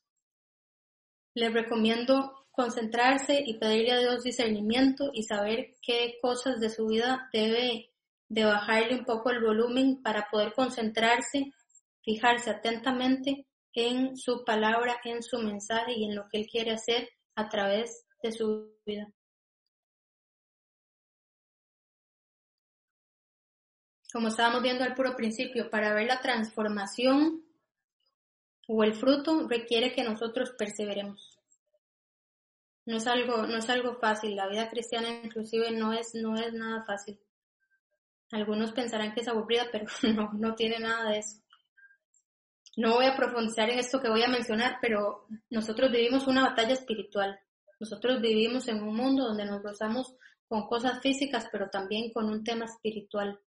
le 1.35 1.49
recomiendo 1.51 2.38
concentrarse 2.59 3.41
y 3.45 3.57
pedirle 3.57 3.93
a 3.93 3.99
Dios 3.99 4.21
discernimiento 4.21 5.11
y 5.13 5.23
saber 5.23 5.77
qué 5.81 6.17
cosas 6.21 6.59
de 6.59 6.69
su 6.69 6.87
vida 6.87 7.29
debe 7.31 7.89
de 8.27 8.43
bajarle 8.43 8.95
un 8.95 9.05
poco 9.05 9.29
el 9.29 9.41
volumen 9.41 10.03
para 10.03 10.27
poder 10.29 10.51
concentrarse, 10.51 11.53
fijarse 12.03 12.49
atentamente 12.49 13.47
en 13.71 14.17
su 14.17 14.43
palabra, 14.43 14.99
en 15.05 15.23
su 15.23 15.37
mensaje 15.37 15.93
y 15.93 16.03
en 16.03 16.17
lo 16.17 16.27
que 16.27 16.39
Él 16.39 16.47
quiere 16.51 16.71
hacer 16.71 17.07
a 17.35 17.47
través 17.47 18.05
de 18.21 18.33
su 18.33 18.75
vida. 18.85 19.07
Como 24.11 24.27
estábamos 24.27 24.63
viendo 24.63 24.83
al 24.83 24.95
puro 24.95 25.15
principio, 25.15 25.69
para 25.69 25.93
ver 25.93 26.07
la 26.07 26.19
transformación 26.19 27.41
o 28.67 28.83
el 28.83 28.95
fruto 28.95 29.47
requiere 29.47 29.93
que 29.93 30.03
nosotros 30.03 30.51
perseveremos 30.57 31.28
no 32.85 32.97
es 32.97 33.07
algo, 33.07 33.45
no 33.45 33.57
es 33.57 33.69
algo 33.69 33.95
fácil. 33.99 34.35
La 34.35 34.47
vida 34.47 34.69
cristiana 34.69 35.09
inclusive 35.23 35.71
no 35.71 35.93
es, 35.93 36.15
no 36.15 36.35
es 36.35 36.53
nada 36.53 36.83
fácil. 36.85 37.19
Algunos 38.31 38.71
pensarán 38.71 39.13
que 39.13 39.21
es 39.21 39.27
aburrida, 39.27 39.67
pero 39.71 39.85
no, 40.15 40.31
no 40.33 40.55
tiene 40.55 40.79
nada 40.79 41.09
de 41.09 41.19
eso. 41.19 41.41
No 42.77 42.95
voy 42.95 43.05
a 43.05 43.15
profundizar 43.15 43.69
en 43.69 43.79
esto 43.79 43.99
que 43.99 44.09
voy 44.09 44.23
a 44.23 44.29
mencionar, 44.29 44.77
pero 44.81 45.25
nosotros 45.49 45.91
vivimos 45.91 46.27
una 46.27 46.49
batalla 46.49 46.73
espiritual. 46.73 47.39
Nosotros 47.79 48.21
vivimos 48.21 48.67
en 48.67 48.81
un 48.83 48.95
mundo 48.95 49.25
donde 49.25 49.45
nos 49.45 49.63
rozamos 49.63 50.15
con 50.47 50.67
cosas 50.67 51.01
físicas, 51.01 51.47
pero 51.51 51.69
también 51.69 52.11
con 52.11 52.25
un 52.29 52.43
tema 52.43 52.65
espiritual. 52.65 53.39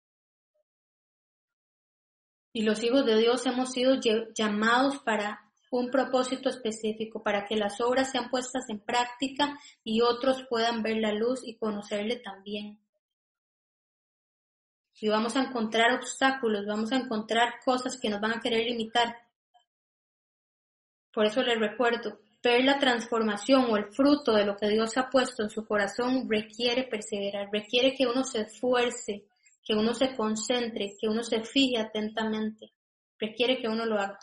Y 2.52 2.62
los 2.62 2.82
hijos 2.82 3.06
de 3.06 3.16
Dios 3.16 3.46
hemos 3.46 3.72
sido 3.72 3.98
llamados 4.34 4.98
para 4.98 5.51
un 5.78 5.90
propósito 5.90 6.50
específico 6.50 7.22
para 7.22 7.46
que 7.46 7.56
las 7.56 7.80
obras 7.80 8.10
sean 8.10 8.28
puestas 8.28 8.68
en 8.68 8.80
práctica 8.80 9.58
y 9.82 10.02
otros 10.02 10.44
puedan 10.48 10.82
ver 10.82 10.98
la 10.98 11.12
luz 11.12 11.40
y 11.44 11.56
conocerle 11.56 12.16
también. 12.16 12.78
Y 15.00 15.08
vamos 15.08 15.34
a 15.34 15.42
encontrar 15.42 15.94
obstáculos, 15.94 16.66
vamos 16.66 16.92
a 16.92 16.96
encontrar 16.96 17.54
cosas 17.64 17.98
que 17.98 18.10
nos 18.10 18.20
van 18.20 18.32
a 18.32 18.40
querer 18.40 18.66
limitar. 18.66 19.16
Por 21.12 21.24
eso 21.26 21.42
les 21.42 21.58
recuerdo, 21.58 22.20
ver 22.42 22.64
la 22.64 22.78
transformación 22.78 23.64
o 23.70 23.76
el 23.76 23.86
fruto 23.86 24.34
de 24.34 24.44
lo 24.44 24.56
que 24.56 24.68
Dios 24.68 24.96
ha 24.98 25.08
puesto 25.08 25.42
en 25.42 25.50
su 25.50 25.64
corazón 25.66 26.28
requiere 26.28 26.84
perseverar, 26.84 27.48
requiere 27.50 27.94
que 27.94 28.06
uno 28.06 28.24
se 28.24 28.42
esfuerce, 28.42 29.24
que 29.64 29.74
uno 29.74 29.94
se 29.94 30.14
concentre, 30.14 30.96
que 31.00 31.08
uno 31.08 31.22
se 31.22 31.42
fije 31.42 31.78
atentamente, 31.78 32.72
requiere 33.18 33.58
que 33.58 33.68
uno 33.68 33.86
lo 33.86 33.98
haga. 33.98 34.18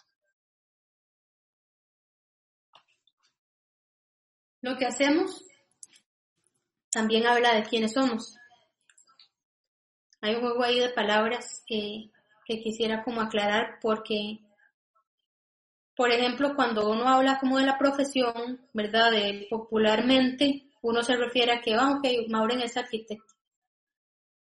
Lo 4.62 4.78
que 4.78 4.86
hacemos 4.86 5.45
también 6.91 7.26
habla 7.26 7.53
de 7.55 7.64
quiénes 7.64 7.93
somos. 7.93 8.36
Hay 10.22 10.36
un 10.36 10.41
juego 10.41 10.64
ahí 10.64 10.80
de 10.80 10.89
palabras 10.89 11.64
que, 11.66 12.12
quisiera 12.45 13.03
como 13.03 13.22
aclarar 13.22 13.78
porque, 13.80 14.39
por 15.95 16.10
ejemplo, 16.12 16.55
cuando 16.55 16.89
uno 16.89 17.07
habla 17.07 17.39
como 17.39 17.60
de 17.60 17.66
la 17.66 17.78
profesión, 17.78 18.60
¿verdad? 18.74 19.12
De 19.12 19.45
popularmente, 19.51 20.68
uno 20.82 21.03
se 21.03 21.16
refiere 21.16 21.51
a 21.51 21.62
que, 21.62 21.76
ah, 21.76 21.91
ok, 21.91 22.28
Mauren 22.28 22.62
es 22.62 22.76
arquitecto. 22.76 23.36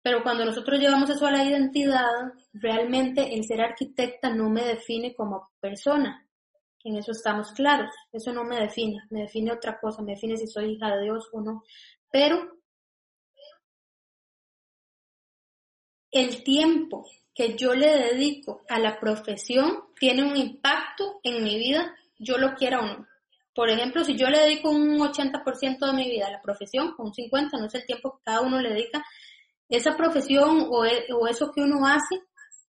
Pero 0.02 0.22
cuando 0.22 0.46
nosotros 0.46 0.80
llevamos 0.80 1.10
eso 1.10 1.26
a 1.26 1.32
la 1.32 1.44
identidad, 1.44 2.32
realmente 2.54 3.34
el 3.34 3.44
ser 3.44 3.60
arquitecta 3.60 4.30
no 4.30 4.48
me 4.48 4.64
define 4.64 5.14
como 5.14 5.50
persona. 5.60 6.27
En 6.88 6.96
eso 6.96 7.12
estamos 7.12 7.52
claros. 7.52 7.94
Eso 8.10 8.32
no 8.32 8.44
me 8.44 8.58
define, 8.58 9.02
me 9.10 9.22
define 9.22 9.52
otra 9.52 9.78
cosa, 9.78 10.00
me 10.00 10.12
define 10.12 10.38
si 10.38 10.46
soy 10.46 10.72
hija 10.72 10.96
de 10.96 11.02
Dios 11.04 11.28
o 11.32 11.40
no. 11.42 11.62
Pero 12.10 12.50
el 16.10 16.42
tiempo 16.42 17.04
que 17.34 17.56
yo 17.56 17.74
le 17.74 17.90
dedico 17.90 18.62
a 18.70 18.78
la 18.78 18.98
profesión 18.98 19.84
tiene 20.00 20.24
un 20.24 20.34
impacto 20.34 21.20
en 21.22 21.44
mi 21.44 21.58
vida, 21.58 21.94
yo 22.18 22.38
lo 22.38 22.54
quiera 22.54 22.80
o 22.80 22.86
no. 22.86 23.06
Por 23.54 23.68
ejemplo, 23.68 24.02
si 24.02 24.16
yo 24.16 24.30
le 24.30 24.38
dedico 24.38 24.70
un 24.70 24.98
80% 24.98 25.86
de 25.86 25.92
mi 25.92 26.08
vida 26.08 26.28
a 26.28 26.32
la 26.32 26.40
profesión, 26.40 26.94
un 26.96 27.12
50%, 27.12 27.58
no 27.58 27.66
es 27.66 27.74
el 27.74 27.84
tiempo 27.84 28.16
que 28.16 28.24
cada 28.24 28.40
uno 28.40 28.62
le 28.62 28.70
dedica, 28.70 29.04
esa 29.68 29.94
profesión 29.94 30.68
o, 30.70 30.86
e, 30.86 31.06
o 31.12 31.28
eso 31.28 31.52
que 31.52 31.60
uno 31.60 31.86
hace 31.86 32.22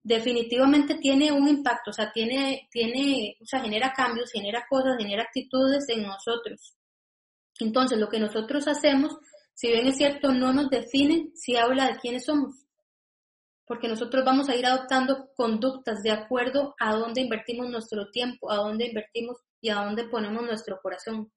definitivamente 0.03 0.97
tiene 0.97 1.31
un 1.31 1.49
impacto, 1.49 1.91
o 1.91 1.93
sea, 1.93 2.11
tiene, 2.13 2.69
tiene, 2.71 3.37
o 3.41 3.47
sea, 3.47 3.61
genera 3.61 3.93
cambios, 3.93 4.31
genera 4.33 4.65
cosas, 4.69 4.97
genera 4.99 5.23
actitudes 5.23 5.89
en 5.89 6.03
nosotros. 6.03 6.75
Entonces, 7.61 7.99
lo 7.99 8.09
que 8.09 8.19
nosotros 8.19 8.67
hacemos, 8.67 9.17
si 9.55 9.69
bien 9.69 9.87
es 9.87 9.97
cierto, 9.97 10.33
no 10.33 10.53
nos 10.53 10.71
define 10.71 11.31
si 11.35 11.57
habla 11.57 11.87
de 11.87 11.99
quiénes 11.99 12.25
somos. 12.25 12.67
Porque 13.65 13.89
nosotros 13.89 14.25
vamos 14.25 14.49
a 14.49 14.57
ir 14.57 14.67
adoptando 14.67 15.31
conductas 15.37 16.03
de 16.03 16.11
acuerdo 16.11 16.75
a 16.81 16.95
dónde 16.95 17.21
invertimos 17.21 17.71
nuestro 17.71 18.11
tiempo, 18.11 18.51
a 18.51 18.57
dónde 18.57 18.87
invertimos 18.87 19.39
y 19.61 19.71
a 19.71 19.77
dónde 19.77 20.09
ponemos 20.09 20.43
nuestro 20.43 20.81
corazón. 20.83 21.31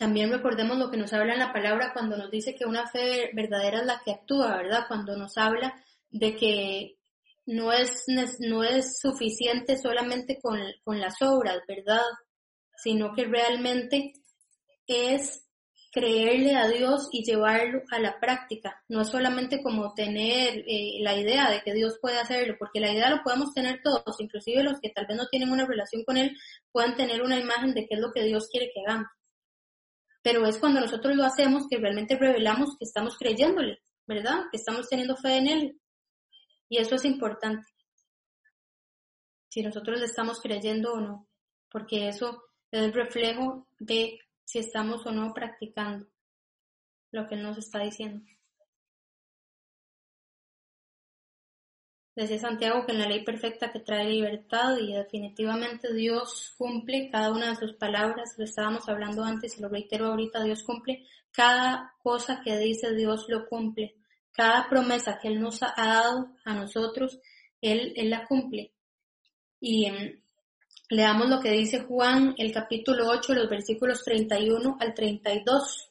También 0.00 0.30
recordemos 0.30 0.78
lo 0.78 0.90
que 0.90 0.96
nos 0.96 1.12
habla 1.12 1.34
en 1.34 1.40
la 1.40 1.52
palabra 1.52 1.92
cuando 1.92 2.16
nos 2.16 2.30
dice 2.30 2.54
que 2.54 2.64
una 2.64 2.86
fe 2.86 3.32
verdadera 3.34 3.80
es 3.80 3.84
la 3.86 4.00
que 4.02 4.12
actúa, 4.12 4.56
¿verdad? 4.56 4.86
Cuando 4.88 5.14
nos 5.14 5.36
habla 5.36 5.74
de 6.08 6.36
que 6.36 6.96
no 7.44 7.70
es, 7.70 8.04
no 8.38 8.64
es 8.64 8.98
suficiente 8.98 9.76
solamente 9.76 10.38
con, 10.40 10.58
con 10.84 10.98
las 10.98 11.20
obras, 11.20 11.58
¿verdad? 11.68 12.00
Sino 12.82 13.12
que 13.12 13.26
realmente 13.26 14.14
es 14.86 15.46
creerle 15.92 16.56
a 16.56 16.66
Dios 16.66 17.10
y 17.12 17.22
llevarlo 17.22 17.82
a 17.90 17.98
la 17.98 18.18
práctica. 18.18 18.82
No 18.88 19.02
es 19.02 19.08
solamente 19.08 19.62
como 19.62 19.92
tener 19.92 20.64
eh, 20.66 20.96
la 21.00 21.14
idea 21.14 21.50
de 21.50 21.60
que 21.60 21.74
Dios 21.74 21.98
puede 22.00 22.18
hacerlo, 22.18 22.56
porque 22.58 22.80
la 22.80 22.90
idea 22.90 23.10
lo 23.10 23.22
podemos 23.22 23.52
tener 23.52 23.82
todos, 23.84 24.18
inclusive 24.18 24.62
los 24.62 24.80
que 24.80 24.88
tal 24.88 25.04
vez 25.04 25.18
no 25.18 25.28
tienen 25.28 25.50
una 25.50 25.66
relación 25.66 26.04
con 26.04 26.16
Él, 26.16 26.34
pueden 26.72 26.96
tener 26.96 27.20
una 27.20 27.38
imagen 27.38 27.74
de 27.74 27.86
qué 27.86 27.96
es 27.96 28.00
lo 28.00 28.12
que 28.12 28.24
Dios 28.24 28.48
quiere 28.50 28.70
que 28.72 28.80
hagamos 28.80 29.08
pero 30.22 30.46
es 30.46 30.58
cuando 30.58 30.80
nosotros 30.80 31.16
lo 31.16 31.24
hacemos 31.24 31.66
que 31.68 31.78
realmente 31.78 32.16
revelamos 32.16 32.76
que 32.78 32.84
estamos 32.84 33.16
creyéndole, 33.16 33.80
¿verdad? 34.06 34.44
Que 34.50 34.58
estamos 34.58 34.88
teniendo 34.88 35.16
fe 35.16 35.38
en 35.38 35.48
Él. 35.48 35.80
Y 36.68 36.78
eso 36.78 36.94
es 36.94 37.04
importante. 37.04 37.66
Si 39.48 39.62
nosotros 39.62 39.98
le 39.98 40.06
estamos 40.06 40.40
creyendo 40.40 40.92
o 40.92 41.00
no, 41.00 41.28
porque 41.70 42.08
eso 42.08 42.44
es 42.70 42.82
el 42.82 42.92
reflejo 42.92 43.66
de 43.78 44.18
si 44.44 44.58
estamos 44.58 45.04
o 45.06 45.12
no 45.12 45.32
practicando 45.32 46.06
lo 47.12 47.26
que 47.26 47.34
Él 47.34 47.42
nos 47.42 47.58
está 47.58 47.80
diciendo. 47.80 48.24
Decía 52.20 52.38
Santiago 52.38 52.84
que 52.84 52.92
en 52.92 52.98
la 52.98 53.08
ley 53.08 53.24
perfecta 53.24 53.72
que 53.72 53.80
trae 53.80 54.04
libertad 54.04 54.76
y 54.76 54.92
definitivamente 54.92 55.94
Dios 55.94 56.52
cumple 56.58 57.08
cada 57.10 57.30
una 57.30 57.48
de 57.48 57.56
sus 57.56 57.72
palabras, 57.76 58.34
lo 58.36 58.44
estábamos 58.44 58.86
hablando 58.90 59.24
antes 59.24 59.56
y 59.56 59.62
lo 59.62 59.70
reitero 59.70 60.04
ahorita, 60.04 60.44
Dios 60.44 60.62
cumple 60.62 61.06
cada 61.32 61.94
cosa 62.02 62.42
que 62.44 62.58
dice 62.58 62.94
Dios 62.94 63.24
lo 63.30 63.48
cumple, 63.48 63.96
cada 64.32 64.68
promesa 64.68 65.18
que 65.18 65.28
Él 65.28 65.40
nos 65.40 65.62
ha 65.62 65.72
dado 65.74 66.36
a 66.44 66.52
nosotros, 66.52 67.18
Él, 67.62 67.94
la 68.10 68.26
cumple. 68.26 68.74
Y 69.58 69.86
em, 69.86 70.20
leamos 70.90 71.26
lo 71.26 71.40
que 71.40 71.52
dice 71.52 71.84
Juan, 71.84 72.34
el 72.36 72.52
capítulo 72.52 73.08
8, 73.08 73.32
los 73.32 73.48
versículos 73.48 74.04
31 74.04 74.76
al 74.78 74.92
32. 74.92 75.90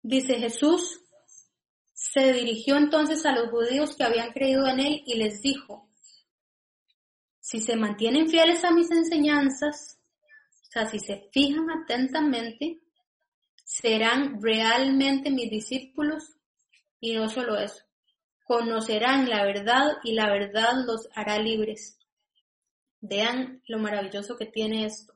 Dice 0.00 0.38
Jesús, 0.38 1.01
se 2.02 2.32
dirigió 2.32 2.76
entonces 2.76 3.24
a 3.24 3.32
los 3.32 3.48
judíos 3.48 3.94
que 3.94 4.02
habían 4.02 4.32
creído 4.32 4.66
en 4.66 4.80
él 4.80 5.02
y 5.06 5.14
les 5.14 5.40
dijo, 5.40 5.88
si 7.38 7.60
se 7.60 7.76
mantienen 7.76 8.28
fieles 8.28 8.64
a 8.64 8.72
mis 8.72 8.90
enseñanzas, 8.90 10.00
o 10.50 10.70
sea, 10.72 10.86
si 10.86 10.98
se 10.98 11.28
fijan 11.32 11.70
atentamente, 11.70 12.80
serán 13.64 14.42
realmente 14.42 15.30
mis 15.30 15.48
discípulos 15.48 16.24
y 16.98 17.14
no 17.14 17.28
solo 17.28 17.56
eso, 17.56 17.84
conocerán 18.44 19.30
la 19.30 19.44
verdad 19.44 19.98
y 20.02 20.14
la 20.14 20.28
verdad 20.28 20.84
los 20.84 21.08
hará 21.14 21.38
libres. 21.38 21.98
Vean 23.00 23.62
lo 23.68 23.78
maravilloso 23.78 24.36
que 24.36 24.46
tiene 24.46 24.86
esto. 24.86 25.14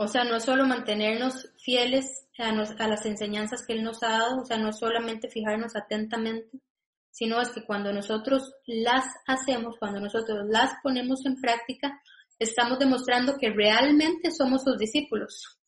O 0.00 0.06
sea, 0.06 0.22
no 0.22 0.36
es 0.36 0.44
solo 0.44 0.64
mantenernos 0.64 1.50
fieles 1.58 2.28
a, 2.38 2.52
las 2.52 3.04
enseñanzas 3.04 3.66
que 3.66 3.72
Él 3.72 3.82
nos 3.82 4.00
ha 4.04 4.10
dado, 4.10 4.42
o 4.42 4.44
sea, 4.44 4.56
no 4.56 4.68
es 4.68 4.78
solamente 4.78 5.28
fijarnos 5.28 5.74
atentamente, 5.74 6.60
sino 7.10 7.40
es 7.40 7.50
que 7.50 7.64
cuando 7.64 7.92
nosotros 7.92 8.54
las 8.64 9.04
hacemos, 9.26 9.74
cuando 9.76 9.98
nosotros 9.98 10.46
las 10.48 10.70
ponemos 10.84 11.26
en 11.26 11.40
práctica, 11.40 12.00
estamos 12.38 12.78
demostrando 12.78 13.38
que 13.38 13.50
realmente 13.50 14.30
somos 14.30 14.62
sus 14.62 14.78
discípulos. 14.78 15.58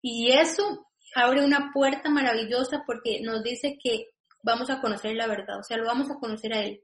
Y 0.00 0.30
eso 0.30 0.86
abre 1.16 1.44
una 1.44 1.72
puerta 1.72 2.08
maravillosa 2.10 2.84
porque 2.86 3.20
nos 3.22 3.42
dice 3.42 3.76
que 3.82 4.10
vamos 4.44 4.70
a 4.70 4.80
conocer 4.80 5.16
la 5.16 5.26
verdad, 5.26 5.58
o 5.58 5.64
sea, 5.64 5.78
lo 5.78 5.86
vamos 5.86 6.12
a 6.12 6.20
conocer 6.20 6.54
a 6.54 6.62
Él. 6.62 6.80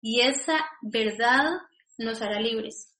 Y 0.00 0.22
esa 0.22 0.64
verdad 0.80 1.44
nos 1.98 2.22
hará 2.22 2.40
libres. 2.40 2.91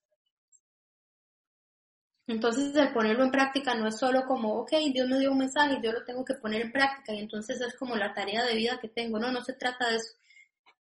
Entonces, 2.28 2.74
el 2.76 2.92
ponerlo 2.92 3.24
en 3.24 3.30
práctica 3.32 3.74
no 3.74 3.88
es 3.88 3.98
solo 3.98 4.24
como, 4.26 4.60
ok, 4.60 4.70
Dios 4.92 5.08
me 5.08 5.18
dio 5.18 5.32
un 5.32 5.38
mensaje 5.38 5.74
y 5.74 5.84
yo 5.84 5.92
lo 5.92 6.04
tengo 6.04 6.24
que 6.24 6.34
poner 6.34 6.62
en 6.62 6.72
práctica 6.72 7.12
y 7.12 7.18
entonces 7.18 7.60
es 7.60 7.76
como 7.76 7.96
la 7.96 8.14
tarea 8.14 8.44
de 8.44 8.54
vida 8.54 8.78
que 8.80 8.88
tengo. 8.88 9.18
No, 9.18 9.32
no 9.32 9.42
se 9.42 9.54
trata 9.54 9.88
de 9.88 9.96
eso. 9.96 10.14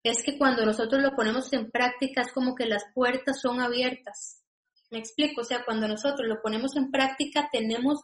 Es 0.03 0.23
que 0.23 0.37
cuando 0.37 0.65
nosotros 0.65 1.01
lo 1.01 1.15
ponemos 1.15 1.51
en 1.53 1.71
práctica 1.71 2.21
es 2.21 2.31
como 2.33 2.55
que 2.55 2.65
las 2.65 2.83
puertas 2.93 3.39
son 3.41 3.61
abiertas. 3.61 4.43
Me 4.91 4.99
explico, 4.99 5.41
o 5.41 5.43
sea, 5.43 5.63
cuando 5.63 5.87
nosotros 5.87 6.27
lo 6.27 6.41
ponemos 6.41 6.75
en 6.75 6.91
práctica 6.91 7.49
tenemos 7.51 7.99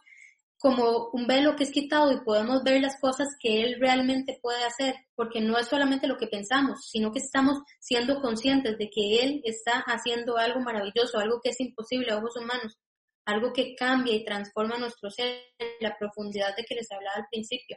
como 0.58 1.10
un 1.12 1.26
velo 1.26 1.54
que 1.56 1.64
es 1.64 1.70
quitado 1.70 2.12
y 2.12 2.24
podemos 2.24 2.62
ver 2.64 2.80
las 2.80 2.98
cosas 3.00 3.28
que 3.38 3.62
Él 3.62 3.76
realmente 3.78 4.38
puede 4.40 4.64
hacer, 4.64 4.94
porque 5.14 5.40
no 5.40 5.58
es 5.58 5.68
solamente 5.68 6.06
lo 6.06 6.16
que 6.16 6.28
pensamos, 6.28 6.88
sino 6.90 7.12
que 7.12 7.18
estamos 7.18 7.58
siendo 7.80 8.20
conscientes 8.22 8.78
de 8.78 8.88
que 8.88 9.22
Él 9.22 9.42
está 9.44 9.80
haciendo 9.86 10.38
algo 10.38 10.60
maravilloso, 10.60 11.18
algo 11.18 11.40
que 11.42 11.50
es 11.50 11.60
imposible 11.60 12.10
a 12.10 12.16
ojos 12.16 12.36
humanos 12.36 12.78
algo 13.26 13.52
que 13.52 13.74
cambia 13.74 14.14
y 14.14 14.24
transforma 14.24 14.78
nuestro 14.78 15.10
ser, 15.10 15.42
la 15.80 15.96
profundidad 15.98 16.56
de 16.56 16.64
que 16.64 16.76
les 16.76 16.90
hablaba 16.90 17.16
al 17.16 17.26
principio. 17.30 17.76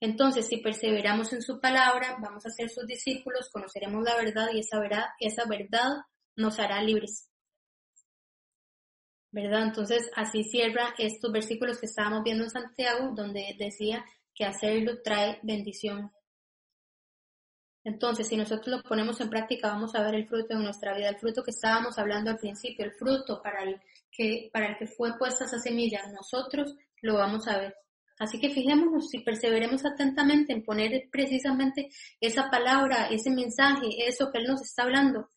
Entonces, 0.00 0.46
si 0.46 0.58
perseveramos 0.58 1.32
en 1.32 1.42
su 1.42 1.60
palabra, 1.60 2.16
vamos 2.20 2.46
a 2.46 2.50
ser 2.50 2.70
sus 2.70 2.86
discípulos, 2.86 3.50
conoceremos 3.52 4.02
la 4.04 4.16
verdad 4.16 4.48
y 4.52 4.60
esa 4.60 4.78
verdad, 4.78 5.04
esa 5.20 5.44
verdad 5.46 5.88
nos 6.36 6.58
hará 6.58 6.82
libres. 6.82 7.28
¿Verdad? 9.30 9.64
Entonces, 9.64 10.10
así 10.14 10.44
cierra 10.44 10.94
estos 10.96 11.30
versículos 11.30 11.78
que 11.78 11.86
estábamos 11.86 12.22
viendo 12.22 12.44
en 12.44 12.50
Santiago, 12.50 13.12
donde 13.14 13.54
decía 13.58 14.04
que 14.34 14.44
hacerlo 14.44 15.02
trae 15.02 15.40
bendición. 15.42 16.10
Entonces, 17.84 18.28
si 18.28 18.36
nosotros 18.36 18.68
lo 18.68 18.82
ponemos 18.82 19.20
en 19.20 19.30
práctica, 19.30 19.68
vamos 19.68 19.94
a 19.94 20.02
ver 20.02 20.14
el 20.14 20.28
fruto 20.28 20.56
de 20.56 20.62
nuestra 20.62 20.94
vida, 20.96 21.08
el 21.08 21.18
fruto 21.18 21.42
que 21.42 21.52
estábamos 21.52 21.98
hablando 21.98 22.30
al 22.30 22.38
principio, 22.38 22.84
el 22.84 22.92
fruto 22.92 23.40
para 23.42 23.62
el 23.62 23.80
que, 24.10 24.50
para 24.52 24.66
el 24.66 24.76
que 24.76 24.86
fue 24.86 25.16
puesta 25.16 25.44
esa 25.44 25.58
semilla, 25.58 26.02
nosotros 26.12 26.74
lo 27.02 27.14
vamos 27.14 27.46
a 27.48 27.58
ver. 27.58 27.76
Así 28.18 28.40
que 28.40 28.50
fijémonos 28.50 29.14
y 29.14 29.20
perseveremos 29.20 29.84
atentamente 29.84 30.52
en 30.52 30.64
poner 30.64 31.08
precisamente 31.10 31.88
esa 32.20 32.50
palabra, 32.50 33.06
ese 33.10 33.30
mensaje, 33.30 33.86
eso 34.06 34.30
que 34.32 34.38
Él 34.38 34.48
nos 34.48 34.62
está 34.62 34.82
hablando. 34.82 35.30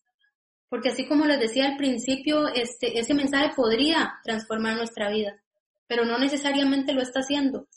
Porque 0.68 0.90
así 0.90 1.08
como 1.08 1.26
les 1.26 1.40
decía 1.40 1.66
al 1.66 1.78
principio, 1.78 2.48
este, 2.48 2.98
ese 2.98 3.14
mensaje 3.14 3.52
podría 3.56 4.20
transformar 4.24 4.78
nuestra 4.78 5.12
vida, 5.12 5.40
pero 5.86 6.06
no 6.06 6.18
necesariamente 6.18 6.94
lo 6.94 7.02
está 7.02 7.20
haciendo. 7.20 7.68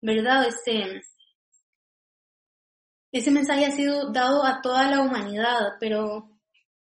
¿Verdad? 0.00 0.48
Este, 0.48 1.02
ese 3.18 3.30
mensaje 3.30 3.64
ha 3.64 3.70
sido 3.70 4.10
dado 4.10 4.44
a 4.44 4.60
toda 4.60 4.90
la 4.90 5.00
humanidad, 5.00 5.74
pero 5.78 6.30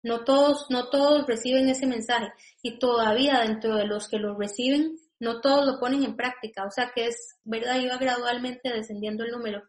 no 0.04 0.24
todos, 0.24 0.68
no 0.70 0.90
todos 0.90 1.26
reciben 1.26 1.68
ese 1.70 1.88
mensaje 1.88 2.32
y 2.62 2.78
todavía 2.78 3.40
dentro 3.40 3.76
de 3.76 3.88
los 3.88 4.08
que 4.08 4.20
lo 4.20 4.38
reciben, 4.38 4.96
no 5.20 5.42
todos 5.42 5.66
lo 5.66 5.80
ponen 5.80 6.04
en 6.04 6.16
práctica. 6.16 6.66
O 6.66 6.72
sea 6.72 6.92
que 6.94 7.08
es, 7.08 7.40
¿verdad? 7.44 7.80
Iba 7.80 7.98
gradualmente 7.98 8.72
descendiendo 8.72 9.24
el 9.24 9.32
número. 9.32 9.64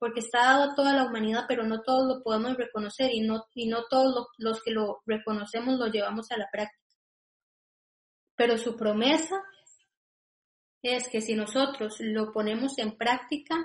Porque 0.00 0.20
está 0.20 0.40
dado 0.40 0.72
a 0.72 0.74
toda 0.74 0.92
la 0.92 1.04
humanidad, 1.04 1.44
pero 1.46 1.62
no 1.62 1.80
todos 1.82 2.16
lo 2.16 2.22
podemos 2.22 2.56
reconocer 2.56 3.12
y 3.14 3.20
no, 3.20 3.44
y 3.54 3.68
no 3.68 3.84
todos 3.88 4.26
los 4.38 4.60
que 4.62 4.72
lo 4.72 5.02
reconocemos 5.06 5.78
lo 5.78 5.86
llevamos 5.86 6.32
a 6.32 6.36
la 6.36 6.48
práctica. 6.50 6.82
Pero 8.34 8.58
su 8.58 8.76
promesa 8.76 9.40
es 10.82 11.08
que 11.08 11.20
si 11.20 11.36
nosotros 11.36 11.96
lo 12.00 12.32
ponemos 12.32 12.76
en 12.78 12.98
práctica, 12.98 13.56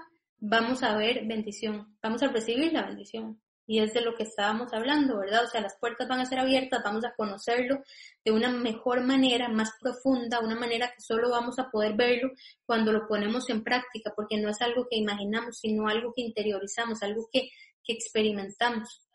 vamos 0.42 0.82
a 0.84 0.98
ver 0.98 1.26
bendición, 1.26 1.96
vamos 2.02 2.22
a 2.24 2.28
recibir 2.28 2.74
la 2.74 2.88
bendición 2.88 3.40
y 3.68 3.80
es 3.80 3.94
de 3.94 4.02
lo 4.02 4.16
que 4.16 4.24
estábamos 4.24 4.74
hablando, 4.74 5.20
¿verdad? 5.20 5.46
O 5.46 5.48
sea, 5.48 5.62
las 5.62 5.78
puertas 5.80 6.08
van 6.10 6.20
a 6.20 6.26
ser 6.26 6.40
abiertas, 6.40 6.84
vamos 6.84 7.06
a 7.06 7.14
conocerlo 7.16 7.84
de 8.26 8.32
una 8.32 8.50
mejor 8.52 9.02
manera, 9.02 9.48
más 9.48 9.72
profunda, 9.80 10.40
una 10.42 10.56
manera 10.56 10.92
que 10.94 11.02
solo 11.02 11.30
vamos 11.30 11.58
a 11.60 11.70
poder 11.70 11.94
verlo 11.96 12.32
cuando 12.66 12.92
lo 12.92 13.08
ponemos 13.08 13.50
en 13.50 13.64
práctica, 13.64 14.12
porque 14.16 14.38
no 14.38 14.50
es 14.50 14.62
algo 14.62 14.88
que 14.90 14.98
imaginamos, 14.98 15.60
sino 15.60 15.88
algo 15.88 16.12
que 16.14 16.22
interiorizamos, 16.24 17.02
algo 17.04 17.30
que, 17.32 17.50
que 17.84 17.94
experimentamos. 17.94 19.08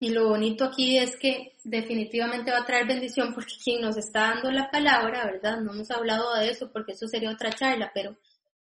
Y 0.00 0.10
lo 0.10 0.28
bonito 0.28 0.64
aquí 0.64 0.98
es 0.98 1.16
que 1.16 1.56
definitivamente 1.64 2.50
va 2.50 2.58
a 2.58 2.66
traer 2.66 2.86
bendición 2.86 3.34
porque 3.34 3.54
quien 3.62 3.80
nos 3.82 3.96
está 3.96 4.32
dando 4.34 4.50
la 4.52 4.70
palabra, 4.70 5.24
¿verdad? 5.26 5.60
No 5.60 5.72
hemos 5.72 5.90
hablado 5.90 6.34
de 6.36 6.50
eso 6.50 6.70
porque 6.72 6.92
eso 6.92 7.08
sería 7.08 7.30
otra 7.30 7.50
charla, 7.52 7.90
pero 7.92 8.16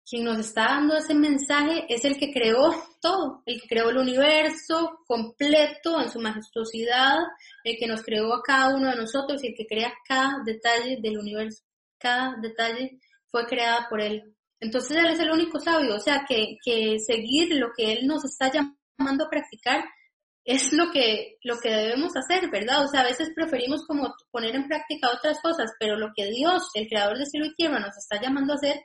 quien 0.09 0.25
nos 0.25 0.39
está 0.39 0.67
dando 0.67 0.97
ese 0.97 1.15
mensaje 1.15 1.87
es 1.89 2.05
el 2.05 2.19
que 2.19 2.33
creó 2.33 2.75
todo, 3.01 3.43
el 3.47 3.61
que 3.61 3.69
creó 3.69 3.91
el 3.91 3.99
universo 3.99 5.01
completo 5.07 6.01
en 6.01 6.11
su 6.11 6.21
majestuosidad, 6.21 7.19
el 7.65 7.77
que 7.79 7.87
nos 7.87 8.03
creó 8.03 8.35
a 8.35 8.43
cada 8.43 8.75
uno 8.75 8.91
de 8.91 8.97
nosotros 8.97 9.43
y 9.43 9.49
el 9.49 9.55
que 9.57 9.67
crea 9.67 9.95
cada 10.07 10.43
detalle 10.45 10.99
del 11.01 11.19
universo. 11.19 11.63
Cada 11.99 12.37
detalle 12.41 12.99
fue 13.27 13.47
creada 13.47 13.87
por 13.89 14.01
él. 14.01 14.35
Entonces 14.61 14.97
él 14.97 15.07
es 15.07 15.21
el 15.21 15.31
único 15.31 15.59
sabio, 15.59 15.97
o 15.97 16.01
sea 16.01 16.25
que, 16.29 16.57
que 16.65 16.99
seguir 16.99 17.55
lo 17.57 17.71
que 17.77 17.93
él 17.93 18.07
nos 18.07 18.25
está 18.25 18.51
llamando 18.51 19.25
a 19.25 19.31
practicar 19.31 19.85
es 20.45 20.73
lo 20.75 20.91
que, 20.91 21.39
lo 21.43 21.59
que 21.59 21.71
debemos 21.71 22.15
hacer, 22.17 22.51
¿verdad? 22.51 22.85
O 22.85 22.89
sea, 22.89 23.01
a 23.01 23.05
veces 23.05 23.33
preferimos 23.35 23.87
como 23.87 24.15
poner 24.31 24.55
en 24.55 24.69
práctica 24.69 25.11
otras 25.11 25.41
cosas, 25.41 25.73
pero 25.81 25.97
lo 25.97 26.13
que 26.15 26.27
Dios, 26.27 26.71
el 26.75 26.87
creador 26.87 27.19
de 27.19 27.27
cielo 27.27 27.47
y 27.47 27.55
tierra, 27.55 27.81
nos 27.81 27.97
está 27.97 28.21
llamando 28.21 28.53
a 28.53 28.57
hacer 28.57 28.77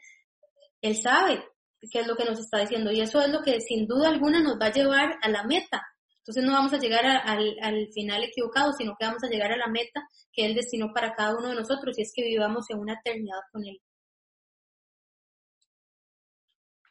él 0.82 0.96
sabe 0.96 1.44
qué 1.92 2.00
es 2.00 2.08
lo 2.08 2.16
que 2.16 2.26
nos 2.26 2.40
está 2.40 2.60
diciendo 2.60 2.92
y 2.92 3.02
eso 3.02 3.22
es 3.22 3.30
lo 3.30 3.42
que 3.42 3.60
sin 3.62 3.88
duda 3.88 4.10
alguna 4.10 4.42
nos 4.42 4.60
va 4.60 4.68
a 4.68 4.74
llevar 4.74 5.18
a 5.22 5.30
la 5.30 5.44
meta. 5.44 5.86
Entonces 6.20 6.44
no 6.44 6.54
vamos 6.54 6.74
a 6.74 6.78
llegar 6.78 7.06
al, 7.06 7.58
al 7.62 7.88
final 7.94 8.24
equivocado, 8.24 8.72
sino 8.74 8.96
que 9.00 9.06
vamos 9.06 9.24
a 9.24 9.30
llegar 9.30 9.52
a 9.52 9.58
la 9.58 9.68
meta 9.68 10.08
que 10.32 10.46
Él 10.46 10.54
destinó 10.54 10.94
para 10.94 11.16
cada 11.16 11.36
uno 11.36 11.50
de 11.50 11.56
nosotros 11.56 11.98
y 11.98 12.04
es 12.04 12.12
que 12.14 12.24
vivamos 12.24 12.70
en 12.70 12.80
una 12.80 12.94
eternidad 12.94 13.40
con 13.52 13.66
Él. 13.66 13.82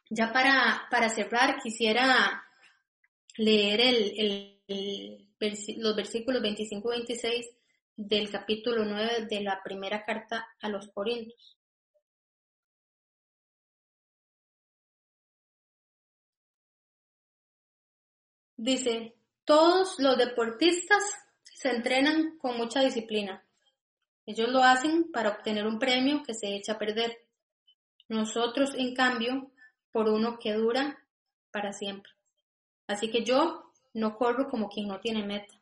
Ya 0.09 0.33
para, 0.33 0.87
para 0.89 1.09
cerrar, 1.09 1.57
quisiera 1.61 2.43
leer 3.37 3.79
el, 3.79 4.59
el, 4.67 5.29
los 5.77 5.95
versículos 5.95 6.41
25 6.41 6.93
y 6.93 6.97
26 6.97 7.45
del 7.95 8.31
capítulo 8.31 8.85
9 8.85 9.27
de 9.29 9.41
la 9.41 9.61
primera 9.63 10.03
carta 10.03 10.47
a 10.61 10.69
los 10.69 10.89
Corintios. 10.89 11.58
Dice, 18.61 19.15
todos 19.45 19.97
los 19.99 20.17
deportistas 20.17 21.01
se 21.45 21.69
entrenan 21.69 22.37
con 22.39 22.57
mucha 22.57 22.81
disciplina. 22.81 23.41
Ellos 24.25 24.49
lo 24.49 24.61
hacen 24.61 25.13
para 25.13 25.29
obtener 25.29 25.65
un 25.65 25.79
premio 25.79 26.23
que 26.23 26.33
se 26.33 26.53
echa 26.57 26.73
a 26.73 26.77
perder. 26.77 27.25
Nosotros, 28.09 28.71
en 28.75 28.93
cambio, 28.93 29.49
por 29.93 30.09
uno 30.09 30.39
que 30.39 30.55
dura 30.55 31.01
para 31.51 31.71
siempre. 31.71 32.11
Así 32.85 33.09
que 33.09 33.23
yo 33.23 33.71
no 33.93 34.17
corro 34.17 34.49
como 34.49 34.67
quien 34.67 34.89
no 34.89 34.99
tiene 34.99 35.25
meta. 35.25 35.53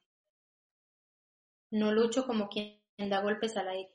No 1.70 1.92
lucho 1.92 2.26
como 2.26 2.50
quien 2.50 2.80
da 2.98 3.22
golpes 3.22 3.56
al 3.58 3.68
aire. 3.68 3.94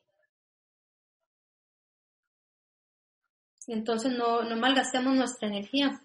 Entonces 3.67 4.13
no, 4.13 4.45
no 4.45 4.57
malgastemos 4.57 5.17
nuestra 5.17 5.49
energía 5.49 6.01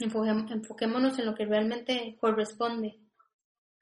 enfoquémonos 0.00 1.18
en 1.18 1.26
lo 1.26 1.34
que 1.34 1.46
realmente 1.46 2.16
corresponde. 2.20 2.98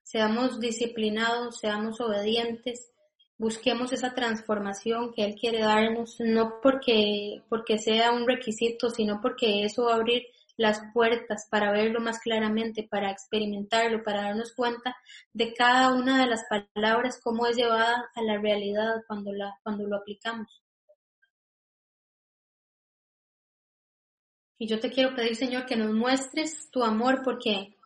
Seamos 0.02 0.60
disciplinados, 0.60 1.58
seamos 1.58 2.00
obedientes, 2.00 2.92
busquemos 3.38 3.92
esa 3.92 4.14
transformación 4.14 5.12
que 5.12 5.24
Él 5.24 5.34
quiere 5.34 5.60
darnos, 5.60 6.16
no 6.20 6.60
porque, 6.62 7.42
porque 7.48 7.78
sea 7.78 8.12
un 8.12 8.26
requisito, 8.26 8.90
sino 8.90 9.20
porque 9.20 9.64
eso 9.64 9.84
va 9.84 9.92
a 9.92 9.96
abrir 9.96 10.24
las 10.56 10.80
puertas 10.92 11.48
para 11.50 11.72
verlo 11.72 12.00
más 12.00 12.20
claramente, 12.20 12.86
para 12.88 13.10
experimentarlo, 13.10 14.04
para 14.04 14.22
darnos 14.22 14.52
cuenta 14.52 14.96
de 15.32 15.52
cada 15.52 15.92
una 15.92 16.20
de 16.20 16.28
las 16.28 16.44
palabras, 16.48 17.20
cómo 17.22 17.46
es 17.46 17.56
llevada 17.56 18.10
a 18.14 18.22
la 18.22 18.38
realidad 18.38 19.02
cuando, 19.08 19.32
la, 19.32 19.58
cuando 19.62 19.86
lo 19.86 19.96
aplicamos. 19.96 20.63
Y 24.58 24.68
yo 24.68 24.78
te 24.78 24.90
quiero 24.90 25.14
pedir, 25.14 25.36
Señor, 25.36 25.66
que 25.66 25.76
nos 25.76 25.92
muestres 25.92 26.70
tu 26.70 26.84
amor 26.84 27.22
porque 27.24 27.76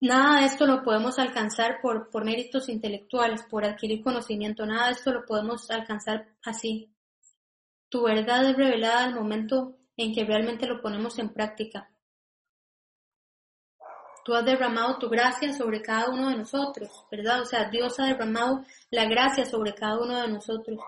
nada 0.00 0.40
de 0.40 0.46
esto 0.46 0.66
lo 0.66 0.82
podemos 0.82 1.18
alcanzar 1.18 1.80
por, 1.80 2.10
por 2.10 2.24
méritos 2.24 2.68
intelectuales, 2.68 3.42
por 3.44 3.64
adquirir 3.64 4.02
conocimiento, 4.02 4.66
nada 4.66 4.86
de 4.86 4.92
esto 4.92 5.12
lo 5.12 5.24
podemos 5.24 5.70
alcanzar 5.70 6.28
así. 6.44 6.92
Tu 7.88 8.02
verdad 8.02 8.48
es 8.48 8.56
revelada 8.56 9.04
al 9.04 9.14
momento 9.14 9.76
en 9.96 10.14
que 10.14 10.24
realmente 10.24 10.66
lo 10.66 10.80
ponemos 10.80 11.18
en 11.18 11.28
práctica. 11.28 11.90
Tú 14.24 14.34
has 14.34 14.44
derramado 14.44 14.98
tu 14.98 15.08
gracia 15.08 15.52
sobre 15.52 15.82
cada 15.82 16.08
uno 16.08 16.30
de 16.30 16.36
nosotros, 16.36 16.88
¿verdad? 17.10 17.42
O 17.42 17.44
sea, 17.44 17.68
Dios 17.68 17.98
ha 17.98 18.06
derramado 18.06 18.64
la 18.90 19.04
gracia 19.06 19.44
sobre 19.44 19.74
cada 19.74 19.98
uno 19.98 20.22
de 20.22 20.28
nosotros. 20.28 20.78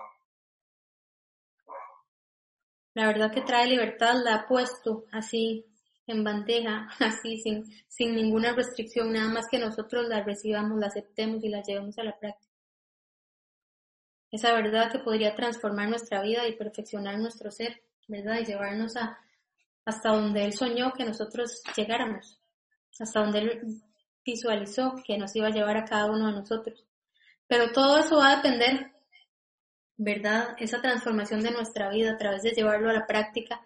La 2.95 3.07
verdad 3.07 3.31
que 3.31 3.41
trae 3.41 3.67
libertad 3.67 4.15
la 4.23 4.35
ha 4.35 4.47
puesto 4.47 5.05
así 5.11 5.65
en 6.07 6.23
bandeja, 6.23 6.87
así 6.99 7.37
sin, 7.37 7.65
sin 7.87 8.15
ninguna 8.15 8.53
restricción, 8.53 9.11
nada 9.11 9.27
más 9.27 9.47
que 9.51 9.59
nosotros 9.59 10.07
la 10.07 10.23
recibamos, 10.23 10.79
la 10.79 10.87
aceptemos 10.87 11.43
y 11.43 11.49
la 11.49 11.61
llevemos 11.61 11.97
a 11.99 12.03
la 12.03 12.17
práctica. 12.17 12.51
Esa 14.31 14.53
verdad 14.53 14.91
que 14.91 14.99
podría 14.99 15.35
transformar 15.35 15.89
nuestra 15.89 16.21
vida 16.21 16.47
y 16.47 16.55
perfeccionar 16.55 17.19
nuestro 17.19 17.51
ser, 17.51 17.81
¿verdad? 18.07 18.39
Y 18.39 18.45
llevarnos 18.45 18.95
a, 18.95 19.19
hasta 19.83 20.09
donde 20.09 20.45
Él 20.45 20.53
soñó 20.53 20.93
que 20.93 21.05
nosotros 21.05 21.61
llegáramos, 21.75 22.39
hasta 22.99 23.19
donde 23.19 23.39
Él 23.39 23.61
visualizó 24.25 24.95
que 25.05 25.17
nos 25.17 25.35
iba 25.35 25.47
a 25.47 25.51
llevar 25.51 25.77
a 25.77 25.85
cada 25.85 26.09
uno 26.11 26.27
de 26.27 26.33
nosotros. 26.33 26.85
Pero 27.47 27.71
todo 27.71 27.99
eso 27.99 28.17
va 28.17 28.31
a 28.31 28.35
depender 28.37 28.94
¿verdad? 29.97 30.55
Esa 30.59 30.81
transformación 30.81 31.41
de 31.41 31.51
nuestra 31.51 31.89
vida 31.89 32.11
a 32.11 32.17
través 32.17 32.43
de 32.43 32.51
llevarlo 32.51 32.89
a 32.89 32.93
la 32.93 33.07
práctica 33.07 33.61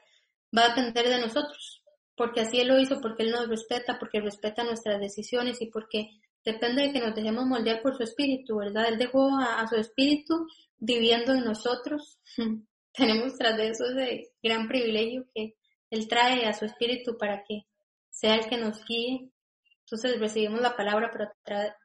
va 0.55 0.65
a 0.65 0.69
depender 0.69 1.09
de 1.09 1.19
nosotros, 1.19 1.83
porque 2.15 2.41
así 2.41 2.59
Él 2.59 2.67
lo 2.67 2.79
hizo, 2.79 3.01
porque 3.01 3.23
Él 3.23 3.31
nos 3.31 3.47
respeta, 3.47 3.97
porque 3.99 4.21
respeta 4.21 4.63
nuestras 4.63 4.99
decisiones 4.99 5.61
y 5.61 5.67
porque 5.67 6.09
depende 6.43 6.83
de 6.83 6.93
que 6.93 6.99
nos 6.99 7.15
dejemos 7.15 7.45
moldear 7.45 7.81
por 7.81 7.95
su 7.95 8.03
espíritu, 8.03 8.57
¿verdad? 8.57 8.87
Él 8.87 8.97
dejó 8.97 9.29
a, 9.37 9.67
su 9.67 9.75
espíritu 9.75 10.47
viviendo 10.77 11.33
en 11.33 11.43
nosotros. 11.43 12.19
Tenemos 12.93 13.35
tras 13.37 13.57
de 13.57 13.69
eso 13.69 13.85
ese 13.85 14.31
gran 14.41 14.67
privilegio 14.67 15.25
que 15.33 15.55
Él 15.89 16.07
trae 16.07 16.45
a 16.45 16.53
su 16.53 16.65
espíritu 16.65 17.17
para 17.17 17.43
que 17.43 17.65
sea 18.09 18.35
el 18.35 18.47
que 18.47 18.57
nos 18.57 18.83
guíe. 18.85 19.29
Entonces 19.81 20.19
recibimos 20.19 20.61
la 20.61 20.75
palabra, 20.75 21.11
pero 21.11 21.29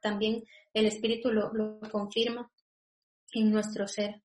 también 0.03 0.45
el 0.75 0.87
espíritu 0.87 1.31
lo 1.31 1.81
confirma 1.91 2.51
en 3.33 3.51
nuestro 3.51 3.89
ser. 3.89 4.24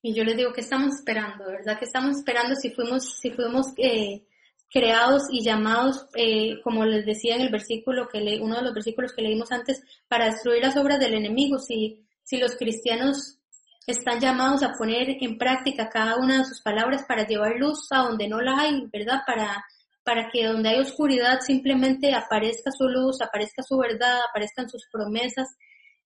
Y 0.00 0.14
yo 0.14 0.24
les 0.24 0.36
digo, 0.36 0.52
¿qué 0.52 0.60
estamos 0.60 0.94
esperando? 0.94 1.44
¿Verdad? 1.46 1.78
¿Qué 1.78 1.84
estamos 1.84 2.16
esperando 2.16 2.54
si 2.54 2.70
fuimos, 2.70 3.18
si 3.18 3.30
fuimos 3.30 3.66
eh, 3.78 4.24
creados 4.70 5.24
y 5.30 5.42
llamados, 5.42 6.06
eh, 6.14 6.60
como 6.62 6.84
les 6.84 7.04
decía 7.04 7.34
en 7.34 7.42
el 7.42 7.50
versículo 7.50 8.08
que 8.08 8.20
le, 8.20 8.40
uno 8.40 8.56
de 8.56 8.62
los 8.62 8.74
versículos 8.74 9.12
que 9.12 9.22
leímos 9.22 9.50
antes, 9.50 9.82
para 10.06 10.26
destruir 10.26 10.62
las 10.62 10.76
obras 10.76 11.00
del 11.00 11.14
enemigo? 11.14 11.58
Si, 11.58 12.06
si 12.22 12.36
los 12.36 12.56
cristianos 12.56 13.38
están 13.86 14.20
llamados 14.20 14.62
a 14.62 14.74
poner 14.74 15.16
en 15.20 15.36
práctica 15.36 15.88
cada 15.88 16.16
una 16.16 16.38
de 16.38 16.44
sus 16.44 16.60
palabras 16.60 17.04
para 17.08 17.26
llevar 17.26 17.56
luz 17.56 17.88
a 17.90 18.00
donde 18.00 18.28
no 18.28 18.40
la 18.40 18.60
hay, 18.60 18.86
¿verdad? 18.92 19.22
Para, 19.26 19.64
para 20.04 20.28
que 20.30 20.46
donde 20.46 20.68
hay 20.68 20.78
oscuridad 20.78 21.40
simplemente 21.40 22.14
aparezca 22.14 22.70
su 22.70 22.86
luz, 22.88 23.20
aparezca 23.20 23.62
su 23.62 23.78
verdad, 23.78 24.20
aparezcan 24.28 24.68
sus 24.68 24.86
promesas 24.92 25.48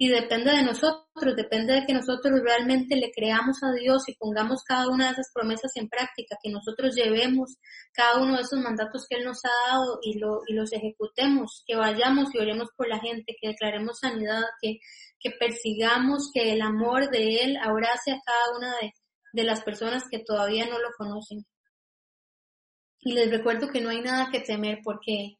y 0.02 0.08
depende 0.08 0.50
de 0.50 0.64
nosotros, 0.64 1.36
depende 1.36 1.74
de 1.74 1.86
que 1.86 1.94
nosotros 1.94 2.40
realmente 2.42 2.96
le 2.96 3.12
creamos 3.12 3.62
a 3.62 3.70
Dios 3.70 4.02
y 4.08 4.16
pongamos 4.16 4.64
cada 4.64 4.88
una 4.88 5.04
de 5.06 5.12
esas 5.12 5.30
promesas 5.32 5.70
en 5.76 5.88
práctica, 5.88 6.36
que 6.42 6.50
nosotros 6.50 6.96
llevemos 6.96 7.56
cada 7.92 8.20
uno 8.20 8.34
de 8.34 8.42
esos 8.42 8.58
mandatos 8.58 9.06
que 9.08 9.18
Él 9.18 9.24
nos 9.24 9.38
ha 9.44 9.70
dado 9.70 10.00
y, 10.02 10.18
lo, 10.18 10.40
y 10.48 10.54
los 10.54 10.72
ejecutemos, 10.72 11.62
que 11.68 11.76
vayamos 11.76 12.34
y 12.34 12.38
oremos 12.38 12.70
por 12.76 12.88
la 12.88 12.98
gente, 12.98 13.36
que 13.40 13.50
declaremos 13.50 14.00
sanidad, 14.00 14.42
que, 14.60 14.80
persigamos 15.38 16.32
que 16.34 16.52
el 16.52 16.62
amor 16.62 17.08
de 17.08 17.44
Él 17.44 17.56
abrace 17.62 18.10
a 18.10 18.20
cada 18.26 18.58
una 18.58 18.74
de 19.32 19.44
las 19.44 19.62
personas 19.62 20.02
que 20.10 20.18
todavía 20.18 20.66
no 20.66 20.80
lo 20.80 20.88
conocen. 20.98 21.46
Y 22.98 23.12
les 23.12 23.30
recuerdo 23.30 23.68
que 23.68 23.80
no 23.80 23.90
hay 23.90 24.00
nada 24.00 24.30
que 24.32 24.40
temer 24.40 24.80
porque 24.82 25.36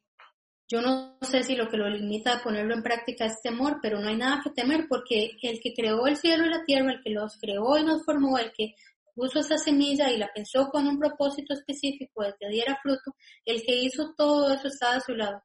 yo 0.69 0.81
no 0.81 1.19
sé 1.21 1.43
si 1.43 1.55
lo 1.55 1.69
que 1.69 1.77
lo 1.77 1.89
limita 1.89 2.35
a 2.35 2.43
ponerlo 2.43 2.75
en 2.75 2.83
práctica 2.83 3.27
es 3.27 3.41
temor, 3.43 3.79
pero 3.83 4.01
no 4.01 4.09
hay 4.09 4.17
nada 4.17 4.41
que 4.43 4.51
temer 4.51 4.87
porque 4.89 5.37
el 5.43 5.61
que 5.61 5.75
creó 5.75 6.07
el 6.07 6.17
cielo 6.17 6.47
y 6.47 6.51
la 6.51 6.65
tierra, 6.65 6.93
el 6.93 7.03
que 7.03 7.11
los 7.11 7.37
creó 7.39 7.77
y 7.77 7.85
nos 7.85 8.05
formó, 8.05 8.39
el 8.39 8.53
que 8.53 8.75
puso 9.15 9.41
esa 9.41 9.59
semilla 9.59 10.11
y 10.11 10.17
la 10.17 10.31
pensó 10.35 10.69
con 10.69 10.87
un 10.87 10.99
propósito 10.99 11.53
específico 11.55 12.23
de 12.23 12.35
que 12.39 12.49
diera 12.49 12.79
fruto, 12.83 13.15
el 13.45 13.63
que 13.63 13.75
hizo 13.75 14.15
todo 14.17 14.53
eso 14.53 14.69
está 14.69 14.95
a 14.95 15.01
su 15.01 15.15
lado. 15.15 15.43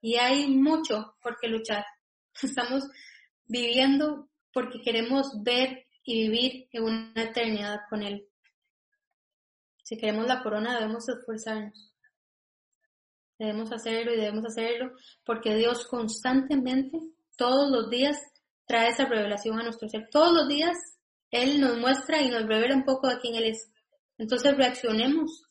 Y 0.00 0.16
hay 0.16 0.48
mucho 0.48 1.16
por 1.20 1.36
qué 1.38 1.48
luchar. 1.48 1.84
Estamos 2.42 2.84
viviendo 3.44 4.28
porque 4.52 4.80
queremos 4.80 5.42
ver 5.42 5.86
y 6.04 6.28
vivir 6.28 6.68
en 6.72 6.84
una 6.84 7.22
eternidad 7.22 7.80
con 7.90 8.02
Él. 8.02 8.28
Si 9.82 9.96
queremos 9.96 10.26
la 10.26 10.42
corona 10.42 10.74
debemos 10.74 11.08
esforzarnos. 11.08 11.95
Debemos 13.38 13.72
hacerlo 13.72 14.14
y 14.14 14.16
debemos 14.16 14.44
hacerlo 14.46 14.92
porque 15.24 15.54
Dios 15.54 15.86
constantemente, 15.86 16.98
todos 17.36 17.70
los 17.70 17.90
días, 17.90 18.16
trae 18.66 18.88
esa 18.88 19.06
revelación 19.06 19.58
a 19.58 19.62
nuestro 19.62 19.88
ser. 19.88 20.08
Todos 20.10 20.32
los 20.32 20.48
días 20.48 20.76
Él 21.30 21.60
nos 21.60 21.78
muestra 21.78 22.20
y 22.22 22.30
nos 22.30 22.46
revela 22.46 22.74
un 22.74 22.84
poco 22.84 23.08
de 23.08 23.18
quién 23.18 23.34
Él 23.34 23.44
es. 23.44 23.70
Entonces 24.18 24.56
reaccionemos, 24.56 25.44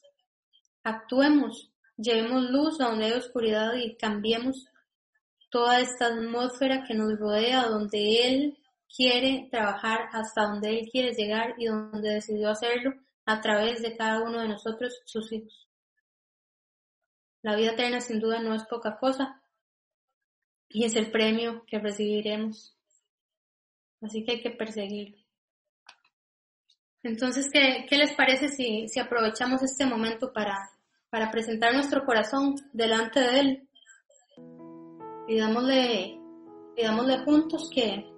actuemos, 0.83 1.71
llevemos 1.97 2.49
luz 2.49 2.81
a 2.81 2.85
donde 2.85 3.05
hay 3.05 3.13
oscuridad 3.13 3.73
y 3.75 3.95
cambiemos 3.95 4.65
toda 5.49 5.79
esta 5.79 6.07
atmósfera 6.07 6.83
que 6.87 6.95
nos 6.95 7.17
rodea, 7.19 7.67
donde 7.67 8.27
Él 8.27 8.57
quiere 8.93 9.47
trabajar, 9.51 10.09
hasta 10.11 10.43
donde 10.43 10.79
Él 10.79 10.89
quiere 10.91 11.13
llegar 11.13 11.53
y 11.57 11.67
donde 11.67 12.15
decidió 12.15 12.49
hacerlo 12.49 12.91
a 13.25 13.41
través 13.41 13.81
de 13.81 13.95
cada 13.95 14.21
uno 14.21 14.41
de 14.41 14.49
nosotros, 14.49 15.01
sus 15.05 15.31
hijos. 15.31 15.64
La 17.45 17.55
vida 17.55 17.73
eterna 17.73 18.01
sin 18.01 18.19
duda 18.19 18.39
no 18.39 18.55
es 18.55 18.63
poca 18.63 18.97
cosa 18.97 19.39
y 20.67 20.83
es 20.83 20.95
el 20.95 21.11
premio 21.11 21.63
que 21.67 21.77
recibiremos. 21.77 22.75
Así 24.01 24.23
que 24.25 24.31
hay 24.31 24.41
que 24.41 24.49
perseguirlo. 24.49 25.15
Entonces, 27.03 27.47
¿qué, 27.53 27.85
qué 27.87 27.97
les 27.99 28.13
parece 28.13 28.47
si, 28.47 28.87
si, 28.87 28.99
aprovechamos 28.99 29.61
este 29.61 29.85
momento 29.85 30.33
para, 30.33 30.57
para 31.11 31.29
presentar 31.29 31.75
nuestro 31.75 32.03
corazón 32.03 32.55
delante 32.73 33.19
de 33.19 33.39
Él? 33.39 33.69
Pidámosle, 35.27 36.17
pidámosle 36.75 37.19
juntos 37.25 37.69
que, 37.71 38.11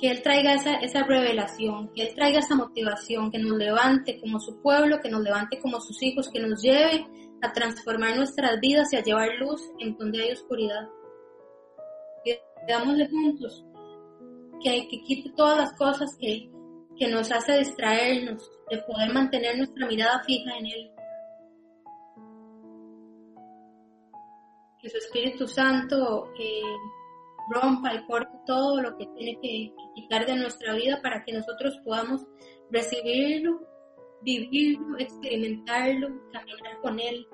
que 0.00 0.10
Él 0.10 0.22
traiga 0.22 0.54
esa, 0.54 0.76
esa 0.76 1.02
revelación, 1.02 1.92
que 1.94 2.02
Él 2.02 2.14
traiga 2.14 2.38
esa 2.38 2.54
motivación, 2.54 3.30
que 3.30 3.38
nos 3.38 3.58
levante 3.58 4.18
como 4.18 4.40
su 4.40 4.60
pueblo, 4.62 5.00
que 5.00 5.10
nos 5.10 5.22
levante 5.22 5.60
como 5.60 5.80
sus 5.80 6.02
hijos, 6.02 6.30
que 6.32 6.40
nos 6.40 6.62
lleve 6.62 7.06
a 7.42 7.52
transformar 7.52 8.16
nuestras 8.16 8.58
vidas 8.60 8.92
y 8.92 8.96
a 8.96 9.02
llevar 9.02 9.28
luz 9.38 9.60
en 9.78 9.96
donde 9.96 10.22
hay 10.22 10.32
oscuridad. 10.32 10.88
Pidámosle 12.66 13.08
juntos 13.08 13.64
que, 14.62 14.88
que 14.88 15.02
quite 15.02 15.30
todas 15.36 15.58
las 15.58 15.72
cosas 15.74 16.16
que, 16.18 16.50
que 16.98 17.08
nos 17.08 17.30
hace 17.30 17.58
distraernos 17.58 18.50
de 18.70 18.78
poder 18.78 19.12
mantener 19.12 19.56
nuestra 19.58 19.86
mirada 19.86 20.22
fija 20.24 20.56
en 20.58 20.66
Él. 20.66 20.90
Que 24.80 24.88
su 24.88 24.96
Espíritu 24.96 25.46
Santo 25.46 26.30
eh, 26.38 26.62
rompa 27.50 27.94
y 27.94 28.06
corte 28.06 28.36
todo 28.46 28.80
lo 28.80 28.96
que 28.96 29.06
tiene 29.16 29.38
que, 29.40 29.72
quitar 29.94 30.26
de 30.26 30.36
nuestra 30.36 30.74
vida 30.74 31.00
para 31.02 31.24
que 31.24 31.32
nosotros 31.32 31.76
podamos 31.84 32.26
recibirlo, 32.70 33.60
vivirlo, 34.22 34.98
experimentarlo, 34.98 36.08
caminar 36.32 36.80
con 36.82 36.98
Él, 37.00 37.26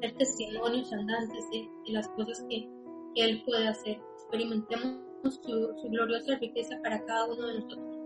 ser 0.00 0.16
testimonios 0.16 0.92
andantes 0.92 1.50
de, 1.50 1.68
las 1.92 2.08
cosas 2.10 2.44
que, 2.48 2.68
Él 3.16 3.42
puede 3.44 3.68
hacer. 3.68 4.00
Experimentemos 4.14 5.00
su, 5.24 5.74
su 5.76 5.88
gloriosa 5.90 6.36
riqueza 6.38 6.80
para 6.82 7.04
cada 7.04 7.26
uno 7.26 7.46
de 7.46 7.60
nosotros. 7.60 7.99